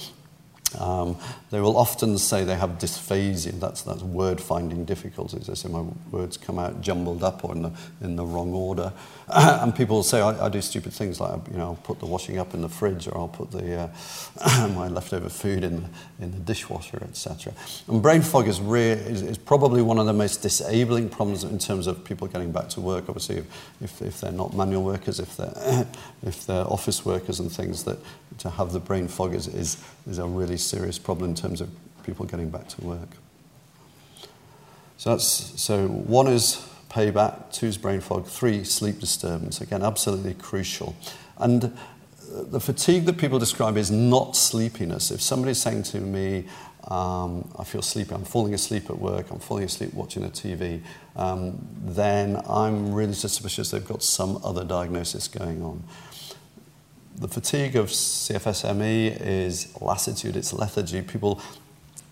um, 0.79 1.17
they 1.49 1.59
will 1.59 1.77
often 1.77 2.17
say 2.17 2.43
they 2.43 2.55
have 2.55 2.79
dysphasia, 2.79 3.51
that's, 3.53 3.81
that's 3.81 4.03
word 4.03 4.39
finding 4.39 4.85
difficulties. 4.85 5.47
They 5.47 5.55
say 5.55 5.69
my 5.69 5.83
words 6.11 6.37
come 6.37 6.59
out 6.59 6.81
jumbled 6.81 7.23
up 7.23 7.43
or 7.43 7.53
in 7.53 7.63
the, 7.63 7.71
in 8.01 8.15
the 8.15 8.25
wrong 8.25 8.53
order. 8.53 8.93
and 9.27 9.75
people 9.75 9.97
will 9.97 10.03
say 10.03 10.21
I, 10.21 10.45
I, 10.45 10.49
do 10.49 10.61
stupid 10.61 10.93
things 10.93 11.19
like 11.19 11.39
you 11.51 11.57
know, 11.57 11.67
I'll 11.67 11.75
put 11.75 11.99
the 11.99 12.05
washing 12.05 12.37
up 12.37 12.53
in 12.53 12.61
the 12.61 12.69
fridge 12.69 13.07
or 13.07 13.17
I'll 13.17 13.27
put 13.27 13.51
the, 13.51 13.91
uh, 14.41 14.67
my 14.75 14.87
leftover 14.87 15.29
food 15.29 15.63
in 15.63 15.83
the, 15.83 15.89
in 16.19 16.31
the 16.31 16.39
dishwasher, 16.39 17.01
etc. 17.03 17.53
And 17.87 18.01
brain 18.01 18.21
fog 18.21 18.47
is, 18.47 18.61
re- 18.61 18.91
is, 18.91 19.21
is, 19.21 19.37
probably 19.37 19.81
one 19.81 19.99
of 19.99 20.05
the 20.05 20.13
most 20.13 20.41
disabling 20.41 21.09
problems 21.09 21.43
in 21.43 21.59
terms 21.59 21.87
of 21.87 22.03
people 22.03 22.27
getting 22.27 22.51
back 22.51 22.69
to 22.69 22.81
work. 22.81 23.05
Obviously, 23.07 23.37
if, 23.37 23.81
if, 23.81 24.01
if 24.01 24.21
they're 24.21 24.31
not 24.31 24.55
manual 24.55 24.83
workers, 24.83 25.19
if 25.19 25.35
they're, 25.35 25.87
if 26.23 26.45
they're 26.45 26.65
office 26.65 27.05
workers 27.05 27.39
and 27.39 27.51
things, 27.51 27.83
that 27.83 27.99
to 28.37 28.49
have 28.49 28.71
the 28.71 28.79
brain 28.79 29.07
fog 29.07 29.35
is, 29.35 29.47
is, 29.47 29.77
is 30.07 30.17
a 30.17 30.25
really 30.25 30.57
serious 30.61 30.97
problem 30.99 31.31
in 31.31 31.35
terms 31.35 31.61
of 31.61 31.69
people 32.03 32.25
getting 32.25 32.49
back 32.49 32.67
to 32.69 32.81
work. 32.81 33.09
So 34.97 35.11
that's 35.11 35.59
so 35.59 35.87
one 35.87 36.27
is 36.27 36.67
payback, 36.89 37.51
two 37.51 37.67
is 37.67 37.77
brain 37.77 38.01
fog, 38.01 38.27
three 38.27 38.63
sleep 38.63 38.99
disturbance. 38.99 39.61
Again, 39.61 39.81
absolutely 39.81 40.35
crucial. 40.35 40.95
And 41.37 41.75
the 42.31 42.59
fatigue 42.59 43.05
that 43.05 43.17
people 43.17 43.39
describe 43.39 43.77
is 43.77 43.91
not 43.91 44.35
sleepiness. 44.35 45.11
If 45.11 45.21
somebody's 45.21 45.59
saying 45.61 45.83
to 45.83 45.99
me, 45.99 46.45
um, 46.87 47.49
I 47.57 47.63
feel 47.63 47.81
sleepy, 47.81 48.13
I'm 48.13 48.23
falling 48.23 48.53
asleep 48.53 48.89
at 48.89 48.97
work, 48.97 49.29
I'm 49.31 49.39
falling 49.39 49.65
asleep 49.65 49.93
watching 49.93 50.23
the 50.23 50.29
TV, 50.29 50.81
um, 51.15 51.67
then 51.83 52.41
I'm 52.47 52.93
really 52.93 53.13
suspicious 53.13 53.71
they've 53.71 53.87
got 53.87 54.01
some 54.01 54.39
other 54.43 54.63
diagnosis 54.63 55.27
going 55.27 55.61
on. 55.61 55.83
The 57.21 57.27
fatigue 57.27 57.75
of 57.75 57.89
CFSME 57.89 59.21
is 59.21 59.79
lassitude, 59.79 60.35
it's 60.35 60.53
lethargy. 60.53 61.03
People 61.03 61.39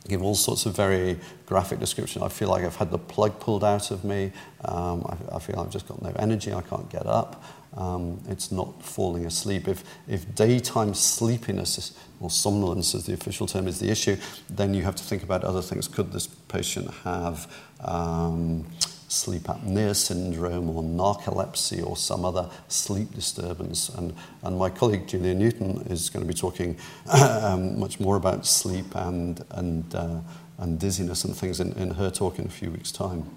give 0.08 0.22
all 0.22 0.36
sorts 0.36 0.68
of 0.68 0.76
very 0.76 1.18
graphic 1.48 1.80
description. 1.80 2.22
I 2.22 2.30
feel 2.30 2.48
like 2.50 2.64
I've 2.64 2.76
had 2.76 2.92
the 2.92 3.00
plug 3.00 3.40
pulled 3.40 3.64
out 3.64 3.90
of 3.90 4.04
me. 4.04 4.32
Um, 4.66 5.04
I, 5.10 5.38
I, 5.38 5.40
feel 5.40 5.60
I've 5.60 5.72
just 5.72 5.88
got 5.88 6.00
no 6.04 6.12
energy. 6.20 6.54
I 6.54 6.62
can't 6.62 6.88
get 6.92 7.08
up. 7.08 7.44
Um, 7.76 8.22
it's 8.30 8.52
not 8.52 8.84
falling 8.84 9.26
asleep. 9.26 9.68
If, 9.68 9.84
if 10.08 10.36
daytime 10.36 10.94
sleepiness 10.94 11.80
is, 11.80 11.98
or 12.20 12.30
somnolence, 12.30 12.94
as 12.94 13.08
the 13.08 13.14
official 13.14 13.48
term, 13.48 13.68
is 13.68 13.80
the 13.80 13.90
issue, 13.90 14.16
then 14.48 14.76
you 14.76 14.84
have 14.84 14.96
to 14.96 15.04
think 15.04 15.24
about 15.24 15.44
other 15.44 15.64
things. 15.64 15.88
Could 15.88 16.12
this 16.12 16.28
patient 16.28 16.94
have 17.04 17.52
um, 17.80 18.68
sleep 19.10 19.44
apnea 19.44 19.96
syndrome 19.96 20.70
or 20.70 20.84
narcolepsy 20.84 21.86
or 21.86 21.98
some 21.98 22.24
other 22.24 22.50
sleep 22.68 23.14
disturbance. 23.14 23.90
And, 23.90 24.16
and 24.44 24.58
my 24.58 24.70
colleague 24.70 25.08
Julia 25.08 25.34
Newton 25.34 25.82
is 25.90 26.10
going 26.10 26.26
to 26.26 26.32
be 26.32 26.38
talking 26.38 26.78
um, 27.12 27.80
much 27.80 28.00
more 28.00 28.16
about 28.16 28.46
sleep 28.46 28.96
and, 28.96 29.44
and, 29.52 29.94
uh, 29.94 30.20
and 30.60 30.80
dizziness 30.80 31.26
and 31.26 31.36
things 31.36 31.60
in, 31.60 31.74
in 31.74 31.92
her 31.92 32.10
talk 32.10 32.40
in 32.40 32.46
a 32.46 32.50
few 32.50 32.70
weeks' 32.72 32.92
time. 32.92 33.30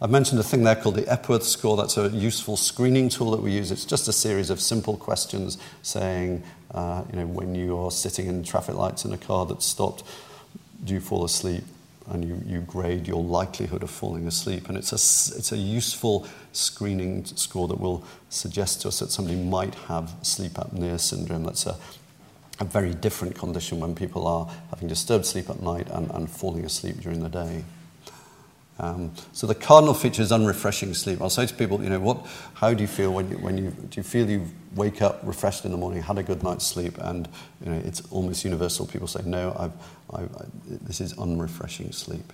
I've 0.00 0.10
mentioned 0.10 0.38
a 0.38 0.44
thing 0.44 0.62
there 0.62 0.76
called 0.76 0.94
the 0.94 1.10
Epworth 1.10 1.42
score. 1.42 1.76
That's 1.76 1.96
a 1.96 2.08
useful 2.10 2.56
screening 2.56 3.08
tool 3.08 3.32
that 3.32 3.40
we 3.40 3.50
use. 3.50 3.72
It's 3.72 3.84
just 3.84 4.06
a 4.06 4.12
series 4.12 4.48
of 4.48 4.60
simple 4.60 4.96
questions 4.96 5.58
saying, 5.82 6.44
uh, 6.70 7.02
you 7.10 7.18
know, 7.18 7.26
when 7.26 7.56
you 7.56 7.76
are 7.76 7.90
sitting 7.90 8.28
in 8.28 8.44
traffic 8.44 8.76
lights 8.76 9.04
in 9.04 9.12
a 9.12 9.18
car 9.18 9.44
that's 9.46 9.66
stopped, 9.66 10.04
do 10.84 10.94
you 10.94 11.00
fall 11.00 11.24
asleep? 11.24 11.64
And 12.10 12.24
you, 12.24 12.40
you 12.46 12.60
grade 12.60 13.06
your 13.06 13.22
likelihood 13.22 13.82
of 13.82 13.90
falling 13.90 14.26
asleep. 14.26 14.68
And 14.68 14.76
it's 14.76 14.92
a, 14.92 15.38
it's 15.38 15.52
a 15.52 15.56
useful 15.56 16.26
screening 16.52 17.24
score 17.24 17.68
that 17.68 17.80
will 17.80 18.04
suggest 18.28 18.82
to 18.82 18.88
us 18.88 18.98
that 19.00 19.10
somebody 19.10 19.36
might 19.36 19.74
have 19.74 20.14
sleep 20.22 20.52
apnea 20.52 20.98
syndrome. 20.98 21.44
That's 21.44 21.66
a, 21.66 21.76
a 22.60 22.64
very 22.64 22.94
different 22.94 23.34
condition 23.34 23.80
when 23.80 23.94
people 23.94 24.26
are 24.26 24.50
having 24.70 24.88
disturbed 24.88 25.26
sleep 25.26 25.48
at 25.50 25.62
night 25.62 25.88
and, 25.90 26.10
and 26.10 26.30
falling 26.30 26.64
asleep 26.64 27.00
during 27.00 27.22
the 27.22 27.28
day. 27.28 27.64
Um, 28.80 29.12
so 29.32 29.46
the 29.46 29.54
cardinal 29.54 29.94
feature 29.94 30.22
is 30.22 30.30
unrefreshing 30.30 30.94
sleep. 30.94 31.20
I'll 31.20 31.30
say 31.30 31.46
to 31.46 31.54
people, 31.54 31.82
you 31.82 31.90
know, 31.90 31.98
what, 31.98 32.26
how 32.54 32.72
do 32.74 32.82
you 32.82 32.86
feel 32.86 33.12
when 33.12 33.30
you, 33.30 33.38
when 33.38 33.58
you, 33.58 33.70
do 33.70 33.96
you 33.96 34.02
feel 34.02 34.28
you 34.30 34.46
wake 34.74 35.02
up 35.02 35.20
refreshed 35.24 35.64
in 35.64 35.72
the 35.72 35.76
morning, 35.76 36.02
had 36.02 36.18
a 36.18 36.22
good 36.22 36.42
night's 36.42 36.66
sleep? 36.66 36.96
And, 36.98 37.28
you 37.64 37.70
know, 37.70 37.82
it's 37.84 38.00
almost 38.12 38.44
universal. 38.44 38.86
People 38.86 39.08
say, 39.08 39.22
no, 39.24 39.54
I've, 39.58 39.72
I've, 40.14 40.36
I, 40.36 40.44
this 40.82 41.00
is 41.00 41.12
unrefreshing 41.18 41.92
sleep. 41.92 42.32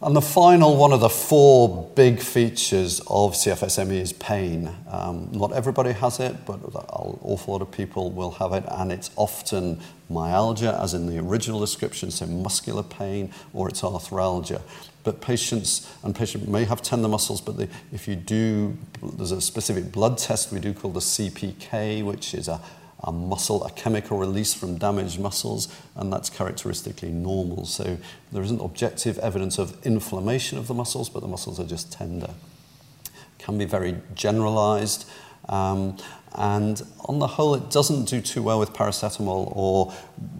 And 0.00 0.14
the 0.14 0.22
final 0.22 0.76
one 0.76 0.92
of 0.92 1.00
the 1.00 1.08
four 1.08 1.90
big 1.96 2.20
features 2.20 3.00
of 3.08 3.32
CFSME 3.32 4.00
is 4.00 4.12
pain. 4.12 4.72
Um, 4.88 5.28
not 5.32 5.52
everybody 5.52 5.90
has 5.90 6.20
it, 6.20 6.46
but 6.46 6.60
an 6.62 6.70
awful 6.72 7.54
lot 7.54 7.62
of 7.62 7.72
people 7.72 8.12
will 8.12 8.30
have 8.30 8.52
it, 8.52 8.62
and 8.70 8.92
it's 8.92 9.10
often 9.16 9.80
myalgia, 10.08 10.78
as 10.80 10.94
in 10.94 11.08
the 11.08 11.18
original 11.18 11.58
description, 11.58 12.12
so 12.12 12.26
muscular 12.26 12.84
pain, 12.84 13.32
or 13.52 13.68
it's 13.68 13.82
arthralgia. 13.82 14.62
But 15.02 15.20
patients 15.20 15.92
and 16.04 16.14
patients 16.14 16.46
may 16.46 16.62
have 16.62 16.80
tender 16.80 17.08
muscles, 17.08 17.40
but 17.40 17.56
they, 17.56 17.68
if 17.92 18.06
you 18.06 18.14
do, 18.14 18.78
there's 19.02 19.32
a 19.32 19.40
specific 19.40 19.90
blood 19.90 20.16
test 20.16 20.52
we 20.52 20.60
do 20.60 20.74
called 20.74 20.94
the 20.94 21.00
CPK, 21.00 22.04
which 22.04 22.34
is 22.34 22.46
a 22.46 22.60
a 23.04 23.12
muscle, 23.12 23.64
a 23.64 23.70
chemical 23.70 24.18
release 24.18 24.54
from 24.54 24.76
damaged 24.76 25.20
muscles, 25.20 25.68
and 25.94 26.12
that's 26.12 26.28
characteristically 26.28 27.10
normal. 27.10 27.64
So 27.64 27.98
there 28.32 28.42
isn't 28.42 28.60
objective 28.60 29.18
evidence 29.18 29.58
of 29.58 29.84
inflammation 29.86 30.58
of 30.58 30.66
the 30.66 30.74
muscles, 30.74 31.08
but 31.08 31.20
the 31.20 31.28
muscles 31.28 31.60
are 31.60 31.66
just 31.66 31.92
tender. 31.92 32.30
Can 33.38 33.56
be 33.56 33.64
very 33.64 33.96
generalized. 34.14 35.08
Um, 35.48 35.96
and 36.34 36.82
on 37.06 37.20
the 37.20 37.26
whole, 37.26 37.54
it 37.54 37.70
doesn't 37.70 38.04
do 38.04 38.20
too 38.20 38.42
well 38.42 38.58
with 38.58 38.72
paracetamol 38.72 39.52
or 39.56 39.94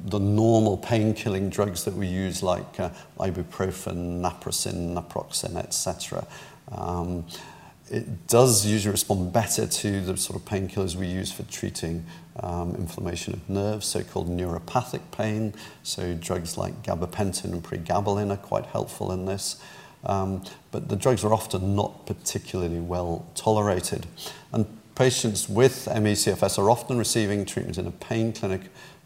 the 0.04 0.18
normal 0.18 0.76
pain 0.76 1.14
killing 1.14 1.48
drugs 1.48 1.84
that 1.84 1.94
we 1.94 2.06
use, 2.06 2.42
like 2.42 2.78
uh, 2.78 2.90
ibuprofen, 3.18 4.20
naproxen, 4.20 4.94
naproxen, 4.94 5.56
etc. 5.56 6.26
Um, 6.72 7.24
it 7.90 8.26
does 8.26 8.66
usually 8.66 8.92
respond 8.92 9.32
better 9.32 9.66
to 9.66 10.00
the 10.00 10.16
sort 10.16 10.38
of 10.38 10.46
painkillers 10.46 10.94
we 10.94 11.06
use 11.06 11.32
for 11.32 11.42
treating 11.44 12.04
um, 12.40 12.74
inflammation 12.76 13.34
of 13.34 13.48
nerves, 13.48 13.86
so-called 13.86 14.28
neuropathic 14.28 15.00
pain. 15.10 15.54
So 15.82 16.14
drugs 16.14 16.56
like 16.56 16.82
gabapentin 16.82 17.52
and 17.52 17.62
pregabalin 17.62 18.30
are 18.30 18.36
quite 18.36 18.66
helpful 18.66 19.12
in 19.12 19.26
this. 19.26 19.60
Um, 20.04 20.44
but 20.70 20.88
the 20.88 20.96
drugs 20.96 21.24
are 21.24 21.32
often 21.32 21.74
not 21.74 22.06
particularly 22.06 22.80
well 22.80 23.26
tolerated. 23.34 24.06
And 24.52 24.66
patients 24.94 25.48
with 25.48 25.86
ME/CFS 25.86 26.58
are 26.58 26.70
often 26.70 26.98
receiving 26.98 27.44
treatment 27.44 27.78
in 27.78 27.86
a 27.86 27.90
pain 27.90 28.32
clinic 28.32 28.62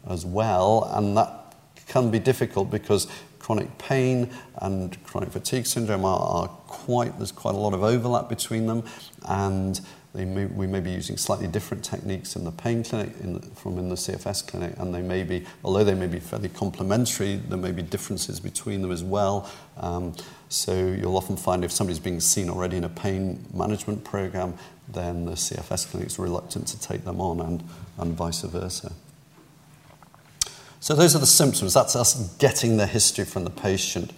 as 0.07 0.25
well, 0.25 0.89
and 0.93 1.15
that 1.17 1.55
can 1.87 2.11
be 2.11 2.19
difficult 2.19 2.69
because 2.69 3.07
chronic 3.43 3.77
pain 3.77 4.29
and 4.59 5.03
chronic 5.03 5.29
fatigue 5.29 5.65
syndrome 5.65 6.05
are, 6.05 6.19
are 6.19 6.47
quite, 6.47 7.17
there's 7.17 7.33
quite 7.33 7.53
a 7.53 7.57
lot 7.57 7.73
of 7.73 7.83
overlap 7.83 8.29
between 8.29 8.67
them, 8.67 8.83
and 9.27 9.81
may, 10.13 10.45
we 10.45 10.65
may 10.65 10.79
be 10.79 10.91
using 10.91 11.17
slightly 11.17 11.47
different 11.47 11.83
techniques 11.83 12.37
in 12.37 12.45
the 12.45 12.51
pain 12.51 12.83
clinic 12.83 13.09
in 13.21 13.41
from 13.41 13.77
in 13.77 13.89
the 13.89 13.95
CFS 13.95 14.47
clinic, 14.47 14.75
and 14.77 14.95
they 14.95 15.01
may 15.01 15.23
be, 15.23 15.45
although 15.65 15.83
they 15.83 15.93
may 15.93 16.07
be 16.07 16.19
fairly 16.19 16.47
complementary, 16.47 17.35
there 17.35 17.57
may 17.57 17.73
be 17.73 17.81
differences 17.81 18.39
between 18.39 18.81
them 18.81 18.91
as 18.91 19.03
well. 19.03 19.51
Um, 19.75 20.15
so 20.47 20.73
you'll 20.73 21.17
often 21.17 21.35
find 21.35 21.65
if 21.65 21.71
somebody's 21.71 21.99
being 21.99 22.21
seen 22.21 22.49
already 22.49 22.77
in 22.77 22.85
a 22.85 22.89
pain 22.89 23.45
management 23.53 24.05
program, 24.05 24.53
then 24.87 25.25
the 25.25 25.33
CFS 25.33 25.91
clinic 25.91 26.07
is 26.07 26.17
reluctant 26.17 26.67
to 26.67 26.79
take 26.79 27.03
them 27.03 27.19
on, 27.19 27.41
and, 27.41 27.63
and 27.97 28.13
vice 28.13 28.41
versa. 28.43 28.93
So 30.83 30.95
those 30.95 31.15
are 31.15 31.19
the 31.19 31.25
symptoms. 31.25 31.73
That's 31.73 31.95
us 31.95 32.35
getting 32.39 32.75
the 32.75 32.85
history 32.85 33.23
from 33.23 33.45
the 33.45 33.49
patient. 33.49 34.11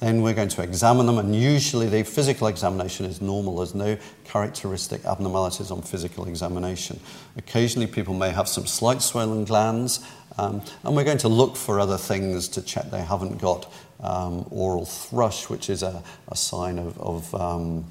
Then 0.00 0.22
we're 0.22 0.32
going 0.32 0.48
to 0.48 0.62
examine 0.62 1.04
them, 1.04 1.18
and 1.18 1.36
usually 1.36 1.90
the 1.90 2.04
physical 2.04 2.46
examination 2.46 3.04
is 3.04 3.20
normal. 3.20 3.56
There's 3.56 3.74
no 3.74 3.98
characteristic 4.24 5.04
abnormalities 5.04 5.70
on 5.70 5.82
physical 5.82 6.26
examination. 6.26 7.00
Occasionally, 7.36 7.86
people 7.86 8.14
may 8.14 8.30
have 8.30 8.48
some 8.48 8.66
slight 8.66 9.02
swollen 9.02 9.44
glands, 9.44 10.06
um, 10.38 10.62
and 10.84 10.96
we're 10.96 11.04
going 11.04 11.18
to 11.18 11.28
look 11.28 11.54
for 11.54 11.78
other 11.78 11.98
things 11.98 12.48
to 12.48 12.62
check 12.62 12.90
they 12.90 13.02
haven't 13.02 13.36
got 13.36 13.70
um, 14.00 14.46
oral 14.50 14.86
thrush, 14.86 15.50
which 15.50 15.68
is 15.68 15.82
a, 15.82 16.02
a 16.28 16.36
sign 16.36 16.78
of, 16.78 16.98
of 16.98 17.34
um, 17.34 17.84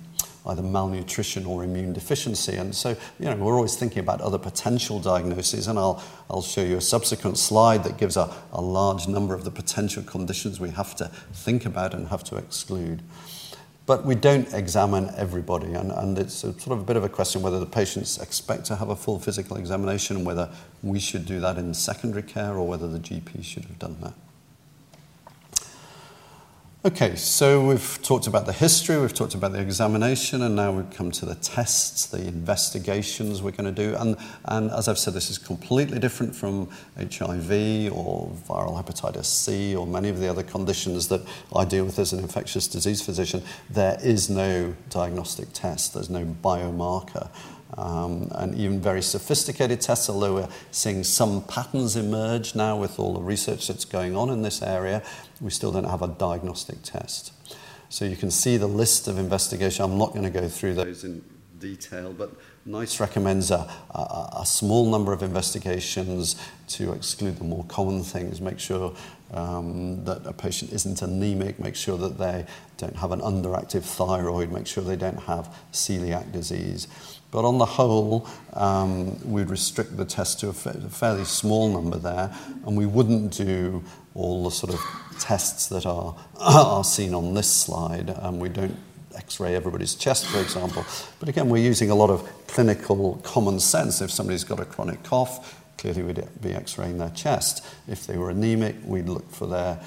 either 0.48 0.62
malnutrition 0.62 1.46
or 1.46 1.64
immune 1.64 1.94
deficiency. 1.94 2.56
And 2.56 2.76
so, 2.76 2.96
you 3.20 3.26
know, 3.26 3.36
we're 3.36 3.56
always 3.56 3.76
thinking 3.76 4.00
about 4.00 4.22
other 4.22 4.38
potential 4.38 5.00
diagnoses, 5.00 5.68
and 5.68 5.80
I'll, 5.80 6.04
I'll 6.30 6.42
show 6.42 6.62
you 6.62 6.78
a 6.78 6.82
subsequent 6.82 7.38
slide 7.38 7.84
that 7.84 7.98
gives 7.98 8.18
a, 8.18 8.34
a 8.52 8.62
large 8.62 9.08
number 9.08 9.34
of 9.34 9.44
the 9.44 9.52
potential 9.52 10.04
conditions 10.04 10.60
we 10.60 10.70
have 10.72 10.96
to 10.98 11.06
think 11.34 11.66
about 11.66 11.94
and 11.94 12.08
have 12.10 12.24
to 12.26 12.38
exclude. 12.38 13.02
But 13.86 14.04
we 14.04 14.16
don't 14.16 14.52
examine 14.52 15.12
everybody, 15.16 15.74
and, 15.74 15.92
and 15.92 16.18
it's 16.18 16.44
a, 16.44 16.60
sort 16.60 16.76
of 16.76 16.82
a 16.82 16.84
bit 16.84 16.96
of 16.96 17.04
a 17.04 17.10
question 17.10 17.44
whether 17.44 17.60
the 17.60 17.68
patients 17.68 18.20
expect 18.20 18.66
to 18.66 18.76
have 18.76 18.90
a 18.90 18.96
full 18.96 19.20
physical 19.20 19.58
examination, 19.58 20.26
whether 20.26 20.50
we 20.82 21.00
should 21.00 21.26
do 21.26 21.40
that 21.42 21.58
in 21.58 21.74
secondary 21.74 22.24
care 22.24 22.56
or 22.56 22.68
whether 22.68 22.88
the 22.88 23.00
GP 23.00 23.44
should 23.44 23.66
have 23.66 23.78
done 23.78 23.98
that. 24.02 24.14
Okay, 26.86 27.16
so 27.16 27.66
we've 27.66 28.00
talked 28.04 28.28
about 28.28 28.46
the 28.46 28.54
history, 28.54 29.02
we've 29.02 29.12
talked 29.12 29.34
about 29.34 29.54
the 29.54 29.60
examination, 29.60 30.44
and 30.44 30.56
now 30.56 30.72
we've 30.72 30.92
come 30.92 31.10
to 31.10 31.26
the 31.26 31.34
tests, 31.34 32.06
the 32.06 32.20
investigations 32.28 33.42
we're 33.42 33.50
going 33.50 33.74
to 33.74 33.90
do. 33.90 33.96
And, 33.96 34.16
and 34.46 34.70
as 34.70 34.88
I've 34.88 35.00
said, 35.00 35.16
this 35.16 35.32
is 35.32 35.40
completely 35.40 35.98
different 35.98 36.36
from 36.36 36.70
HIV 36.96 37.92
or 37.92 38.30
viral 38.48 38.80
hepatitis 38.80 39.26
C 39.26 39.76
or 39.76 39.88
many 39.88 40.10
of 40.10 40.20
the 40.20 40.28
other 40.28 40.44
conditions 40.44 41.08
that 41.08 41.22
I 41.56 41.66
deal 41.66 41.86
with 41.86 41.98
as 41.98 42.14
an 42.14 42.20
infectious 42.20 42.68
disease 42.68 43.02
physician. 43.02 43.42
There 43.68 43.98
is 44.04 44.30
no 44.30 44.76
diagnostic 44.92 45.54
test, 45.54 45.96
there's 45.96 46.12
no 46.12 46.24
biomarker. 46.44 47.32
Um, 47.78 48.30
and 48.36 48.56
even 48.56 48.80
very 48.80 49.02
sophisticated 49.02 49.82
tests, 49.82 50.10
although 50.10 50.36
we're 50.36 50.50
seeing 50.72 51.04
some 51.04 51.44
patterns 51.44 51.98
emerge 51.98 52.56
now 52.56 52.78
with 52.78 53.00
all 53.00 53.14
the 53.14 53.22
research 53.22 53.68
that's 53.68 53.84
going 53.84 54.16
on 54.16 54.30
in 54.30 54.44
this 54.44 54.62
area, 54.62 55.04
we 55.42 55.50
still 55.50 55.74
don't 55.74 55.90
have 55.90 56.02
a 56.02 56.08
diagnostic 56.08 56.82
test. 56.84 57.34
So 57.90 58.06
you 58.06 58.16
can 58.16 58.32
see 58.32 58.58
the 58.58 58.68
list 58.68 59.08
of 59.08 59.18
investigation. 59.18 59.84
I'm 59.84 59.98
not 59.98 60.14
going 60.14 60.24
to 60.24 60.30
go 60.30 60.48
through 60.48 60.76
those 60.76 61.04
in 61.04 61.22
detail, 61.60 62.14
but 62.14 62.32
NICE 62.66 63.00
recommends 63.00 63.52
a, 63.52 63.70
a, 63.92 64.30
a 64.42 64.46
small 64.46 64.90
number 64.90 65.14
of 65.14 65.22
investigations 65.22 66.36
to 66.70 66.94
exclude 66.94 67.38
the 67.38 67.44
more 67.44 67.64
common 67.66 68.04
things, 68.04 68.42
make 68.42 68.60
sure 68.60 68.96
um, 69.34 70.04
that 70.06 70.26
a 70.26 70.34
patient 70.34 70.72
isn't 70.72 71.02
anemic, 71.02 71.60
make 71.60 71.76
sure 71.76 71.98
that 71.98 72.18
they 72.18 72.46
don't 72.78 72.96
have 72.96 73.12
an 73.12 73.22
underactive 73.22 73.84
thyroid, 73.84 74.52
make 74.52 74.68
sure 74.68 74.84
they 74.84 74.96
don't 74.96 75.20
have 75.24 75.54
celiac 75.72 76.32
disease. 76.32 76.88
But 77.36 77.44
on 77.44 77.58
the 77.58 77.66
whole, 77.66 78.30
um, 78.54 79.20
we'd 79.30 79.50
restrict 79.50 79.98
the 79.98 80.06
test 80.06 80.40
to 80.40 80.48
a, 80.48 80.54
fa- 80.54 80.82
a 80.86 80.90
fairly 80.90 81.26
small 81.26 81.68
number 81.68 81.98
there, 81.98 82.34
and 82.66 82.78
we 82.78 82.86
wouldn't 82.86 83.36
do 83.36 83.84
all 84.14 84.46
the 84.46 84.52
sort 84.52 84.74
of 84.74 84.80
tests 85.20 85.68
that 85.68 85.86
are, 85.86 86.16
are 86.40 86.86
seen 86.86 87.14
on 87.14 87.34
this 87.34 87.52
slide. 87.52 88.16
Um, 88.22 88.40
we 88.40 88.48
don't 88.48 88.78
x-ray 89.18 89.54
everybody's 89.54 89.96
chest, 89.96 90.28
for 90.28 90.40
example. 90.40 90.86
But 91.20 91.28
again, 91.28 91.50
we're 91.50 91.62
using 91.62 91.90
a 91.90 91.96
lot 91.96 92.10
of 92.10 92.26
clinical 92.48 93.20
common 93.22 93.60
sense. 93.60 94.00
If 94.00 94.12
somebody's 94.12 94.46
got 94.46 94.62
a 94.62 94.66
chronic 94.66 95.04
cough, 95.04 95.62
clearly 95.78 96.04
we'd 96.04 96.26
be 96.42 96.54
x-raying 96.54 97.00
their 97.00 97.10
chest. 97.10 97.66
If 97.86 98.08
they 98.08 98.18
were 98.18 98.30
anemic, 98.30 98.78
we'd 98.86 99.10
look 99.10 99.30
for 99.30 99.46
their, 99.46 99.82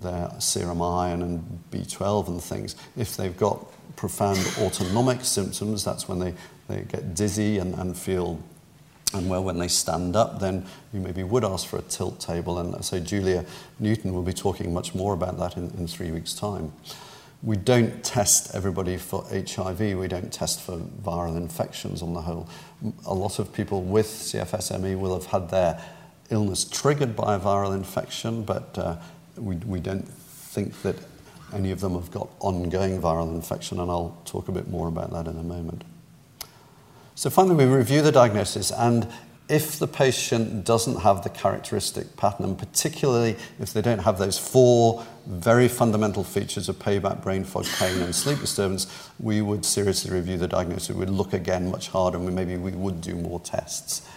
their 0.00 0.30
serum 0.38 0.82
iron 0.82 1.22
and 1.22 1.62
B12 1.70 2.28
and 2.28 2.42
things. 2.42 2.76
If 2.94 3.16
they've 3.16 3.34
got 3.34 3.70
profound 3.96 4.38
autonomic 4.58 5.24
symptoms, 5.24 5.82
that's 5.82 6.08
when 6.08 6.18
they 6.18 6.34
they 6.68 6.82
get 6.82 7.14
dizzy 7.14 7.58
and, 7.58 7.74
and 7.74 7.96
feel 7.96 8.40
unwell 9.14 9.44
when 9.44 9.58
they 9.58 9.68
stand 9.68 10.16
up, 10.16 10.40
then 10.40 10.66
you 10.92 11.00
maybe 11.00 11.22
would 11.22 11.44
ask 11.44 11.66
for 11.66 11.78
a 11.78 11.82
tilt 11.82 12.20
table. 12.20 12.58
And 12.58 12.84
so 12.84 12.98
Julia 13.00 13.44
Newton 13.78 14.12
will 14.12 14.22
be 14.22 14.32
talking 14.32 14.72
much 14.72 14.94
more 14.94 15.14
about 15.14 15.38
that 15.38 15.56
in, 15.56 15.70
in 15.78 15.86
three 15.86 16.10
weeks' 16.10 16.34
time. 16.34 16.72
We 17.42 17.56
don't 17.56 18.02
test 18.02 18.54
everybody 18.54 18.96
for 18.96 19.24
HIV, 19.30 19.98
we 19.98 20.08
don't 20.08 20.32
test 20.32 20.62
for 20.62 20.78
viral 20.78 21.36
infections 21.36 22.00
on 22.00 22.14
the 22.14 22.22
whole. 22.22 22.48
A 23.06 23.12
lot 23.12 23.38
of 23.38 23.52
people 23.52 23.82
with 23.82 24.06
CFSME 24.06 24.98
will 24.98 25.14
have 25.14 25.26
had 25.26 25.50
their 25.50 25.82
illness 26.30 26.64
triggered 26.64 27.14
by 27.14 27.34
a 27.34 27.38
viral 27.40 27.74
infection, 27.74 28.44
but 28.44 28.78
uh, 28.78 28.96
we, 29.36 29.56
we 29.56 29.78
don't 29.78 30.08
think 30.08 30.80
that 30.82 30.96
any 31.52 31.70
of 31.70 31.80
them 31.80 31.94
have 31.94 32.10
got 32.10 32.30
ongoing 32.40 33.00
viral 33.00 33.34
infection, 33.34 33.78
and 33.78 33.90
I'll 33.90 34.16
talk 34.24 34.48
a 34.48 34.52
bit 34.52 34.68
more 34.68 34.88
about 34.88 35.12
that 35.12 35.26
in 35.26 35.38
a 35.38 35.42
moment. 35.42 35.84
So 37.16 37.30
finally, 37.30 37.64
we 37.64 37.72
review 37.72 38.02
the 38.02 38.10
diagnosis, 38.10 38.72
and 38.72 39.06
if 39.48 39.78
the 39.78 39.86
patient 39.86 40.64
doesn't 40.64 41.02
have 41.02 41.22
the 41.22 41.30
characteristic 41.30 42.16
pattern, 42.16 42.46
and 42.46 42.58
particularly 42.58 43.36
if 43.60 43.72
they 43.72 43.82
don't 43.82 44.00
have 44.00 44.18
those 44.18 44.36
four 44.36 45.04
very 45.26 45.68
fundamental 45.68 46.24
features 46.24 46.68
of 46.68 46.76
payback, 46.76 47.22
brain 47.22 47.44
fog, 47.44 47.66
pain, 47.78 48.00
and 48.00 48.14
sleep 48.14 48.40
disturbance, 48.40 49.10
we 49.20 49.42
would 49.42 49.64
seriously 49.64 50.10
review 50.10 50.38
the 50.38 50.48
diagnosis. 50.48 50.90
We 50.90 50.96
would 50.96 51.10
look 51.10 51.34
again 51.34 51.70
much 51.70 51.88
harder, 51.88 52.16
and 52.16 52.26
we, 52.26 52.32
maybe 52.32 52.56
we 52.56 52.72
would 52.72 53.00
do 53.00 53.14
more 53.14 53.38
tests. 53.38 54.08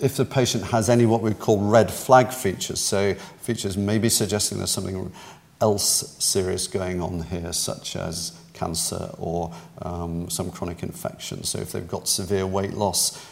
If 0.00 0.16
the 0.16 0.24
patient 0.24 0.64
has 0.64 0.88
any 0.88 1.06
what 1.06 1.22
we 1.22 1.34
call 1.34 1.58
red 1.58 1.90
flag 1.90 2.32
features, 2.32 2.80
so 2.80 3.14
features 3.14 3.76
maybe 3.76 4.08
suggesting 4.08 4.58
there's 4.58 4.70
something 4.70 5.12
else 5.60 6.16
serious 6.18 6.66
going 6.66 7.00
on 7.00 7.22
here, 7.22 7.52
such 7.52 7.94
as 7.94 8.32
cancer 8.58 9.10
or 9.18 9.52
um, 9.82 10.28
some 10.30 10.50
chronic 10.50 10.82
infection. 10.82 11.44
So 11.44 11.58
if 11.58 11.72
they've 11.72 11.86
got 11.86 12.08
severe 12.08 12.46
weight 12.46 12.74
loss, 12.74 13.24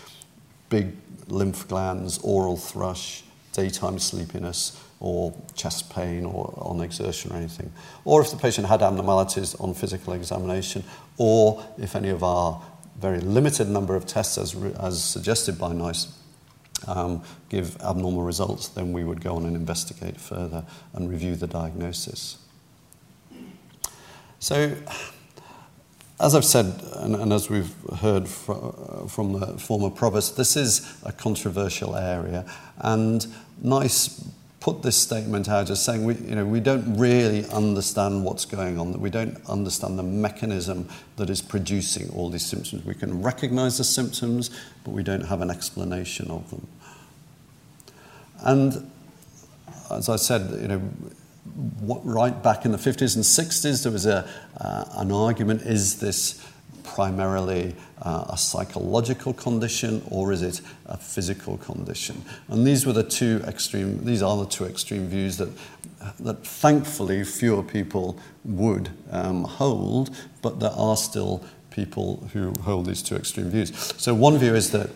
big 0.68 0.96
lymph 1.28 1.66
glands, 1.68 2.18
oral 2.18 2.56
thrush, 2.56 3.22
daytime 3.52 3.98
sleepiness, 3.98 4.82
or 5.00 5.34
chest 5.54 5.90
pain 5.90 6.24
or 6.24 6.54
on 6.56 6.80
exertion 6.80 7.32
or 7.32 7.36
anything. 7.36 7.70
Or 8.04 8.20
if 8.22 8.30
the 8.30 8.36
patient 8.36 8.66
had 8.66 8.82
abnormalities 8.82 9.54
on 9.56 9.74
physical 9.74 10.14
examination, 10.14 10.84
or 11.18 11.64
if 11.78 11.96
any 11.96 12.08
of 12.08 12.22
our 12.22 12.62
very 12.98 13.20
limited 13.20 13.68
number 13.68 13.94
of 13.94 14.06
tests, 14.06 14.38
as, 14.38 14.54
as 14.80 15.02
suggested 15.02 15.58
by 15.58 15.72
NICE, 15.72 16.08
um, 16.86 17.22
give 17.48 17.80
abnormal 17.82 18.22
results, 18.22 18.68
then 18.68 18.92
we 18.92 19.04
would 19.04 19.20
go 19.20 19.36
on 19.36 19.44
and 19.44 19.56
investigate 19.56 20.18
further 20.18 20.64
and 20.94 21.10
review 21.10 21.36
the 21.36 21.46
diagnosis. 21.46 22.38
So, 24.38 24.76
as 26.18 26.34
I've 26.34 26.44
said, 26.44 26.80
and, 26.94 27.14
and 27.14 27.32
as 27.32 27.50
we've 27.50 27.74
heard 27.98 28.26
fr- 28.26 28.52
uh, 28.52 29.06
from 29.06 29.38
the 29.38 29.58
former 29.58 29.90
provost, 29.90 30.36
this 30.36 30.56
is 30.56 30.96
a 31.04 31.12
controversial 31.12 31.94
area. 31.94 32.44
And 32.78 33.26
NICE 33.62 34.24
put 34.60 34.82
this 34.82 34.96
statement 34.96 35.48
out 35.48 35.70
as 35.70 35.84
saying 35.84 36.04
we, 36.04 36.14
you 36.14 36.34
know, 36.34 36.44
we 36.44 36.58
don't 36.58 36.96
really 36.96 37.46
understand 37.50 38.24
what's 38.24 38.44
going 38.44 38.78
on, 38.78 38.92
that 38.92 39.00
we 39.00 39.10
don't 39.10 39.38
understand 39.48 39.98
the 39.98 40.02
mechanism 40.02 40.88
that 41.16 41.28
is 41.28 41.42
producing 41.42 42.08
all 42.10 42.30
these 42.30 42.46
symptoms. 42.46 42.84
We 42.84 42.94
can 42.94 43.22
recognize 43.22 43.78
the 43.78 43.84
symptoms, 43.84 44.50
but 44.84 44.92
we 44.92 45.02
don't 45.02 45.26
have 45.26 45.42
an 45.42 45.50
explanation 45.50 46.30
of 46.30 46.50
them. 46.50 46.66
And 48.40 48.90
as 49.90 50.08
I 50.08 50.16
said, 50.16 50.50
you 50.60 50.68
know, 50.68 50.82
right 51.56 52.42
back 52.42 52.64
in 52.64 52.72
the 52.72 52.78
50s 52.78 53.16
and 53.16 53.24
60s, 53.24 53.82
there 53.82 53.92
was 53.92 54.06
a, 54.06 54.28
uh, 54.60 54.84
an 54.96 55.10
argument 55.10 55.62
is 55.62 55.98
this 56.00 56.46
primarily 56.84 57.74
uh, 58.02 58.26
a 58.28 58.38
psychological 58.38 59.32
condition 59.32 60.02
or 60.10 60.32
is 60.32 60.42
it 60.42 60.60
a 60.86 60.96
physical 60.96 61.58
condition? 61.58 62.22
And 62.48 62.66
these 62.66 62.86
were 62.86 62.92
the 62.92 63.02
two 63.02 63.42
extreme, 63.46 64.04
these 64.04 64.22
are 64.22 64.36
the 64.36 64.46
two 64.46 64.64
extreme 64.64 65.08
views 65.08 65.36
that, 65.38 65.50
that 66.20 66.46
thankfully 66.46 67.24
fewer 67.24 67.62
people 67.62 68.18
would 68.44 68.90
um, 69.10 69.44
hold, 69.44 70.14
but 70.42 70.60
there 70.60 70.70
are 70.70 70.96
still 70.96 71.44
people 71.70 72.28
who 72.32 72.52
hold 72.62 72.86
these 72.86 73.02
two 73.02 73.16
extreme 73.16 73.50
views. 73.50 73.72
So 73.98 74.14
one 74.14 74.38
view 74.38 74.54
is 74.54 74.70
that 74.70 74.90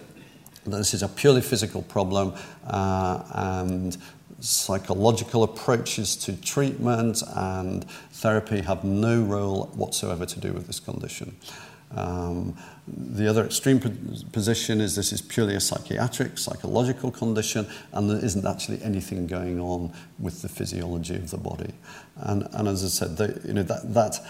this 0.65 0.95
is 0.95 1.03
a 1.03 1.09
purely 1.09 1.41
physical 1.41 1.83
problem 1.83 2.35
uh, 2.67 3.23
and 3.33 3.97
psychological 4.41 5.43
approaches 5.43 6.17
to 6.17 6.41
treatment 6.41 7.23
and 7.35 7.89
therapy 8.13 8.61
have 8.63 8.85
no 8.85 9.23
role 9.23 9.67
whatsoever 9.75 10.27
to 10.27 10.41
do 10.41 10.53
with 10.53 10.67
this 10.67 10.81
condition. 10.81 11.37
Um, 11.93 12.57
the 12.87 13.27
other 13.29 13.45
extreme 13.45 13.81
position 14.33 14.81
is 14.81 14.95
this 14.95 15.13
is 15.13 15.21
purely 15.21 15.55
a 15.57 15.61
psychiatric, 15.61 16.39
psychological 16.39 17.11
condition, 17.11 17.67
and 17.93 18.09
there 18.09 18.25
isn't 18.25 18.47
actually 18.47 18.83
anything 18.83 19.27
going 19.27 19.61
on 19.61 19.93
with 20.19 20.43
the 20.43 20.49
physiology 20.49 21.17
of 21.17 21.31
the 21.31 21.37
body. 21.37 21.73
And, 22.17 22.49
and 22.53 22.69
as 22.69 22.85
I 22.85 22.89
said, 22.89 23.17
the, 23.17 23.41
you 23.45 23.55
know, 23.55 23.63
that, 23.65 23.93
that 23.95 24.21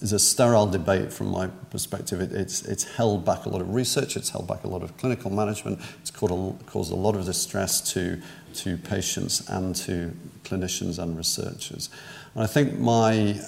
is 0.00 0.12
a 0.12 0.18
sterile 0.18 0.66
debate 0.66 1.12
from 1.12 1.28
my 1.28 1.48
perspective. 1.70 2.20
It, 2.20 2.32
it's, 2.32 2.62
it's 2.62 2.84
held 2.84 3.24
back 3.24 3.46
a 3.46 3.48
lot 3.48 3.60
of 3.60 3.74
research, 3.74 4.16
it's 4.16 4.30
held 4.30 4.46
back 4.46 4.64
a 4.64 4.68
lot 4.68 4.82
of 4.82 4.96
clinical 4.96 5.30
management, 5.30 5.80
it's 6.00 6.10
caused 6.10 6.32
a, 6.32 6.64
caused 6.64 6.92
a 6.92 6.96
lot 6.96 7.16
of 7.16 7.24
distress 7.24 7.80
to, 7.92 8.20
to 8.54 8.76
patients 8.78 9.48
and 9.48 9.74
to 9.76 10.14
clinicians 10.44 10.98
and 10.98 11.16
researchers. 11.16 11.90
And 12.34 12.44
I 12.44 12.46
think 12.46 12.78
my 12.78 13.38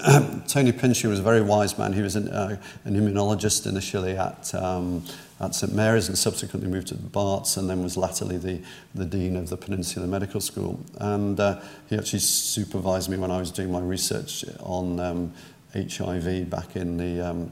Tony 0.49 0.73
Pinching 0.73 1.09
was 1.09 1.21
a 1.21 1.23
very 1.23 1.41
wise 1.41 1.79
man. 1.79 1.93
He 1.93 2.03
was 2.03 2.17
an, 2.17 2.29
uh, 2.29 2.61
an 2.85 2.95
immunologist 2.97 3.67
initially 3.67 4.17
at, 4.17 4.53
um, 4.55 5.05
at 5.41 5.55
St 5.55 5.73
Mary's 5.73 6.09
and 6.09 6.19
subsequently 6.19 6.69
moved 6.69 6.89
to 6.89 6.97
Barts 6.97 7.57
and 7.57 7.71
then 7.71 7.83
was 7.83 7.97
latterly 7.97 8.39
the, 8.39 8.61
the 8.95 9.05
dean 9.05 9.37
of 9.37 9.49
the 9.51 9.57
Peninsula 9.57 10.07
Medical 10.09 10.41
School. 10.41 10.81
And 10.99 11.39
uh, 11.39 11.61
he 11.89 11.97
actually 11.97 12.19
supervised 12.21 13.09
me 13.09 13.17
when 13.19 13.31
I 13.31 13.39
was 13.39 13.53
doing 13.53 13.71
my 13.71 13.81
research 13.81 14.45
on 14.61 14.99
um, 14.99 15.33
HIV 15.75 16.51
back 16.51 16.77
in 16.77 16.97
the 16.97 17.21
um, 17.21 17.51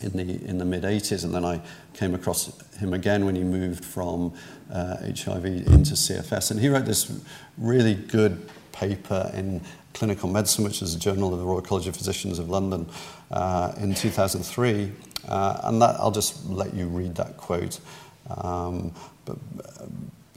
in 0.00 0.12
the 0.12 0.48
in 0.48 0.58
the 0.58 0.64
mid 0.64 0.82
80s, 0.82 1.24
and 1.24 1.34
then 1.34 1.44
I 1.44 1.60
came 1.94 2.14
across 2.14 2.50
him 2.78 2.92
again 2.92 3.24
when 3.24 3.36
he 3.36 3.44
moved 3.44 3.84
from 3.84 4.32
uh, 4.72 4.96
HIV 4.98 5.44
into 5.44 5.94
CFS, 5.94 6.50
and 6.50 6.60
he 6.60 6.68
wrote 6.68 6.86
this 6.86 7.20
really 7.58 7.94
good 7.94 8.48
paper 8.72 9.30
in 9.34 9.60
Clinical 9.94 10.28
Medicine, 10.28 10.64
which 10.64 10.82
is 10.82 10.94
a 10.94 10.98
journal 10.98 11.32
of 11.32 11.38
the 11.38 11.44
Royal 11.44 11.60
College 11.60 11.86
of 11.86 11.96
Physicians 11.96 12.38
of 12.38 12.48
London, 12.48 12.88
uh, 13.30 13.72
in 13.78 13.94
2003, 13.94 14.92
uh, 15.28 15.60
and 15.64 15.82
that 15.82 15.96
I'll 15.96 16.10
just 16.10 16.48
let 16.48 16.74
you 16.74 16.86
read 16.86 17.14
that 17.16 17.36
quote. 17.36 17.78
Um, 18.28 18.92
but, 19.24 19.36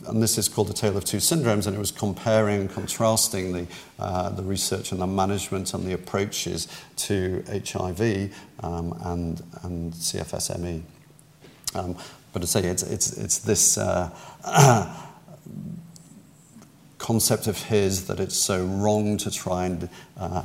and 0.08 0.22
this 0.22 0.38
is 0.38 0.48
called 0.48 0.68
the 0.68 0.74
Tale 0.74 0.98
of 0.98 1.06
Two 1.06 1.18
Syndromes, 1.18 1.68
and 1.68 1.76
it 1.76 1.80
was 1.80 1.92
comparing 1.92 2.62
and 2.62 2.70
contrasting 2.70 3.54
the, 3.54 3.68
uh, 4.00 4.30
the 4.30 4.44
research 4.44 4.92
and 4.92 5.02
the 5.02 5.08
management 5.08 5.74
and 5.74 5.86
the 5.86 5.94
approaches 5.94 6.68
to 6.98 7.44
HIV 7.48 8.34
um, 8.62 8.98
and, 9.04 9.42
and 9.64 9.94
CFSME. 9.94 10.82
Um, 11.74 11.98
but 12.34 12.42
to 12.42 12.48
say 12.48 12.66
it's, 12.66 12.84
it's, 12.84 13.18
it's 13.18 13.40
this 13.40 13.78
uh, 13.78 14.10
concept 16.98 17.48
of 17.48 17.62
his 17.64 18.08
that 18.08 18.20
it's 18.20 18.36
so 18.36 18.66
wrong 18.66 19.18
to 19.18 19.32
try 19.32 19.66
and 19.66 19.90
uh, 20.18 20.44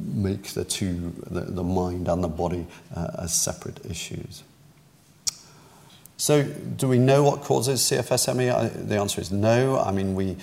make 0.00 0.48
the 0.48 0.64
two, 0.64 1.14
the, 1.30 1.40
the 1.42 1.64
mind 1.64 2.08
and 2.08 2.22
the 2.22 2.28
body, 2.28 2.66
uh, 2.94 3.08
as 3.22 3.40
separate 3.40 3.84
issues. 3.86 4.42
So, 6.18 6.44
do 6.44 6.88
we 6.88 6.98
know 6.98 7.22
what 7.22 7.42
causes 7.42 7.80
CFSME? 7.82 8.88
The 8.88 8.98
answer 8.98 9.20
is 9.20 9.30
no. 9.30 9.78
I 9.78 9.92
mean, 9.92 10.14
we, 10.14 10.36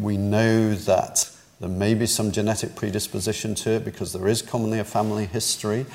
we 0.00 0.16
know 0.16 0.74
that 0.74 1.28
there 1.58 1.68
may 1.68 1.94
be 1.94 2.06
some 2.06 2.30
genetic 2.30 2.76
predisposition 2.76 3.56
to 3.56 3.70
it 3.70 3.84
because 3.84 4.12
there 4.12 4.28
is 4.28 4.42
commonly 4.42 4.78
a 4.78 4.84
family 4.84 5.26
history. 5.26 5.86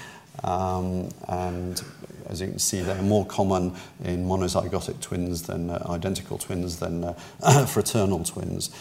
Um, 0.44 1.10
and 1.30 1.82
as 2.28 2.42
you 2.42 2.48
can 2.48 2.60
see, 2.60 2.82
they're 2.82 3.02
more 3.02 3.26
common 3.26 3.76
in 4.04 4.26
monozygotic 4.26 5.00
twins 5.00 5.44
than 5.44 5.70
uh, 5.70 5.86
identical 5.90 6.38
twins 6.38 6.80
than 6.80 7.06
uh, 7.06 7.66
fraternal 7.68 8.26
twins. 8.26 8.72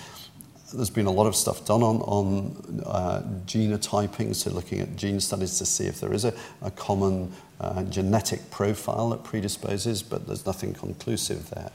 There's 0.72 0.90
been 0.90 1.06
a 1.06 1.12
lot 1.12 1.26
of 1.26 1.36
stuff 1.36 1.64
done 1.64 1.82
on, 1.82 2.00
on 2.02 2.82
uh, 2.86 3.22
genotyping, 3.46 4.34
so 4.34 4.50
looking 4.50 4.80
at 4.80 4.96
gene 4.96 5.20
studies 5.20 5.58
to 5.58 5.66
see 5.66 5.84
if 5.84 6.00
there 6.00 6.12
is 6.12 6.24
a, 6.24 6.32
a 6.62 6.70
common 6.70 7.32
uh, 7.60 7.82
genetic 7.84 8.50
profile 8.50 9.10
that 9.10 9.22
predisposes, 9.22 10.02
but 10.02 10.26
there's 10.26 10.46
nothing 10.46 10.72
conclusive 10.74 11.50
there. 11.50 11.70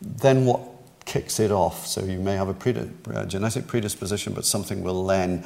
Then 0.00 0.44
what 0.44 0.60
kicks 1.04 1.38
it 1.40 1.50
off? 1.50 1.86
So 1.86 2.04
you 2.04 2.18
may 2.18 2.34
have 2.34 2.48
a 2.48 3.14
uh, 3.14 3.26
genetic 3.26 3.66
predisposition, 3.66 4.32
but 4.32 4.44
something 4.44 4.82
will 4.82 5.06
then 5.06 5.44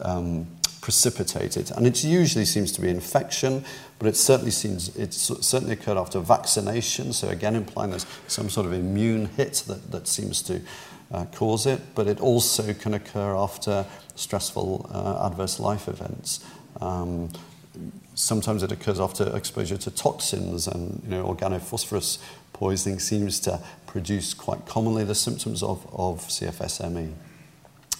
um, 0.00 0.46
precipitate 0.80 1.56
it. 1.56 1.70
And 1.70 1.86
it 1.86 2.02
usually 2.02 2.44
seems 2.44 2.72
to 2.72 2.80
be 2.80 2.88
infection, 2.88 3.64
but 3.98 4.08
it 4.08 4.16
certainly 4.16 4.50
seems 4.50 4.96
it's 4.96 5.16
certainly 5.46 5.74
occurred 5.74 5.98
after 5.98 6.20
vaccination. 6.20 7.12
So 7.12 7.28
again, 7.28 7.56
implying 7.56 7.90
there's 7.90 8.06
some 8.26 8.48
sort 8.48 8.66
of 8.66 8.72
immune 8.72 9.26
hit 9.26 9.64
that, 9.66 9.90
that 9.90 10.08
seems 10.08 10.40
to 10.42 10.60
uh, 11.12 11.24
cause 11.26 11.66
it. 11.66 11.80
But 11.94 12.06
it 12.06 12.20
also 12.20 12.72
can 12.74 12.94
occur 12.94 13.36
after 13.36 13.86
stressful 14.14 14.90
uh, 14.92 15.26
adverse 15.26 15.60
life 15.60 15.88
events. 15.88 16.44
Um, 16.80 17.30
sometimes 18.14 18.62
it 18.62 18.72
occurs 18.72 18.98
after 18.98 19.36
exposure 19.36 19.76
to 19.78 19.90
toxins 19.90 20.66
and 20.66 21.00
you 21.04 21.10
know, 21.10 21.32
organophosphorus 21.32 22.18
poisoning 22.52 22.98
seems 22.98 23.38
to 23.40 23.60
produce 23.86 24.34
quite 24.34 24.66
commonly 24.66 25.04
the 25.04 25.14
symptoms 25.14 25.62
of, 25.62 25.86
of 25.92 26.20
CFSME. 26.26 27.12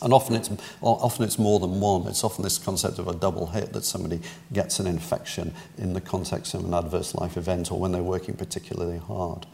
And 0.01 0.12
often 0.12 0.37
it's, 0.37 0.51
often 0.81 1.25
it's 1.25 1.38
more 1.38 1.59
than 1.59 1.81
one. 1.81 2.07
It's 2.07 2.23
often 2.23 2.44
this 2.44 2.59
concept 2.59 2.99
of 2.99 3.09
a 3.09 3.14
double 3.14 3.49
hit 3.49 3.73
that 3.73 3.85
somebody 3.85 4.21
gets 4.53 4.79
an 4.79 4.87
infection 4.87 5.53
in 5.77 5.92
the 5.92 6.01
context 6.01 6.55
of 6.55 6.64
an 6.64 6.73
adverse 6.73 7.14
life 7.14 7.37
event 7.37 7.73
or 7.73 7.81
when 7.81 7.90
they're 7.90 8.03
working 8.03 8.37
particularly 8.37 8.99
hard. 8.99 9.47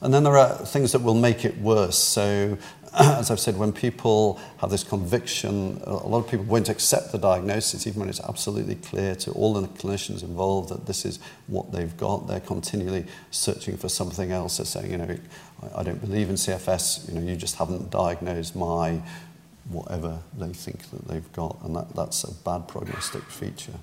And 0.00 0.14
then 0.14 0.22
there 0.22 0.36
are 0.36 0.54
things 0.54 0.92
that 0.92 1.02
will 1.02 1.14
make 1.14 1.44
it 1.44 1.58
worse. 1.58 1.98
So 1.98 2.56
as 2.94 3.30
I've 3.30 3.40
said, 3.40 3.56
when 3.56 3.72
people 3.72 4.40
have 4.58 4.70
this 4.70 4.82
conviction, 4.82 5.80
a 5.84 6.06
lot 6.06 6.18
of 6.18 6.30
people 6.30 6.46
won't 6.46 6.68
accept 6.68 7.12
the 7.12 7.18
diagnosis, 7.18 7.86
even 7.86 8.00
when 8.00 8.08
it's 8.08 8.20
absolutely 8.20 8.76
clear 8.76 9.14
to 9.16 9.32
all 9.32 9.54
the 9.54 9.68
clinicians 9.68 10.22
involved 10.22 10.70
that 10.70 10.86
this 10.86 11.04
is 11.04 11.18
what 11.46 11.70
they've 11.72 11.96
got. 11.96 12.26
They're 12.26 12.40
continually 12.40 13.06
searching 13.30 13.76
for 13.76 13.88
something 13.88 14.32
else. 14.32 14.56
They're 14.56 14.66
saying, 14.66 14.90
you 14.90 14.98
know, 14.98 15.16
I 15.74 15.82
don't 15.82 16.00
believe 16.00 16.28
in 16.28 16.36
CFS, 16.36 17.08
you 17.08 17.14
know, 17.14 17.26
you 17.26 17.36
just 17.36 17.56
haven't 17.56 17.90
diagnosed 17.90 18.56
my 18.56 19.00
whatever 19.68 20.20
they 20.38 20.52
think 20.52 20.90
that 20.90 21.06
they've 21.08 21.32
got, 21.32 21.58
and 21.62 21.76
that, 21.76 21.94
that's 21.94 22.24
a 22.24 22.32
bad 22.32 22.68
prognostic 22.68 23.22
feature. 23.24 23.74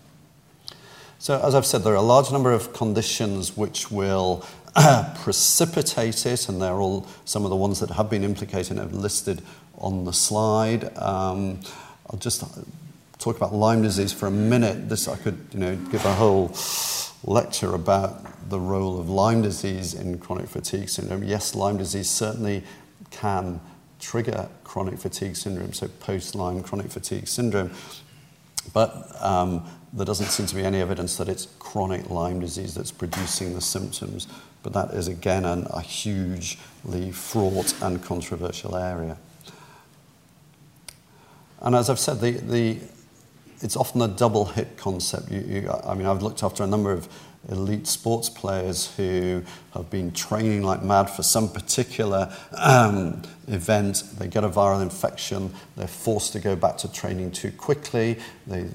So, 1.26 1.42
as 1.42 1.56
I've 1.56 1.66
said, 1.66 1.84
there 1.84 1.94
are 1.94 1.96
a 1.96 2.02
large 2.04 2.32
number 2.32 2.52
of 2.52 2.72
conditions 2.72 3.58
which 3.58 3.90
will 3.90 4.46
precipitate 5.16 6.24
it, 6.28 6.48
and 6.48 6.62
they're 6.62 6.80
all 6.80 7.08
some 7.26 7.46
of 7.46 7.50
the 7.50 7.56
ones 7.56 7.80
that 7.80 7.90
have 7.90 8.12
been 8.12 8.24
implicated 8.24 8.78
and 8.78 8.80
have 8.80 8.94
listed 8.94 9.42
on 9.80 10.06
the 10.06 10.14
slide. 10.14 10.96
Um, 11.00 11.62
I'll 12.08 12.20
just 12.20 12.44
talk 13.18 13.38
about 13.38 13.56
Lyme 13.56 13.82
disease 13.82 14.14
for 14.14 14.28
a 14.28 14.32
minute. 14.32 14.88
This 14.88 15.08
I 15.08 15.16
could, 15.16 15.40
you 15.52 15.60
know, 15.60 15.76
give 15.76 16.06
a 16.06 16.14
whole 16.14 16.56
lecture 17.24 17.74
about 17.74 18.48
the 18.52 18.60
role 18.60 19.00
of 19.00 19.10
Lyme 19.10 19.42
disease 19.42 19.96
in 19.96 20.20
chronic 20.20 20.48
fatigue 20.48 20.90
syndrome. 20.90 21.24
Yes, 21.24 21.56
Lyme 21.56 21.78
disease 21.78 22.08
certainly 22.08 22.62
can 23.10 23.60
trigger 24.00 24.48
chronic 24.64 25.00
fatigue 25.00 25.36
syndrome, 25.36 25.74
so 25.74 25.88
post 25.88 26.36
Lyme 26.36 26.62
chronic 26.62 26.92
fatigue 26.92 27.28
syndrome. 27.28 27.72
But 28.74 29.08
um, 29.24 29.66
there 29.96 30.06
doesn't 30.06 30.28
seem 30.28 30.46
to 30.46 30.56
be 30.56 30.64
any 30.64 30.82
evidence 30.82 31.16
that 31.18 31.30
it's 31.30 31.48
chronic 31.58 32.10
Lyme 32.10 32.42
disease 32.42 32.76
that's 32.76 32.92
producing 32.92 33.56
the 33.56 33.62
symptoms. 33.62 34.28
But 34.62 34.74
that 34.74 34.92
is 34.92 35.08
again 35.08 35.46
an, 35.46 35.68
a 35.70 35.82
hugely 35.82 37.12
fraught 37.12 37.74
and 37.82 38.04
controversial 38.04 38.76
area. 38.76 39.18
And 41.62 41.76
as 41.76 41.90
I've 41.90 42.00
said, 42.00 42.20
the, 42.20 42.32
the, 42.32 42.78
it's 43.62 43.78
often 43.78 44.02
a 44.02 44.08
double 44.08 44.46
hit 44.46 44.78
concept. 44.78 45.32
You, 45.32 45.40
you, 45.40 45.72
I 45.86 45.96
mean, 45.96 46.08
I've 46.08 46.22
looked 46.22 46.44
after 46.44 46.64
a 46.64 46.68
number 46.68 46.92
of 46.92 47.08
elite 47.50 47.88
sports 47.88 48.28
players 48.28 48.94
who 48.98 49.44
have 49.74 49.90
been 49.90 50.12
training 50.12 50.64
like 50.64 50.84
mad 50.84 51.10
for 51.10 51.24
some 51.24 51.48
particular 51.48 52.36
um, 52.58 53.22
event. 53.48 54.04
They 54.18 54.28
get 54.28 54.44
a 54.44 54.50
viral 54.50 54.82
infection, 54.82 55.54
they're 55.78 55.88
forced 55.88 56.34
to 56.34 56.40
go 56.40 56.56
back 56.56 56.78
to 56.78 56.92
training 56.92 57.32
too 57.32 57.52
quickly, 57.52 58.20
they 58.48 58.68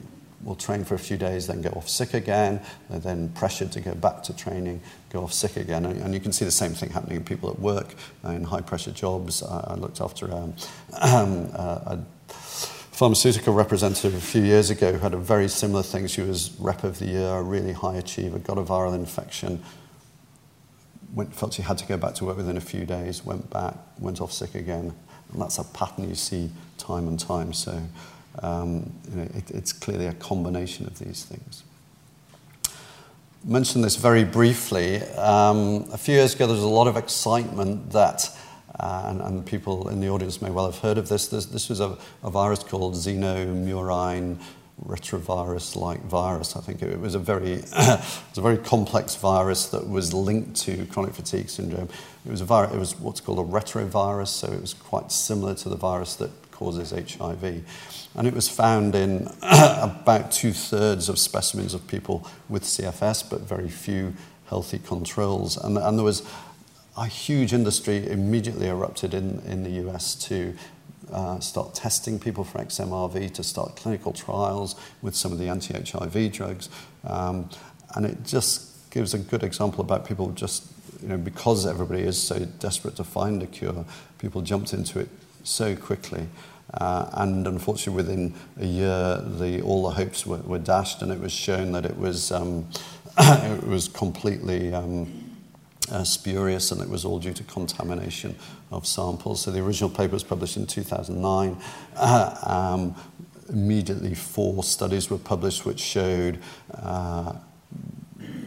will 0.42 0.54
train 0.54 0.84
for 0.84 0.94
a 0.94 0.98
few 0.98 1.16
days, 1.16 1.46
then 1.46 1.60
go 1.60 1.70
off 1.70 1.88
sick 1.88 2.14
again, 2.14 2.60
they're 2.88 2.98
then 2.98 3.28
pressured 3.30 3.72
to 3.72 3.80
go 3.80 3.94
back 3.94 4.22
to 4.24 4.36
training, 4.36 4.80
go 5.10 5.22
off 5.22 5.32
sick 5.32 5.56
again. 5.56 5.84
And, 5.84 6.00
and 6.00 6.14
you 6.14 6.20
can 6.20 6.32
see 6.32 6.44
the 6.44 6.50
same 6.50 6.72
thing 6.72 6.90
happening 6.90 7.16
in 7.16 7.24
people 7.24 7.50
at 7.50 7.58
work, 7.58 7.94
uh, 8.24 8.30
in 8.30 8.44
high 8.44 8.62
pressure 8.62 8.92
jobs. 8.92 9.42
I, 9.42 9.72
I 9.72 9.74
looked 9.74 10.00
after 10.00 10.32
um, 10.32 10.54
um, 11.00 11.50
uh, 11.54 11.96
a 11.96 11.98
pharmaceutical 13.00 13.54
representative 13.54 14.14
a 14.14 14.20
few 14.20 14.42
years 14.42 14.70
ago 14.70 14.92
who 14.92 14.98
had 14.98 15.14
a 15.14 15.18
very 15.18 15.48
similar 15.48 15.82
thing. 15.82 16.06
She 16.06 16.22
was 16.22 16.54
rep 16.58 16.84
of 16.84 16.98
the 16.98 17.06
year, 17.06 17.28
a 17.28 17.42
really 17.42 17.72
high 17.72 17.96
achiever, 17.96 18.38
got 18.38 18.58
a 18.58 18.62
viral 18.62 18.94
infection, 18.94 19.62
went, 21.14 21.34
felt 21.34 21.54
she 21.54 21.62
had 21.62 21.78
to 21.78 21.86
go 21.86 21.96
back 21.96 22.14
to 22.16 22.24
work 22.24 22.36
within 22.36 22.56
a 22.56 22.62
few 22.62 22.84
days, 22.84 23.24
went 23.24 23.50
back, 23.50 23.74
went 23.98 24.20
off 24.20 24.32
sick 24.32 24.54
again. 24.54 24.94
And 25.32 25.40
that's 25.40 25.58
a 25.58 25.64
pattern 25.64 26.08
you 26.08 26.14
see 26.14 26.50
time 26.76 27.08
and 27.08 27.18
time. 27.18 27.52
So 27.52 27.80
um, 28.38 28.92
you 29.10 29.16
know, 29.16 29.28
it, 29.34 29.50
it's 29.50 29.72
clearly 29.72 30.06
a 30.06 30.14
combination 30.14 30.86
of 30.86 30.98
these 30.98 31.24
things. 31.24 31.64
Mention 33.44 33.80
this 33.80 33.96
very 33.96 34.24
briefly. 34.24 35.02
Um, 35.16 35.86
a 35.92 35.98
few 35.98 36.14
years 36.14 36.34
ago, 36.34 36.46
there 36.46 36.54
was 36.54 36.64
a 36.64 36.68
lot 36.68 36.86
of 36.86 36.96
excitement 36.96 37.90
that 37.92 38.28
uh, 38.78 39.06
and, 39.06 39.20
and, 39.20 39.46
people 39.46 39.88
in 39.88 40.00
the 40.00 40.08
audience 40.08 40.40
may 40.40 40.50
well 40.50 40.64
have 40.64 40.78
heard 40.78 40.96
of 40.96 41.08
this. 41.08 41.28
This, 41.28 41.44
this 41.46 41.68
was 41.68 41.80
a, 41.80 41.98
a, 42.22 42.30
virus 42.30 42.62
called 42.62 42.94
xenomurine 42.94 44.38
retrovirus-like 44.86 46.02
virus. 46.04 46.56
I 46.56 46.60
think 46.60 46.80
it, 46.80 46.90
it 46.90 47.00
was 47.00 47.14
a 47.14 47.18
very 47.18 47.52
it 47.52 47.64
was 47.72 48.38
a 48.38 48.40
very 48.40 48.56
complex 48.56 49.16
virus 49.16 49.66
that 49.66 49.88
was 49.88 50.14
linked 50.14 50.56
to 50.62 50.86
chronic 50.86 51.14
fatigue 51.14 51.50
syndrome. 51.50 51.88
It 52.24 52.30
was 52.30 52.40
a 52.40 52.44
virus. 52.44 52.72
It 52.72 52.78
was 52.78 52.98
what's 52.98 53.20
called 53.20 53.38
a 53.38 53.50
retrovirus, 53.50 54.28
so 54.28 54.50
it 54.50 54.60
was 54.60 54.74
quite 54.74 55.12
similar 55.12 55.54
to 55.56 55.68
the 55.68 55.76
virus 55.76 56.14
that 56.16 56.30
causes 56.60 56.90
HIV. 56.90 57.64
And 58.14 58.28
it 58.28 58.34
was 58.34 58.48
found 58.48 58.94
in 58.94 59.28
about 59.42 60.30
two 60.30 60.52
thirds 60.52 61.08
of 61.08 61.18
specimens 61.18 61.72
of 61.72 61.86
people 61.88 62.28
with 62.50 62.64
CFS, 62.64 63.28
but 63.28 63.40
very 63.40 63.70
few 63.70 64.12
healthy 64.46 64.78
controls. 64.78 65.56
And, 65.56 65.78
and 65.78 65.96
there 65.96 66.04
was 66.04 66.22
a 66.98 67.06
huge 67.06 67.54
industry 67.54 68.06
immediately 68.08 68.68
erupted 68.68 69.14
in, 69.14 69.40
in 69.46 69.62
the 69.62 69.88
US 69.88 70.14
to 70.26 70.54
uh, 71.10 71.40
start 71.40 71.74
testing 71.74 72.18
people 72.20 72.44
for 72.44 72.58
XMRV, 72.58 73.32
to 73.32 73.42
start 73.42 73.74
clinical 73.76 74.12
trials 74.12 74.76
with 75.00 75.16
some 75.16 75.32
of 75.32 75.38
the 75.38 75.48
anti 75.48 75.72
HIV 75.72 76.30
drugs. 76.30 76.68
Um, 77.04 77.48
and 77.94 78.04
it 78.04 78.24
just 78.24 78.90
gives 78.90 79.14
a 79.14 79.18
good 79.18 79.42
example 79.42 79.80
about 79.80 80.04
people 80.04 80.30
just, 80.32 80.66
you 81.00 81.08
know, 81.08 81.16
because 81.16 81.64
everybody 81.64 82.02
is 82.02 82.20
so 82.20 82.40
desperate 82.58 82.96
to 82.96 83.04
find 83.04 83.42
a 83.42 83.46
cure, 83.46 83.86
people 84.18 84.42
jumped 84.42 84.74
into 84.74 85.00
it 85.00 85.08
so 85.42 85.74
quickly. 85.74 86.28
Uh, 86.74 87.08
and 87.14 87.46
unfortunately, 87.46 88.02
within 88.02 88.34
a 88.58 88.66
year, 88.66 89.20
the, 89.24 89.60
all 89.62 89.82
the 89.82 89.94
hopes 89.94 90.26
were, 90.26 90.38
were 90.38 90.58
dashed, 90.58 91.02
and 91.02 91.10
it 91.10 91.20
was 91.20 91.32
shown 91.32 91.72
that 91.72 91.84
it 91.84 91.96
was, 91.96 92.30
um, 92.30 92.68
it 93.18 93.66
was 93.66 93.88
completely. 93.88 94.72
Um, 94.72 95.26
uh, 95.90 96.04
spurious, 96.04 96.70
and 96.70 96.80
it 96.80 96.88
was 96.88 97.04
all 97.04 97.18
due 97.18 97.32
to 97.32 97.42
contamination 97.44 98.36
of 98.70 98.86
samples. 98.86 99.42
So 99.42 99.50
the 99.50 99.60
original 99.60 99.90
paper 99.90 100.12
was 100.12 100.22
published 100.22 100.56
in 100.56 100.66
2009. 100.66 101.56
Uh, 101.96 102.36
um, 102.46 102.94
immediately, 103.48 104.14
four 104.14 104.62
studies 104.62 105.10
were 105.10 105.18
published 105.18 105.66
which 105.66 105.80
showed 105.80 106.38
uh, 106.74 107.34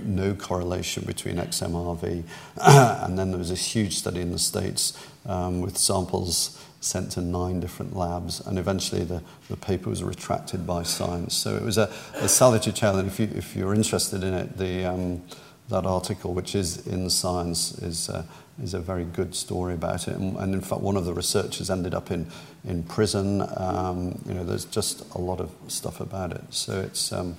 no 0.03 0.33
correlation 0.33 1.03
between 1.05 1.35
XMRV. 1.37 2.23
and 3.05 3.17
then 3.17 3.29
there 3.31 3.39
was 3.39 3.51
a 3.51 3.55
huge 3.55 3.97
study 3.97 4.21
in 4.21 4.31
the 4.31 4.39
States 4.39 4.97
um, 5.25 5.61
with 5.61 5.77
samples 5.77 6.63
sent 6.83 7.11
to 7.13 7.21
nine 7.21 7.59
different 7.59 7.95
labs, 7.95 8.39
and 8.41 8.59
eventually 8.59 9.03
the, 9.03 9.21
the 9.49 9.57
paper 9.57 9.89
was 9.89 10.03
retracted 10.03 10.67
by 10.67 10.83
science. 10.83 11.33
So 11.35 11.55
it 11.55 11.63
was 11.63 11.77
a, 11.77 11.91
a 12.15 12.27
salutary 12.27 12.73
tale, 12.73 12.97
and 12.97 13.07
if, 13.07 13.19
you, 13.19 13.29
if 13.35 13.55
you're 13.55 13.73
interested 13.73 14.23
in 14.23 14.33
it, 14.33 14.57
the, 14.57 14.85
um, 14.85 15.21
that 15.69 15.85
article, 15.85 16.33
which 16.33 16.55
is 16.55 16.85
in 16.87 17.09
Science, 17.09 17.77
is, 17.79 18.09
uh, 18.09 18.23
is 18.61 18.73
a 18.73 18.79
very 18.79 19.05
good 19.05 19.33
story 19.33 19.73
about 19.73 20.07
it. 20.07 20.15
And, 20.15 20.35
and, 20.37 20.53
in 20.53 20.61
fact, 20.61 20.81
one 20.81 20.97
of 20.97 21.05
the 21.05 21.13
researchers 21.13 21.69
ended 21.69 21.93
up 21.93 22.11
in, 22.11 22.27
in 22.65 22.83
prison. 22.83 23.41
Um, 23.57 24.21
you 24.27 24.33
know, 24.33 24.43
there's 24.43 24.65
just 24.65 25.09
a 25.15 25.17
lot 25.19 25.39
of 25.39 25.51
stuff 25.67 25.99
about 25.99 26.33
it. 26.33 26.41
So 26.49 26.81
it's, 26.81 27.11
um, 27.11 27.37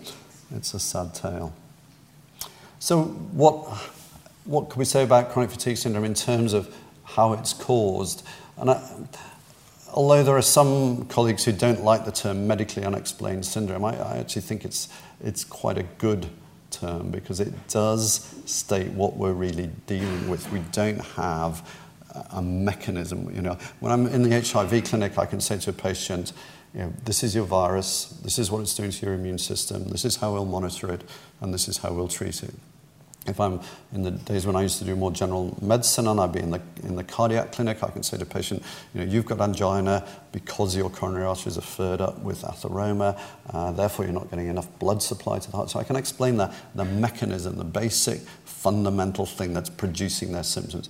it's 0.54 0.74
a 0.74 0.80
sad 0.80 1.14
tale. 1.14 1.52
So 2.78 3.04
what, 3.04 3.66
what 4.44 4.70
can 4.70 4.78
we 4.78 4.84
say 4.84 5.04
about 5.04 5.30
chronic 5.30 5.50
fatigue 5.50 5.76
syndrome 5.76 6.04
in 6.04 6.14
terms 6.14 6.54
of 6.54 6.74
how 7.04 7.34
it's 7.34 7.52
caused? 7.52 8.26
And 8.56 8.70
I, 8.70 8.90
although 9.94 10.22
there 10.22 10.36
are 10.36 10.42
some 10.42 11.06
colleagues 11.06 11.44
who 11.44 11.52
don't 11.52 11.82
like 11.82 12.04
the 12.04 12.12
term 12.12 12.46
medically 12.46 12.84
unexplained 12.84 13.46
syndrome, 13.46 13.84
I, 13.84 13.96
I 13.96 14.16
actually 14.18 14.42
think 14.42 14.64
it's, 14.64 14.88
it's 15.22 15.44
quite 15.44 15.78
a 15.78 15.84
good 15.98 16.26
term 16.70 17.10
because 17.10 17.40
it 17.40 17.52
does 17.68 18.34
state 18.44 18.90
what 18.90 19.16
we're 19.16 19.32
really 19.32 19.70
dealing 19.86 20.28
with. 20.28 20.50
We 20.50 20.58
don't 20.72 21.00
have 21.00 21.66
a 22.30 22.42
mechanism. 22.42 23.32
You 23.34 23.42
know, 23.42 23.58
when 23.80 23.92
I'm 23.92 24.06
in 24.06 24.22
the 24.22 24.40
HIV 24.40 24.84
clinic, 24.84 25.16
I 25.16 25.26
can 25.26 25.40
say 25.40 25.58
to 25.58 25.70
a 25.70 25.72
patient, 25.72 26.32
you 26.74 26.80
know, 26.80 26.92
this 27.04 27.22
is 27.22 27.34
your 27.34 27.44
virus, 27.44 28.06
this 28.22 28.38
is 28.38 28.50
what 28.50 28.60
it's 28.60 28.74
doing 28.74 28.90
to 28.90 29.06
your 29.06 29.14
immune 29.14 29.38
system, 29.38 29.84
this 29.84 30.04
is 30.04 30.16
how 30.16 30.32
we'll 30.32 30.44
monitor 30.44 30.92
it, 30.92 31.02
and 31.40 31.54
this 31.54 31.68
is 31.68 31.78
how 31.78 31.92
we'll 31.92 32.08
treat 32.08 32.42
it. 32.42 32.54
If 33.26 33.40
I'm 33.40 33.60
in 33.92 34.02
the 34.02 34.10
days 34.10 34.46
when 34.46 34.54
I 34.54 34.62
used 34.62 34.78
to 34.78 34.84
do 34.84 34.94
more 34.96 35.10
general 35.10 35.56
medicine 35.62 36.06
and 36.06 36.20
I'd 36.20 36.32
be 36.32 36.40
in 36.40 36.50
the, 36.50 36.60
in 36.82 36.94
the 36.94 37.04
cardiac 37.04 37.52
clinic, 37.52 37.82
I 37.82 37.90
can 37.90 38.02
say 38.02 38.18
to 38.18 38.22
a 38.22 38.26
patient, 38.26 38.62
you 38.92 39.00
know, 39.00 39.10
you've 39.10 39.24
got 39.24 39.40
angina 39.40 40.06
because 40.30 40.76
your 40.76 40.90
coronary 40.90 41.24
arteries 41.24 41.56
are 41.56 41.62
furred 41.62 42.00
up 42.00 42.18
with 42.20 42.42
atheroma, 42.42 43.18
uh, 43.50 43.72
therefore 43.72 44.04
you're 44.04 44.14
not 44.14 44.30
getting 44.30 44.48
enough 44.48 44.68
blood 44.78 45.02
supply 45.02 45.38
to 45.38 45.50
the 45.50 45.56
heart. 45.56 45.70
So 45.70 45.80
I 45.80 45.84
can 45.84 45.96
explain 45.96 46.36
the, 46.36 46.52
the 46.74 46.84
mechanism, 46.84 47.56
the 47.56 47.64
basic 47.64 48.20
fundamental 48.44 49.26
thing 49.26 49.54
that's 49.54 49.70
producing 49.70 50.32
their 50.32 50.42
symptoms. 50.42 50.88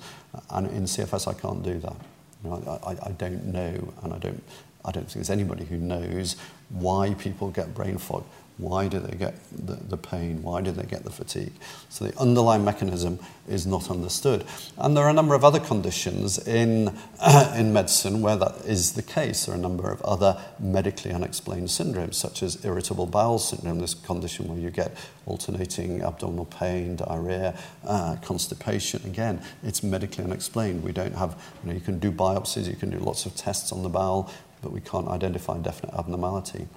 And 0.50 0.66
in 0.68 0.84
CFS, 0.84 1.28
I 1.28 1.34
can't 1.34 1.62
do 1.62 1.78
that. 1.78 1.96
You 2.42 2.50
know, 2.50 2.80
I, 2.84 2.90
I 2.90 3.10
don't 3.12 3.46
know, 3.46 3.94
and 4.02 4.12
I 4.12 4.18
don't, 4.18 4.42
I 4.84 4.90
don't 4.90 5.04
think 5.04 5.14
there's 5.14 5.30
anybody 5.30 5.64
who 5.64 5.78
knows 5.78 6.36
why 6.68 7.14
people 7.14 7.50
get 7.50 7.74
brain 7.74 7.98
fog. 7.98 8.24
Why 8.56 8.86
do 8.86 9.00
they 9.00 9.16
get 9.16 9.34
the, 9.50 9.74
the 9.74 9.96
pain? 9.96 10.40
Why 10.42 10.60
do 10.60 10.70
they 10.70 10.84
get 10.84 11.02
the 11.02 11.10
fatigue? 11.10 11.52
So 11.88 12.06
the 12.06 12.16
underlying 12.20 12.64
mechanism 12.64 13.18
is 13.48 13.66
not 13.66 13.90
understood. 13.90 14.44
And 14.78 14.96
there 14.96 15.04
are 15.04 15.10
a 15.10 15.14
number 15.14 15.34
of 15.34 15.44
other 15.44 15.58
conditions 15.58 16.38
in, 16.46 16.96
in 17.56 17.72
medicine 17.72 18.22
where 18.22 18.36
that 18.36 18.64
is 18.64 18.92
the 18.92 19.02
case. 19.02 19.46
There 19.46 19.56
are 19.56 19.58
a 19.58 19.60
number 19.60 19.90
of 19.90 20.00
other 20.02 20.40
medically 20.60 21.10
unexplained 21.10 21.66
syndromes, 21.66 22.14
such 22.14 22.44
as 22.44 22.64
irritable 22.64 23.06
bowel 23.06 23.40
syndrome, 23.40 23.80
this 23.80 23.94
condition 23.94 24.46
where 24.46 24.58
you 24.58 24.70
get 24.70 24.96
alternating 25.26 26.02
abdominal 26.02 26.44
pain, 26.44 26.94
diarrhea, 26.94 27.58
uh, 27.84 28.16
constipation. 28.22 29.04
Again, 29.04 29.42
it's 29.64 29.82
medically 29.82 30.22
unexplained. 30.22 30.84
We 30.84 30.92
don't 30.92 31.16
have, 31.16 31.36
you 31.64 31.70
know, 31.70 31.74
you 31.74 31.80
can 31.80 31.98
do 31.98 32.12
biopsies, 32.12 32.68
you 32.68 32.76
can 32.76 32.90
do 32.90 32.98
lots 32.98 33.26
of 33.26 33.34
tests 33.34 33.72
on 33.72 33.82
the 33.82 33.88
bowel, 33.88 34.30
but 34.62 34.70
we 34.70 34.80
can't 34.80 35.08
identify 35.08 35.58
definite 35.58 35.94
abnormality. 35.98 36.68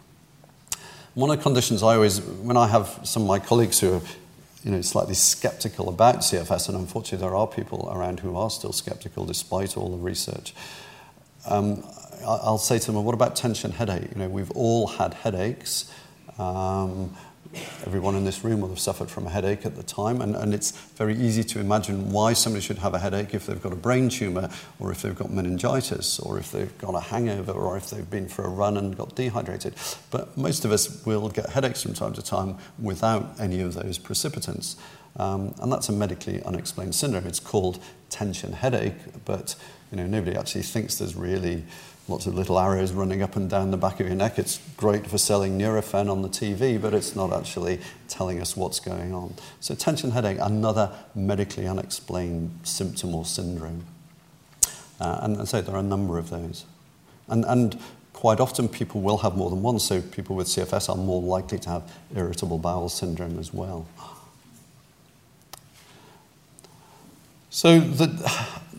One 1.17 1.31
of 1.31 1.37
the 1.37 1.41
conditions 1.41 1.81
I 1.81 1.95
always, 1.95 2.21
when 2.21 2.57
I 2.57 2.67
have 2.67 2.99
some 3.01 3.23
of 3.23 3.27
my 3.27 3.39
colleagues 3.39 3.79
who 3.79 3.95
are 3.95 4.01
you 4.63 4.69
know, 4.69 4.81
slightly 4.81 5.15
skeptical 5.15 5.89
about 5.89 6.17
CFS, 6.17 6.69
and 6.69 6.77
unfortunately 6.77 7.25
there 7.25 7.35
are 7.35 7.47
people 7.47 7.89
around 7.91 8.19
who 8.19 8.35
are 8.35 8.51
still 8.51 8.71
skeptical 8.71 9.25
despite 9.25 9.77
all 9.77 9.89
the 9.89 9.97
research, 9.97 10.53
um, 11.47 11.83
I'll 12.23 12.59
say 12.59 12.77
to 12.77 12.85
them, 12.85 12.93
well, 12.93 13.03
what 13.03 13.15
about 13.15 13.35
tension 13.35 13.71
headache? 13.71 14.11
You 14.13 14.19
know, 14.19 14.29
we've 14.29 14.51
all 14.51 14.85
had 14.85 15.15
headaches. 15.15 15.91
Um, 16.37 17.17
everyone 17.85 18.15
in 18.15 18.25
this 18.25 18.43
room 18.43 18.61
will 18.61 18.69
have 18.69 18.79
suffered 18.79 19.09
from 19.09 19.27
a 19.27 19.29
headache 19.29 19.65
at 19.65 19.75
the 19.75 19.83
time, 19.83 20.21
and, 20.21 20.35
and 20.35 20.53
it's 20.53 20.71
very 20.71 21.15
easy 21.15 21.43
to 21.43 21.59
imagine 21.59 22.11
why 22.11 22.33
somebody 22.33 22.63
should 22.63 22.79
have 22.79 22.93
a 22.93 22.99
headache 22.99 23.33
if 23.33 23.45
they've 23.45 23.61
got 23.61 23.73
a 23.73 23.75
brain 23.75 24.09
tumour, 24.09 24.49
or 24.79 24.91
if 24.91 25.01
they've 25.01 25.15
got 25.15 25.31
meningitis, 25.31 26.19
or 26.19 26.37
if 26.37 26.51
they've 26.51 26.77
got 26.77 26.95
a 26.95 26.99
hangover, 26.99 27.51
or 27.51 27.77
if 27.77 27.89
they've 27.89 28.09
been 28.09 28.27
for 28.27 28.45
a 28.45 28.49
run 28.49 28.77
and 28.77 28.97
got 28.97 29.15
dehydrated. 29.15 29.73
But 30.11 30.37
most 30.37 30.65
of 30.65 30.71
us 30.71 31.05
will 31.05 31.29
get 31.29 31.49
headaches 31.49 31.83
from 31.83 31.93
time 31.93 32.13
to 32.13 32.21
time 32.21 32.57
without 32.79 33.39
any 33.39 33.61
of 33.61 33.73
those 33.73 33.97
precipitants. 33.97 34.77
Um, 35.17 35.55
and 35.61 35.71
that's 35.71 35.89
a 35.89 35.93
medically 35.93 36.43
unexplained 36.43 36.93
syndrome. 36.93 37.25
It's 37.25 37.39
called 37.39 37.79
tension 38.09 38.53
headache, 38.53 39.25
but 39.25 39.55
you 39.91 39.97
know, 39.97 40.05
nobody 40.05 40.37
actually 40.37 40.63
thinks 40.63 40.95
there's 40.95 41.15
really 41.15 41.63
lots 42.07 42.25
of 42.25 42.33
little 42.35 42.57
arrows 42.57 42.93
running 42.93 43.21
up 43.21 43.35
and 43.35 43.49
down 43.49 43.71
the 43.71 43.77
back 43.77 43.99
of 43.99 44.07
your 44.07 44.15
neck. 44.15 44.39
It's 44.39 44.59
great 44.77 45.07
for 45.07 45.17
selling 45.17 45.57
Nurofen 45.57 46.09
on 46.09 46.21
the 46.21 46.29
TV, 46.29 46.81
but 46.81 46.93
it's 46.93 47.15
not 47.15 47.33
actually 47.33 47.79
telling 48.07 48.41
us 48.41 48.55
what's 48.55 48.79
going 48.79 49.13
on. 49.13 49.33
So, 49.59 49.75
tension 49.75 50.11
headache, 50.11 50.37
another 50.39 50.91
medically 51.13 51.67
unexplained 51.67 52.59
symptom 52.63 53.13
or 53.13 53.25
syndrome. 53.25 53.85
Uh, 54.99 55.19
and, 55.21 55.37
and 55.37 55.47
so 55.47 55.61
there 55.61 55.75
are 55.75 55.79
a 55.79 55.83
number 55.83 56.17
of 56.17 56.29
those. 56.29 56.65
And, 57.27 57.45
and 57.45 57.79
quite 58.13 58.39
often 58.39 58.69
people 58.69 59.01
will 59.01 59.17
have 59.17 59.35
more 59.35 59.49
than 59.49 59.61
one, 59.61 59.79
so 59.79 60.01
people 60.01 60.35
with 60.35 60.47
CFS 60.47 60.89
are 60.89 60.95
more 60.95 61.21
likely 61.21 61.59
to 61.59 61.69
have 61.69 61.91
irritable 62.15 62.57
bowel 62.57 62.89
syndrome 62.89 63.37
as 63.37 63.53
well. 63.53 63.85
So, 67.49 67.79
the, 67.79 68.07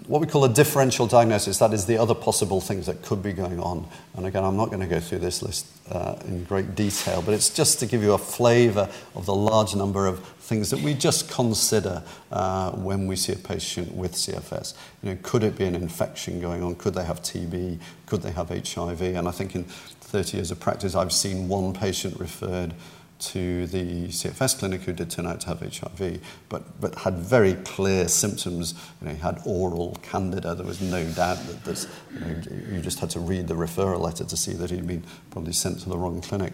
what 0.09 0.23
we 0.23 0.27
call 0.27 0.43
a 0.45 0.49
differential 0.49 1.07
diagnosis. 1.07 1.59
That 1.59 1.75
is 1.75 1.85
the 1.85 1.99
other 1.99 2.15
possible 2.15 2.63
things 2.63 2.87
that 2.87 3.03
could 3.03 3.23
be 3.23 3.35
going 3.35 3.61
on. 3.61 3.87
And 4.17 4.25
again, 4.25 4.43
I'm 4.43 4.57
not 4.57 4.71
going 4.71 4.81
to 4.81 4.87
go 4.87 5.01
through 5.01 5.19
this 5.19 5.43
list 5.43 5.67
uh, 5.91 6.17
in 6.25 6.45
great 6.45 6.75
detail, 6.75 7.21
but 7.21 7.35
it's 7.35 7.51
just 7.51 7.79
to 7.81 7.87
give 7.87 8.03
you 8.03 8.15
a 8.15 8.19
flavour 8.19 8.89
of 9.15 9.27
the 9.27 9.35
large 9.35 9.75
number 9.77 10.07
of 10.07 10.25
things 10.41 10.71
that 10.71 10.81
we 10.81 10.95
just 10.95 11.31
consider 11.31 12.03
uh, 12.33 12.71
when 12.71 13.07
we 13.07 13.17
see 13.17 13.35
a 13.35 13.37
patient 13.37 13.95
with 13.95 14.15
CFS. 14.15 14.73
You 15.03 15.11
know, 15.11 15.19
could 15.23 15.45
it 15.45 15.59
be 15.59 15.67
an 15.67 15.75
infection 15.75 16.41
going 16.41 16.63
on? 16.63 16.77
Could 16.77 16.95
they 16.95 17.05
have 17.05 17.21
TB? 17.21 17.79
Could 18.07 18.23
they 18.23 18.33
have 18.33 18.49
HIV? 18.49 19.03
And 19.03 19.29
I 19.29 19.31
think 19.31 19.55
in 19.55 19.65
30 19.65 20.39
years 20.39 20.51
of 20.51 20.59
practice, 20.59 20.95
I've 20.95 21.13
seen 21.13 21.49
one 21.49 21.75
patient 21.75 22.19
referred 22.19 22.73
to 23.19 23.67
the 23.67 24.09
CFS 24.09 24.59
clinic 24.59 24.83
who 24.83 24.93
did 24.93 25.11
turn 25.11 25.27
out 25.27 25.41
to 25.41 25.49
have 25.49 25.61
HIV, 25.61 26.21
but, 26.49 26.81
but 26.81 26.95
had 26.95 27.15
very 27.19 27.55
clear 27.55 28.07
symptoms. 28.07 28.75
You 29.01 29.09
know, 29.09 29.15
he 29.15 29.21
had 29.21 29.41
oral 29.45 29.97
candida. 30.03 30.55
There 30.55 30.67
was 30.67 30.81
no 30.81 31.05
doubt 31.13 31.39
that 31.47 31.65
this, 31.65 31.89
you, 32.15 32.21
know, 32.21 32.43
you 32.73 32.81
just 32.81 33.01
had 33.01 33.11
to 33.11 33.21
read 33.21 33.49
the 33.49 33.55
referral 33.55 34.01
letter 34.01 34.25
to 34.25 34.37
see 34.37 34.53
that 34.53 34.71
he'd 34.71 34.87
been 34.87 35.05
probably 35.31 35.53
sent 35.53 35.81
to 35.81 35.89
the 35.89 35.99
wrong 35.99 36.21
clinic. 36.21 36.53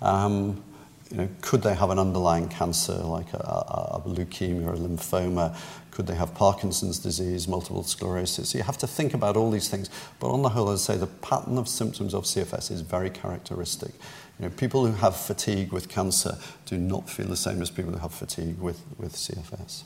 Um, 0.00 0.62
you 1.10 1.16
know, 1.16 1.28
could 1.40 1.62
they 1.62 1.74
have 1.74 1.90
an 1.90 1.98
underlying 1.98 2.48
cancer 2.48 2.92
like 2.92 3.32
a, 3.32 3.38
a, 3.38 4.02
a 4.04 4.08
leukemia 4.08 4.66
or 4.66 4.74
a 4.74 4.76
lymphoma? 4.76 5.56
Could 5.90 6.06
they 6.06 6.14
have 6.14 6.34
Parkinson's 6.34 6.98
disease, 6.98 7.48
multiple 7.48 7.82
sclerosis? 7.82 8.50
So 8.50 8.58
you 8.58 8.64
have 8.64 8.78
to 8.78 8.86
think 8.86 9.14
about 9.14 9.36
all 9.36 9.50
these 9.50 9.68
things. 9.68 9.88
But 10.20 10.30
on 10.30 10.42
the 10.42 10.50
whole, 10.50 10.70
I'd 10.70 10.78
say, 10.78 10.96
the 10.96 11.06
pattern 11.06 11.56
of 11.56 11.66
symptoms 11.66 12.14
of 12.14 12.24
CFS 12.24 12.70
is 12.70 12.82
very 12.82 13.10
characteristic. 13.10 13.94
You 14.38 14.46
know, 14.46 14.54
people 14.54 14.86
who 14.86 14.92
have 14.92 15.16
fatigue 15.16 15.72
with 15.72 15.88
cancer 15.88 16.38
do 16.66 16.78
not 16.78 17.10
feel 17.10 17.26
the 17.26 17.36
same 17.36 17.60
as 17.60 17.70
people 17.70 17.92
who 17.92 17.98
have 17.98 18.14
fatigue 18.14 18.58
with, 18.58 18.80
with 18.96 19.14
CFS. 19.14 19.82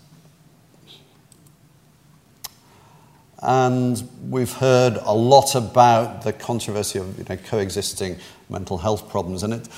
And 3.42 4.08
we've 4.30 4.52
heard 4.52 4.98
a 5.02 5.12
lot 5.12 5.54
about 5.56 6.22
the 6.22 6.32
controversy 6.32 7.00
of 7.00 7.18
you 7.18 7.24
know, 7.28 7.36
coexisting 7.36 8.18
mental 8.48 8.78
health 8.78 9.08
problems. 9.08 9.42
And 9.42 9.54
it, 9.54 9.68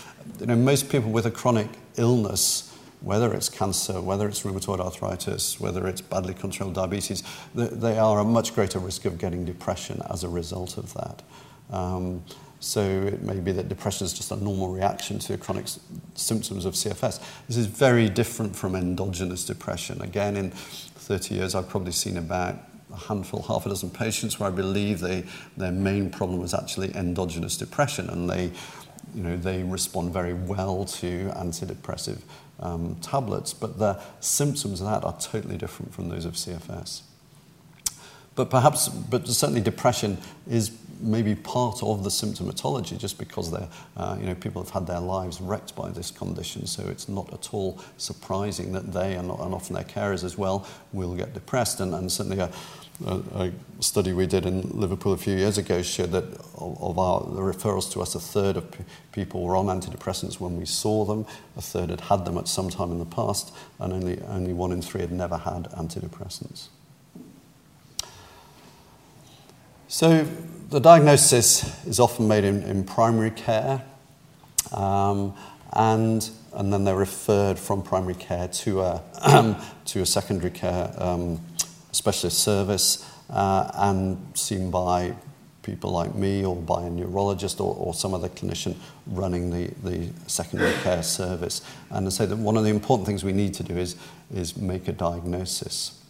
you 0.41 0.47
know, 0.47 0.57
most 0.57 0.91
people 0.91 1.11
with 1.11 1.25
a 1.25 1.31
chronic 1.31 1.69
illness, 1.97 2.77
whether 3.01 3.33
it's 3.33 3.49
cancer, 3.49 4.01
whether 4.03 4.29
it's 4.29 4.43
rheumatoid 4.43 4.81
arthritis, 4.81 5.61
whether 5.61 5.87
it's 5.87 6.01
badly 6.01 6.35
controlled 6.35 6.75
diabetes, 6.75 7.23
they, 7.55 7.97
are 7.97 8.21
a 8.21 8.25
much 8.25 8.55
greater 8.55 8.79
risk 8.79 9.05
of 9.05 9.19
getting 9.19 9.45
depression 9.45 10.03
as 10.11 10.25
a 10.25 10.29
result 10.29 10.77
of 10.77 10.93
that. 10.95 11.23
Um, 11.71 12.23
so 12.65 12.81
it 12.81 13.23
may 13.23 13.41
be 13.41 13.53
that 13.53 13.69
depression 13.69 14.07
is 14.07 14.13
just 14.15 14.31
a 14.31 14.37
normal 14.37 14.69
reaction 14.69 15.19
to 15.19 15.37
chronic 15.37 15.67
symptoms 16.15 16.65
of 16.65 16.75
CFS. 16.75 17.21
This 17.47 17.59
is 17.59 17.67
very 17.67 18.09
different 18.09 18.57
from 18.57 18.75
endogenous 18.75 19.45
depression. 19.45 20.01
Again, 20.01 20.37
in 20.37 20.51
30 20.51 21.35
years, 21.35 21.55
I've 21.55 21.69
probably 21.69 21.93
seen 21.93 22.17
about 22.17 22.57
a 22.91 22.97
handful, 22.97 23.43
half 23.43 23.67
a 23.67 23.69
dozen 23.69 23.91
patients 23.91 24.41
where 24.41 24.49
I 24.49 24.53
believe 24.53 25.01
they, 25.01 25.25
their 25.59 25.73
main 25.73 26.11
problem 26.11 26.41
was 26.41 26.55
actually 26.55 26.95
endogenous 26.97 27.57
depression, 27.59 28.09
and 28.09 28.31
they, 28.31 28.51
you 29.15 29.23
know, 29.23 29.37
they 29.37 29.63
respond 29.63 30.13
very 30.13 30.33
well 30.33 30.87
to 30.87 31.31
antidepressive 31.37 32.21
um, 32.61 32.97
tablets, 33.03 33.53
but 33.53 33.79
the 33.79 34.01
symptoms 34.21 34.81
of 34.81 34.87
that 34.87 35.05
are 35.05 35.17
totally 35.21 35.59
different 35.59 35.93
from 35.93 36.09
those 36.09 36.25
of 36.25 36.33
CFS. 36.33 37.03
But 38.37 38.51
perhaps, 38.51 38.89
but 38.89 39.29
certainly 39.29 39.61
depression 39.61 40.19
is 40.49 40.71
maybe 41.01 41.35
part 41.35 41.83
of 41.83 42.05
the 42.05 42.11
symptomatology 42.11 42.99
just 42.99 43.19
because 43.19 43.51
they're, 43.51 43.69
uh, 43.97 44.17
you 44.19 44.27
know, 44.27 44.35
people 44.35 44.63
have 44.63 44.71
had 44.71 44.87
their 44.87 45.01
lives 45.01 45.41
wrecked 45.41 45.75
by 45.75 45.91
this 45.91 46.11
condition. 46.11 46.67
So 46.67 46.89
it's 46.89 47.09
not 47.09 47.33
at 47.33 47.53
all 47.53 47.81
surprising 47.97 48.73
that 48.73 48.93
they 48.93 49.15
and, 49.15 49.31
and 49.31 49.55
often 49.55 49.75
their 49.75 49.85
carers 49.85 50.25
as 50.25 50.39
well 50.39 50.67
will 50.93 51.15
get 51.15 51.35
depressed. 51.35 51.81
And, 51.81 51.95
and 51.95 52.11
certainly 52.11 52.39
a, 52.39 52.51
a, 53.07 53.21
a 53.35 53.53
study 53.81 54.13
we 54.13 54.27
did 54.27 54.47
in 54.47 54.63
Liverpool 54.63 55.13
a 55.13 55.17
few 55.17 55.37
years 55.37 55.59
ago 55.59 55.83
showed 55.83 56.13
that 56.13 56.25
of, 56.57 56.83
of 56.83 56.99
our 56.99 57.21
the 57.21 57.41
referrals 57.41 57.91
to 57.93 58.01
us, 58.01 58.15
a 58.15 58.21
third 58.21 58.57
of 58.57 58.71
p- 58.71 58.85
people 59.13 59.43
were 59.43 59.57
on 59.57 59.67
antidepressants 59.67 60.39
when 60.41 60.57
we 60.59 60.65
saw 60.65 61.05
them, 61.05 61.27
a 61.57 61.63
third 61.63 61.91
had 61.91 62.01
had 62.03 62.25
them 62.25 62.39
at 62.39 62.49
some 62.49 62.71
time 62.71 62.93
in 62.93 62.99
the 62.99 63.05
past, 63.05 63.55
and 63.81 63.93
only, 63.93 64.21
only 64.23 64.53
one 64.53 64.73
in 64.73 64.81
three 64.81 65.01
had 65.01 65.13
never 65.13 65.39
had 65.39 65.65
antidepressants. 65.73 66.69
So 69.89 70.25
the 70.71 70.81
diagnosis 70.81 71.87
is 71.87 72.01
often 72.01 72.27
made 72.27 72.45
in, 72.45 72.63
in 72.63 72.85
primary 72.85 73.31
care, 73.31 73.85
um, 74.73 75.35
and, 75.73 76.29
and 76.55 76.73
then 76.73 76.85
they're 76.85 76.97
referred 76.97 77.59
from 77.59 77.83
primary 77.83 78.15
care 78.15 78.49
to 78.49 78.81
a, 78.81 79.03
to 79.85 80.01
a 80.01 80.07
secondary 80.07 80.51
care 80.51 80.93
um, 80.97 81.41
specialist 81.93 82.39
service 82.39 83.09
uh, 83.31 83.71
and 83.75 84.19
seen 84.35 84.71
by 84.71 85.15
people 85.63 85.91
like 85.91 86.15
me 86.15 86.45
or 86.45 86.57
by 86.57 86.83
a 86.83 86.91
neurologist 86.91 87.61
or, 87.61 87.75
or 87.77 87.95
some 87.95 88.15
other 88.15 88.29
clinician 88.31 88.77
running 89.07 89.51
the, 89.51 89.71
the 89.83 90.09
secondary 90.27 90.75
care 90.83 91.03
service. 91.03 91.63
And 91.91 92.07
I 92.07 92.11
say 92.11 92.27
that 92.27 92.37
one 92.37 92.57
of 92.57 92.65
the 92.65 92.71
important 92.71 93.07
things 93.07 93.23
we 93.23 93.33
need 93.33 93.55
to 93.55 93.63
do 93.63 93.77
is, 93.77 93.97
is 94.33 94.57
make 94.57 94.89
a 94.89 94.93
diagnosis. 94.93 96.01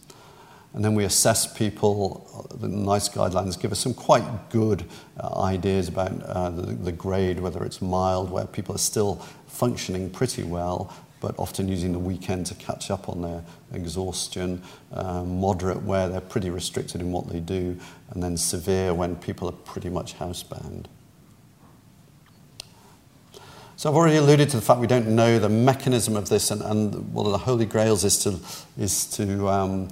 And 0.75 0.83
then 0.83 0.93
we 0.93 1.05
assess 1.05 1.47
people. 1.51 2.49
The 2.59 2.67
NICE 2.67 3.07
guidelines 3.09 3.59
give 3.59 3.71
us 3.71 3.79
some 3.79 3.93
quite 3.93 4.49
good 4.49 4.83
uh, 5.17 5.41
ideas 5.41 5.87
about 5.87 6.21
uh, 6.23 6.49
the, 6.49 6.73
the 6.73 6.91
grade, 6.91 7.39
whether 7.39 7.63
it's 7.63 7.81
mild, 7.81 8.29
where 8.29 8.45
people 8.45 8.75
are 8.75 8.79
still 8.79 9.15
functioning 9.47 10.09
pretty 10.09 10.43
well, 10.43 10.93
but 11.21 11.33
often 11.39 11.69
using 11.69 11.93
the 11.93 11.99
weekend 11.99 12.45
to 12.47 12.55
catch 12.55 12.91
up 12.91 13.07
on 13.07 13.21
their 13.21 13.41
exhaustion, 13.71 14.61
um, 14.91 15.39
moderate, 15.39 15.81
where 15.83 16.09
they're 16.09 16.19
pretty 16.19 16.49
restricted 16.49 16.99
in 16.99 17.13
what 17.13 17.29
they 17.29 17.39
do, 17.39 17.79
and 18.09 18.21
then 18.21 18.35
severe 18.35 18.93
when 18.93 19.15
people 19.15 19.47
are 19.47 19.53
pretty 19.53 19.89
much 19.89 20.19
housebound. 20.19 20.87
So 23.77 23.89
I've 23.89 23.95
already 23.95 24.17
alluded 24.17 24.49
to 24.49 24.57
the 24.57 24.61
fact 24.61 24.81
we 24.81 24.87
don't 24.87 25.07
know 25.07 25.39
the 25.39 25.49
mechanism 25.49 26.17
of 26.17 26.27
this, 26.27 26.51
and, 26.51 26.61
and 26.61 27.13
one 27.13 27.25
of 27.25 27.31
the 27.31 27.37
holy 27.37 27.65
grails 27.65 28.03
is 28.03 28.19
to, 28.23 28.39
is 28.77 29.05
to 29.11 29.47
um, 29.47 29.89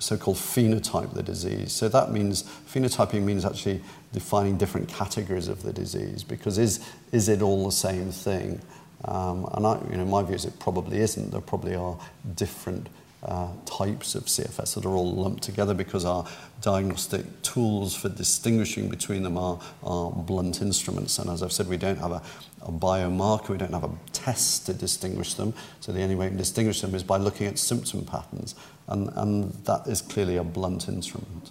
so-called 0.00 0.36
phenotype 0.36 1.14
the 1.14 1.22
disease. 1.22 1.72
So 1.72 1.88
that 1.88 2.10
means 2.10 2.42
phenotyping 2.42 3.22
means 3.22 3.44
actually 3.44 3.82
defining 4.12 4.56
different 4.56 4.88
categories 4.88 5.46
of 5.46 5.62
the 5.62 5.72
disease 5.72 6.24
because 6.24 6.58
is 6.58 6.80
is 7.12 7.28
it 7.28 7.42
all 7.42 7.66
the 7.66 7.72
same 7.72 8.10
thing? 8.10 8.60
Um, 9.04 9.48
and 9.54 9.66
I, 9.66 9.80
you 9.90 9.96
know, 9.96 10.04
my 10.04 10.22
view 10.22 10.34
is 10.34 10.44
it 10.44 10.58
probably 10.58 10.98
isn't. 10.98 11.30
There 11.30 11.40
probably 11.40 11.74
are 11.74 11.96
different 12.34 12.88
uh, 13.22 13.48
types 13.66 14.14
of 14.14 14.24
CFS 14.24 14.74
that 14.74 14.86
are 14.86 14.94
all 14.94 15.14
lumped 15.14 15.42
together 15.42 15.74
because 15.74 16.04
our 16.04 16.26
diagnostic 16.62 17.42
tools 17.42 17.94
for 17.94 18.08
distinguishing 18.08 18.88
between 18.88 19.22
them 19.22 19.36
are, 19.36 19.60
are 19.82 20.10
blunt 20.10 20.62
instruments. 20.62 21.18
And 21.18 21.28
as 21.30 21.42
I've 21.42 21.52
said, 21.52 21.68
we 21.68 21.76
don't 21.76 21.98
have 21.98 22.12
a, 22.12 22.22
a 22.62 22.72
biomarker, 22.72 23.50
we 23.50 23.58
don't 23.58 23.72
have 23.72 23.84
a 23.84 23.90
test 24.12 24.66
to 24.66 24.74
distinguish 24.74 25.34
them. 25.34 25.52
So 25.80 25.92
the 25.92 26.02
only 26.02 26.14
way 26.14 26.30
to 26.30 26.34
distinguish 26.34 26.80
them 26.80 26.94
is 26.94 27.02
by 27.02 27.18
looking 27.18 27.46
at 27.46 27.58
symptom 27.58 28.04
patterns. 28.04 28.54
And, 28.90 29.10
and 29.14 29.52
that 29.64 29.86
is 29.86 30.02
clearly 30.02 30.36
a 30.36 30.44
blunt 30.44 30.88
instrument. 30.88 31.50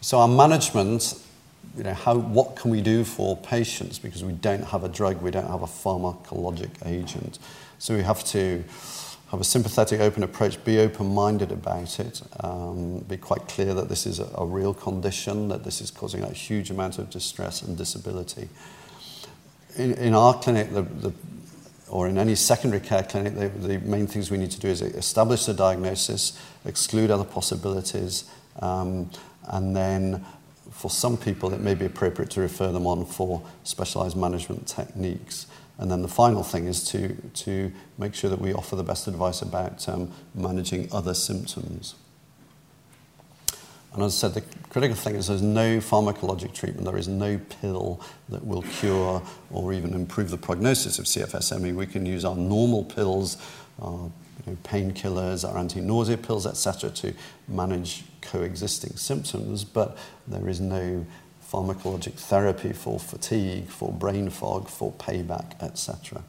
So 0.00 0.18
our 0.18 0.28
management, 0.28 1.22
you 1.76 1.84
know, 1.84 1.94
how, 1.94 2.16
what 2.16 2.56
can 2.56 2.70
we 2.70 2.80
do 2.80 3.04
for 3.04 3.36
patients 3.36 3.98
because 3.98 4.24
we 4.24 4.32
don't 4.32 4.64
have 4.64 4.84
a 4.84 4.88
drug, 4.88 5.22
we 5.22 5.30
don't 5.30 5.48
have 5.48 5.62
a 5.62 5.66
pharmacologic 5.66 6.70
agent. 6.84 7.38
So 7.78 7.94
we 7.94 8.02
have 8.02 8.24
to 8.26 8.64
have 9.30 9.40
a 9.40 9.44
sympathetic, 9.44 10.00
open 10.00 10.22
approach, 10.22 10.62
be 10.64 10.78
open-minded 10.78 11.52
about 11.52 12.00
it, 12.00 12.22
um, 12.40 13.00
be 13.00 13.16
quite 13.16 13.46
clear 13.46 13.74
that 13.74 13.88
this 13.88 14.06
is 14.06 14.20
a, 14.20 14.28
a 14.36 14.46
real 14.46 14.72
condition, 14.72 15.48
that 15.48 15.64
this 15.64 15.80
is 15.80 15.90
causing 15.90 16.22
a 16.22 16.30
huge 16.30 16.70
amount 16.70 16.98
of 16.98 17.10
distress 17.10 17.60
and 17.60 17.76
disability. 17.76 18.48
In, 19.76 19.92
in 19.94 20.14
our 20.14 20.32
clinic, 20.32 20.72
the, 20.72 20.82
the, 20.82 21.12
or 21.88 22.08
in 22.08 22.18
any 22.18 22.34
secondary 22.34 22.80
care 22.80 23.02
clinic, 23.02 23.34
the, 23.34 23.48
the 23.48 23.78
main 23.80 24.06
things 24.06 24.30
we 24.30 24.38
need 24.38 24.50
to 24.50 24.60
do 24.60 24.68
is 24.68 24.82
establish 24.82 25.46
the 25.46 25.54
diagnosis, 25.54 26.38
exclude 26.64 27.10
other 27.10 27.24
possibilities, 27.24 28.24
um, 28.60 29.10
and 29.48 29.74
then 29.74 30.24
for 30.70 30.90
some 30.90 31.16
people 31.16 31.52
it 31.52 31.60
may 31.60 31.74
be 31.74 31.86
appropriate 31.86 32.30
to 32.30 32.40
refer 32.40 32.70
them 32.70 32.86
on 32.86 33.04
for 33.04 33.42
specialized 33.64 34.16
management 34.16 34.66
techniques. 34.66 35.46
And 35.78 35.90
then 35.90 36.02
the 36.02 36.08
final 36.08 36.42
thing 36.42 36.66
is 36.66 36.82
to, 36.90 37.14
to 37.14 37.72
make 37.98 38.14
sure 38.14 38.30
that 38.30 38.40
we 38.40 38.52
offer 38.52 38.74
the 38.74 38.82
best 38.82 39.06
advice 39.06 39.42
about 39.42 39.88
um, 39.88 40.10
managing 40.34 40.88
other 40.92 41.14
symptoms. 41.14 41.94
And 43.98 44.04
as 44.04 44.22
I 44.22 44.28
said, 44.28 44.34
the 44.34 44.68
critical 44.70 44.94
thing 44.94 45.16
is 45.16 45.26
there's 45.26 45.42
no 45.42 45.78
pharmacologic 45.78 46.54
treatment, 46.54 46.84
there 46.84 46.96
is 46.96 47.08
no 47.08 47.40
pill 47.60 48.00
that 48.28 48.46
will 48.46 48.62
cure 48.62 49.20
or 49.50 49.72
even 49.72 49.92
improve 49.92 50.30
the 50.30 50.38
prognosis 50.38 51.00
of 51.00 51.06
CFSME. 51.06 51.74
We 51.74 51.84
can 51.84 52.06
use 52.06 52.24
our 52.24 52.36
normal 52.36 52.84
pills, 52.84 53.38
our 53.82 54.12
you 54.46 54.52
know, 54.52 54.56
painkillers, 54.62 55.44
our 55.44 55.58
anti-nausea 55.58 56.16
pills, 56.16 56.46
etc., 56.46 56.90
to 56.90 57.12
manage 57.48 58.04
coexisting 58.22 58.92
symptoms, 58.94 59.64
but 59.64 59.98
there 60.28 60.48
is 60.48 60.60
no 60.60 61.04
pharmacologic 61.52 62.12
therapy 62.12 62.72
for 62.72 63.00
fatigue, 63.00 63.66
for 63.66 63.90
brain 63.90 64.30
fog, 64.30 64.68
for 64.68 64.92
payback, 64.92 65.60
etc. 65.60 66.22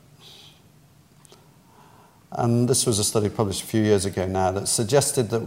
And 2.31 2.67
this 2.67 2.87
was 2.87 2.97
a 2.97 3.03
study 3.03 3.29
published 3.29 3.61
a 3.61 3.67
few 3.67 3.83
years 3.83 4.05
ago 4.05 4.25
now 4.25 4.51
that 4.53 4.67
suggested 4.67 5.29
that 5.29 5.41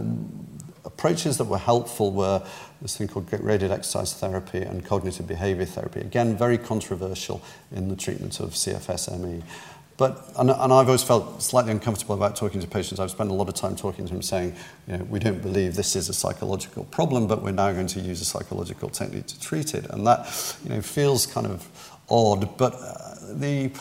approaches 0.85 1.37
that 1.37 1.45
were 1.45 1.57
helpful 1.57 2.11
were 2.11 2.45
this 2.81 2.97
thing 2.97 3.07
called 3.07 3.29
graded 3.29 3.71
exercise 3.71 4.13
therapy 4.13 4.61
and 4.61 4.85
cognitive 4.85 5.27
behavior 5.27 5.65
therapy. 5.65 6.01
Again, 6.01 6.37
very 6.37 6.57
controversial 6.57 7.41
in 7.71 7.87
the 7.87 7.95
treatment 7.95 8.39
of 8.39 8.51
CFS-ME. 8.51 9.43
But, 9.95 10.31
and, 10.37 10.49
and, 10.49 10.73
I've 10.73 10.87
always 10.87 11.03
felt 11.03 11.41
slightly 11.41 11.71
uncomfortable 11.71 12.15
about 12.15 12.35
talking 12.35 12.59
to 12.59 12.67
patients. 12.67 12.99
I've 12.99 13.11
spent 13.11 13.29
a 13.29 13.33
lot 13.33 13.47
of 13.47 13.53
time 13.53 13.75
talking 13.75 14.05
to 14.07 14.11
them 14.11 14.23
saying, 14.23 14.55
you 14.87 14.97
know, 14.97 15.03
we 15.03 15.19
don't 15.19 15.41
believe 15.41 15.75
this 15.75 15.95
is 15.95 16.09
a 16.09 16.13
psychological 16.13 16.85
problem, 16.85 17.27
but 17.27 17.43
we're 17.43 17.51
now 17.51 17.71
going 17.71 17.87
to 17.87 17.99
use 17.99 18.19
a 18.19 18.25
psychological 18.25 18.89
technique 18.89 19.27
to 19.27 19.39
treat 19.39 19.75
it. 19.75 19.85
And 19.91 20.05
that, 20.07 20.57
you 20.63 20.71
know, 20.71 20.81
feels 20.81 21.27
kind 21.27 21.45
of 21.45 21.69
odd. 22.09 22.57
But 22.57 22.73
uh, 22.73 23.15
the, 23.33 23.71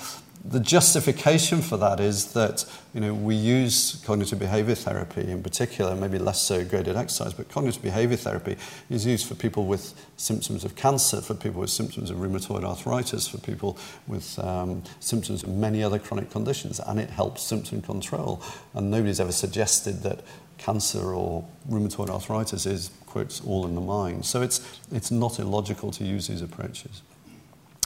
the 0.44 0.58
justification 0.58 1.60
for 1.60 1.76
that 1.76 2.00
is 2.00 2.32
that 2.32 2.64
you 2.94 3.00
know, 3.00 3.14
we 3.14 3.34
use 3.34 4.02
cognitive 4.04 4.38
behavior 4.38 4.74
therapy 4.74 5.30
in 5.30 5.42
particular, 5.42 5.94
maybe 5.94 6.18
less 6.18 6.42
so 6.42 6.64
graded 6.64 6.96
exercise, 6.96 7.32
but 7.32 7.48
cognitive 7.48 7.80
behavior 7.80 8.16
therapy 8.16 8.56
is 8.90 9.06
used 9.06 9.26
for 9.26 9.34
people 9.36 9.66
with 9.66 9.94
symptoms 10.16 10.64
of 10.64 10.74
cancer, 10.74 11.20
for 11.20 11.34
people 11.34 11.60
with 11.60 11.70
symptoms 11.70 12.10
of 12.10 12.16
rheumatoid 12.18 12.64
arthritis, 12.64 13.28
for 13.28 13.38
people 13.38 13.78
with 14.08 14.36
um, 14.40 14.82
symptoms 14.98 15.44
of 15.44 15.48
many 15.48 15.82
other 15.82 15.98
chronic 15.98 16.30
conditions, 16.30 16.80
and 16.80 16.98
it 16.98 17.10
helps 17.10 17.42
symptom 17.42 17.80
control. 17.80 18.42
And 18.74 18.90
nobody's 18.90 19.20
ever 19.20 19.32
suggested 19.32 20.02
that 20.02 20.20
cancer 20.58 21.14
or 21.14 21.44
rheumatoid 21.70 22.10
arthritis 22.10 22.66
is, 22.66 22.90
quotes, 23.06 23.40
all 23.42 23.64
in 23.64 23.76
the 23.76 23.80
mind. 23.80 24.24
So 24.24 24.42
it's, 24.42 24.60
it's 24.90 25.12
not 25.12 25.38
illogical 25.38 25.92
to 25.92 26.04
use 26.04 26.26
these 26.26 26.42
approaches. 26.42 27.02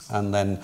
And 0.09 0.33
then 0.33 0.59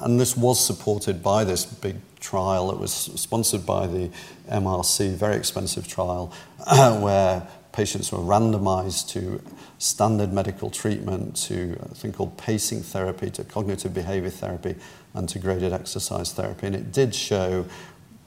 and 0.00 0.18
this 0.18 0.36
was 0.36 0.64
supported 0.64 1.22
by 1.22 1.44
this 1.44 1.64
big 1.64 1.96
trial. 2.20 2.70
It 2.70 2.78
was 2.78 2.92
sponsored 2.92 3.66
by 3.66 3.86
the 3.86 4.10
MRC, 4.50 5.14
very 5.14 5.36
expensive 5.36 5.86
trial, 5.86 6.32
where 7.00 7.46
patients 7.72 8.12
were 8.12 8.18
randomized 8.18 9.08
to 9.10 9.42
standard 9.78 10.32
medical 10.32 10.70
treatment, 10.70 11.36
to 11.36 11.76
a 11.82 11.94
thing 11.94 12.12
called 12.12 12.36
pacing 12.36 12.82
therapy, 12.82 13.30
to 13.30 13.44
cognitive 13.44 13.92
behavior 13.92 14.30
therapy, 14.30 14.76
and 15.14 15.28
to 15.28 15.38
graded 15.38 15.72
exercise 15.72 16.32
therapy. 16.32 16.66
And 16.66 16.76
it 16.76 16.92
did 16.92 17.14
show 17.14 17.66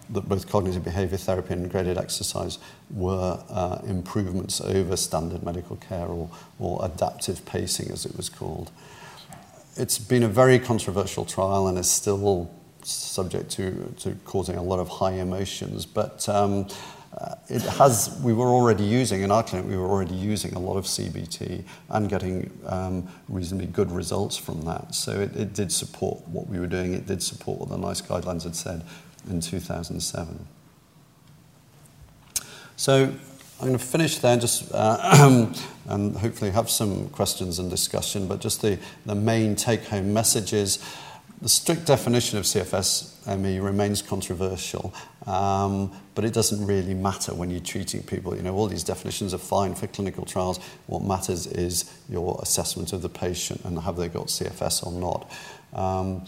that 0.09 0.29
both 0.29 0.47
cognitive 0.49 0.83
behavior 0.83 1.17
therapy 1.17 1.53
and 1.53 1.69
graded 1.69 1.97
exercise 1.97 2.59
were 2.91 3.43
uh, 3.49 3.79
improvements 3.87 4.61
over 4.61 4.95
standard 4.95 5.43
medical 5.43 5.77
care 5.77 6.05
or, 6.05 6.29
or 6.59 6.83
adaptive 6.85 7.45
pacing, 7.45 7.91
as 7.91 8.05
it 8.05 8.15
was 8.15 8.29
called 8.29 8.71
it's 9.75 9.97
been 9.97 10.23
a 10.23 10.27
very 10.27 10.59
controversial 10.59 11.25
trial 11.25 11.67
and 11.67 11.77
is 11.77 11.89
still 11.89 12.49
subject 12.83 13.49
to, 13.51 13.93
to 13.97 14.15
causing 14.25 14.55
a 14.55 14.63
lot 14.63 14.79
of 14.79 14.87
high 14.87 15.13
emotions. 15.13 15.85
But 15.85 16.27
um, 16.29 16.67
uh, 17.17 17.35
it 17.49 17.61
has, 17.61 18.19
we 18.23 18.33
were 18.33 18.47
already 18.47 18.83
using, 18.83 19.21
in 19.21 19.31
our 19.31 19.43
clinic, 19.43 19.67
we 19.69 19.77
were 19.77 19.87
already 19.87 20.15
using 20.15 20.53
a 20.53 20.59
lot 20.59 20.77
of 20.77 20.85
CBT 20.85 21.63
and 21.89 22.09
getting 22.09 22.51
um, 22.65 23.07
reasonably 23.29 23.67
good 23.67 23.91
results 23.91 24.37
from 24.37 24.61
that. 24.63 24.93
So 24.93 25.19
it, 25.19 25.35
it 25.35 25.53
did 25.53 25.71
support 25.71 26.27
what 26.27 26.47
we 26.47 26.59
were 26.59 26.67
doing. 26.67 26.93
It 26.93 27.05
did 27.05 27.23
support 27.23 27.59
what 27.59 27.69
the 27.69 27.77
NICE 27.77 28.01
guidelines 28.01 28.43
had 28.43 28.55
said 28.55 28.83
in 29.29 29.41
2007. 29.41 30.47
So 32.77 33.13
I'm 33.65 33.71
going 33.71 33.79
to 33.79 33.83
finish 33.83 34.19
there 34.19 34.37
just 34.37 34.71
uh, 34.75 35.51
and 35.87 36.15
hopefully 36.17 36.51
have 36.51 36.69
some 36.69 37.09
questions 37.09 37.57
and 37.57 37.67
discussion, 37.67 38.27
but 38.27 38.39
just 38.39 38.61
the, 38.61 38.77
the 39.07 39.15
main 39.15 39.55
take 39.55 39.85
home 39.85 40.13
messages. 40.13 40.77
The 41.41 41.49
strict 41.49 41.87
definition 41.87 42.37
of 42.37 42.43
CFS-ME 42.43 43.57
remains 43.57 44.03
controversial, 44.03 44.93
um, 45.25 45.91
but 46.13 46.25
it 46.25 46.31
doesn't 46.31 46.63
really 46.63 46.93
matter 46.93 47.33
when 47.33 47.49
you're 47.49 47.59
treating 47.59 48.03
people. 48.03 48.35
You 48.35 48.43
know, 48.43 48.53
all 48.53 48.67
these 48.67 48.83
definitions 48.83 49.33
are 49.33 49.39
fine 49.39 49.73
for 49.73 49.87
clinical 49.87 50.25
trials. 50.25 50.59
What 50.85 51.01
matters 51.01 51.47
is 51.47 51.91
your 52.07 52.37
assessment 52.43 52.93
of 52.93 53.01
the 53.01 53.09
patient 53.09 53.61
and 53.65 53.79
have 53.79 53.97
they 53.97 54.09
got 54.09 54.27
CFS 54.27 54.85
or 54.85 54.91
not. 54.91 55.31
Um, 55.73 56.27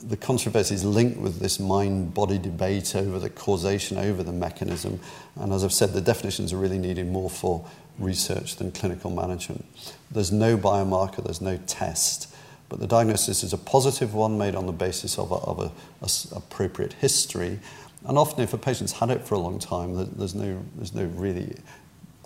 the 0.00 0.16
controversy 0.16 0.74
is 0.74 0.84
linked 0.84 1.18
with 1.18 1.40
this 1.40 1.58
mind 1.58 2.14
body 2.14 2.38
debate 2.38 2.94
over 2.94 3.18
the 3.18 3.30
causation, 3.30 3.98
over 3.98 4.22
the 4.22 4.32
mechanism. 4.32 5.00
And 5.36 5.52
as 5.52 5.64
I've 5.64 5.72
said, 5.72 5.92
the 5.92 6.00
definitions 6.00 6.52
are 6.52 6.56
really 6.56 6.78
needed 6.78 7.08
more 7.08 7.28
for 7.28 7.64
research 7.98 8.56
than 8.56 8.70
clinical 8.70 9.10
management. 9.10 9.64
There's 10.10 10.30
no 10.30 10.56
biomarker, 10.56 11.24
there's 11.24 11.40
no 11.40 11.58
test, 11.66 12.32
but 12.68 12.78
the 12.78 12.86
diagnosis 12.86 13.42
is 13.42 13.52
a 13.52 13.58
positive 13.58 14.14
one 14.14 14.38
made 14.38 14.54
on 14.54 14.66
the 14.66 14.72
basis 14.72 15.18
of, 15.18 15.32
a, 15.32 15.36
of 15.36 15.58
a, 15.58 15.72
a 16.04 16.36
appropriate 16.36 16.92
history. 16.94 17.58
And 18.06 18.16
often, 18.16 18.44
if 18.44 18.52
a 18.52 18.58
patient's 18.58 18.92
had 18.92 19.10
it 19.10 19.26
for 19.26 19.34
a 19.34 19.38
long 19.38 19.58
time, 19.58 19.94
there's 20.16 20.34
no, 20.34 20.62
there's 20.76 20.94
no 20.94 21.06
really 21.06 21.56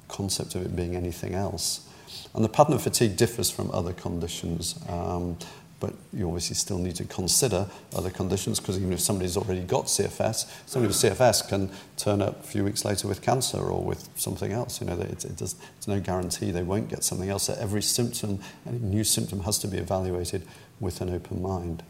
concept 0.09 0.55
of 0.55 0.62
it 0.62 0.77
being 0.77 0.95
anything 0.95 1.35
else. 1.35 1.89
And 2.35 2.45
the 2.45 2.49
pattern 2.49 2.75
of 2.75 2.83
fatigue 2.83 3.16
differs 3.16 3.51
from 3.51 3.70
other 3.70 3.95
conditions. 3.95 4.79
Um, 4.89 5.39
but 5.83 5.95
you 6.12 6.28
obviously 6.28 6.55
still 6.55 6.78
need 6.78 6.95
to 6.95 7.05
consider 7.05 7.66
other 7.97 8.09
conditions 8.09 8.61
because 8.61 8.78
even 8.78 8.93
if 8.93 9.01
somebody's 9.01 9.37
already 9.37 9.62
got 9.62 9.87
CFS, 9.87 10.49
somebody 10.64 10.87
with 10.87 10.97
CFS 10.97 11.49
can 11.49 11.68
turn 11.97 12.22
up 12.22 12.39
a 12.39 12.47
few 12.47 12.62
weeks 12.62 12.85
later 12.85 13.09
with 13.09 13.20
cancer 13.20 13.59
or 13.59 13.83
with 13.83 14.09
something 14.14 14.53
else. 14.53 14.80
You 14.80 14.87
know, 14.87 15.01
it, 15.01 15.24
it 15.24 15.37
does, 15.37 15.57
it's 15.76 15.89
no 15.89 15.99
guarantee 15.99 16.53
they 16.53 16.62
won't 16.62 16.89
get 16.89 17.03
something 17.03 17.28
else. 17.28 17.43
So 17.43 17.57
every 17.59 17.83
symptom, 17.83 18.39
any 18.64 18.78
new 18.78 19.03
symptom 19.03 19.41
has 19.41 19.59
to 19.59 19.66
be 19.66 19.78
evaluated 19.78 20.47
with 20.78 21.01
an 21.01 21.11
open 21.12 21.43
mind. 21.43 21.83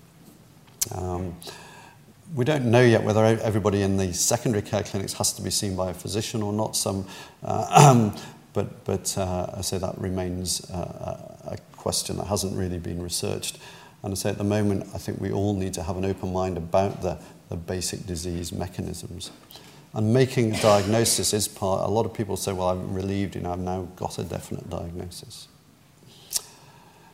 Um, 0.94 1.36
we 2.34 2.46
don't 2.46 2.64
know 2.64 2.80
yet 2.80 3.04
whether 3.04 3.22
everybody 3.22 3.82
in 3.82 3.98
the 3.98 4.14
secondary 4.14 4.62
care 4.62 4.84
clinics 4.84 5.12
has 5.14 5.34
to 5.34 5.42
be 5.42 5.50
seen 5.50 5.76
by 5.76 5.90
a 5.90 5.94
physician 5.94 6.42
or 6.42 6.54
not. 6.54 6.76
Some, 6.76 7.06
uh, 7.42 8.10
but 8.54 8.86
but 8.86 9.18
uh, 9.18 9.50
I 9.58 9.60
say 9.60 9.76
that 9.76 9.98
remains 9.98 10.70
uh, 10.70 11.36
a 11.44 11.58
question 11.76 12.16
that 12.16 12.28
hasn't 12.28 12.56
really 12.56 12.78
been 12.78 13.02
researched. 13.02 13.58
And 14.02 14.12
I 14.12 14.14
say 14.14 14.30
at 14.30 14.38
the 14.38 14.44
moment, 14.44 14.88
I 14.94 14.98
think 14.98 15.20
we 15.20 15.32
all 15.32 15.54
need 15.54 15.74
to 15.74 15.82
have 15.82 15.96
an 15.96 16.04
open 16.04 16.32
mind 16.32 16.56
about 16.56 17.02
the, 17.02 17.18
the 17.48 17.56
basic 17.56 18.06
disease 18.06 18.52
mechanisms. 18.52 19.30
And 19.94 20.12
making 20.12 20.54
a 20.54 20.60
diagnosis 20.60 21.32
is 21.34 21.46
part, 21.46 21.88
a 21.88 21.92
lot 21.92 22.06
of 22.06 22.14
people 22.14 22.36
say, 22.36 22.52
well, 22.52 22.70
I'm 22.70 22.94
relieved, 22.94 23.34
you 23.34 23.42
know, 23.42 23.52
I've 23.52 23.58
now 23.58 23.88
got 23.96 24.18
a 24.18 24.24
definite 24.24 24.68
diagnosis. 24.70 25.48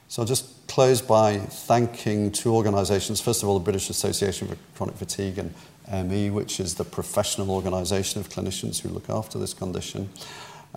So 0.06 0.22
I'll 0.22 0.26
just 0.26 0.66
close 0.68 1.02
by 1.02 1.38
thanking 1.38 2.32
two 2.32 2.54
organisations. 2.54 3.20
First 3.20 3.42
of 3.42 3.48
all, 3.48 3.58
the 3.58 3.64
British 3.64 3.90
Association 3.90 4.48
for 4.48 4.56
Chronic 4.76 4.96
Fatigue 4.96 5.38
and 5.38 6.08
ME, 6.08 6.30
which 6.30 6.60
is 6.60 6.74
the 6.76 6.84
professional 6.84 7.50
organisation 7.50 8.20
of 8.20 8.28
clinicians 8.28 8.80
who 8.80 8.88
look 8.88 9.10
after 9.10 9.38
this 9.38 9.52
condition. 9.52 10.08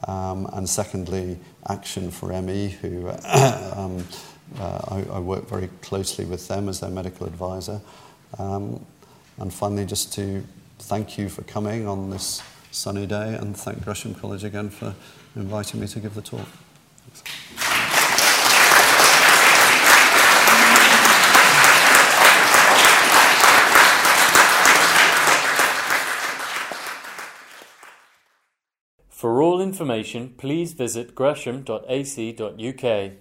Um, 0.07 0.49
and 0.53 0.67
secondly, 0.67 1.37
Action 1.69 2.11
for 2.11 2.29
ME, 2.41 2.69
who 2.69 3.09
um, 3.73 4.03
I, 4.59 5.05
I, 5.13 5.19
work 5.19 5.47
very 5.47 5.69
closely 5.81 6.25
with 6.25 6.47
them 6.47 6.67
as 6.67 6.79
their 6.79 6.89
medical 6.89 7.25
advisor. 7.25 7.81
Um, 8.37 8.85
and 9.37 9.53
finally, 9.53 9.85
just 9.85 10.13
to 10.13 10.43
thank 10.79 11.17
you 11.17 11.29
for 11.29 11.43
coming 11.43 11.87
on 11.87 12.09
this 12.09 12.41
sunny 12.71 13.05
day 13.05 13.35
and 13.35 13.55
thank 13.55 13.83
Gresham 13.83 14.15
College 14.15 14.43
again 14.43 14.69
for 14.69 14.95
inviting 15.35 15.79
me 15.79 15.87
to 15.87 15.99
give 15.99 16.15
the 16.15 16.21
talk. 16.21 16.47
For 29.09 29.39
all 29.39 29.61
information, 29.61 30.33
please 30.35 30.73
visit 30.73 31.13
gresham.ac.uk. 31.13 33.11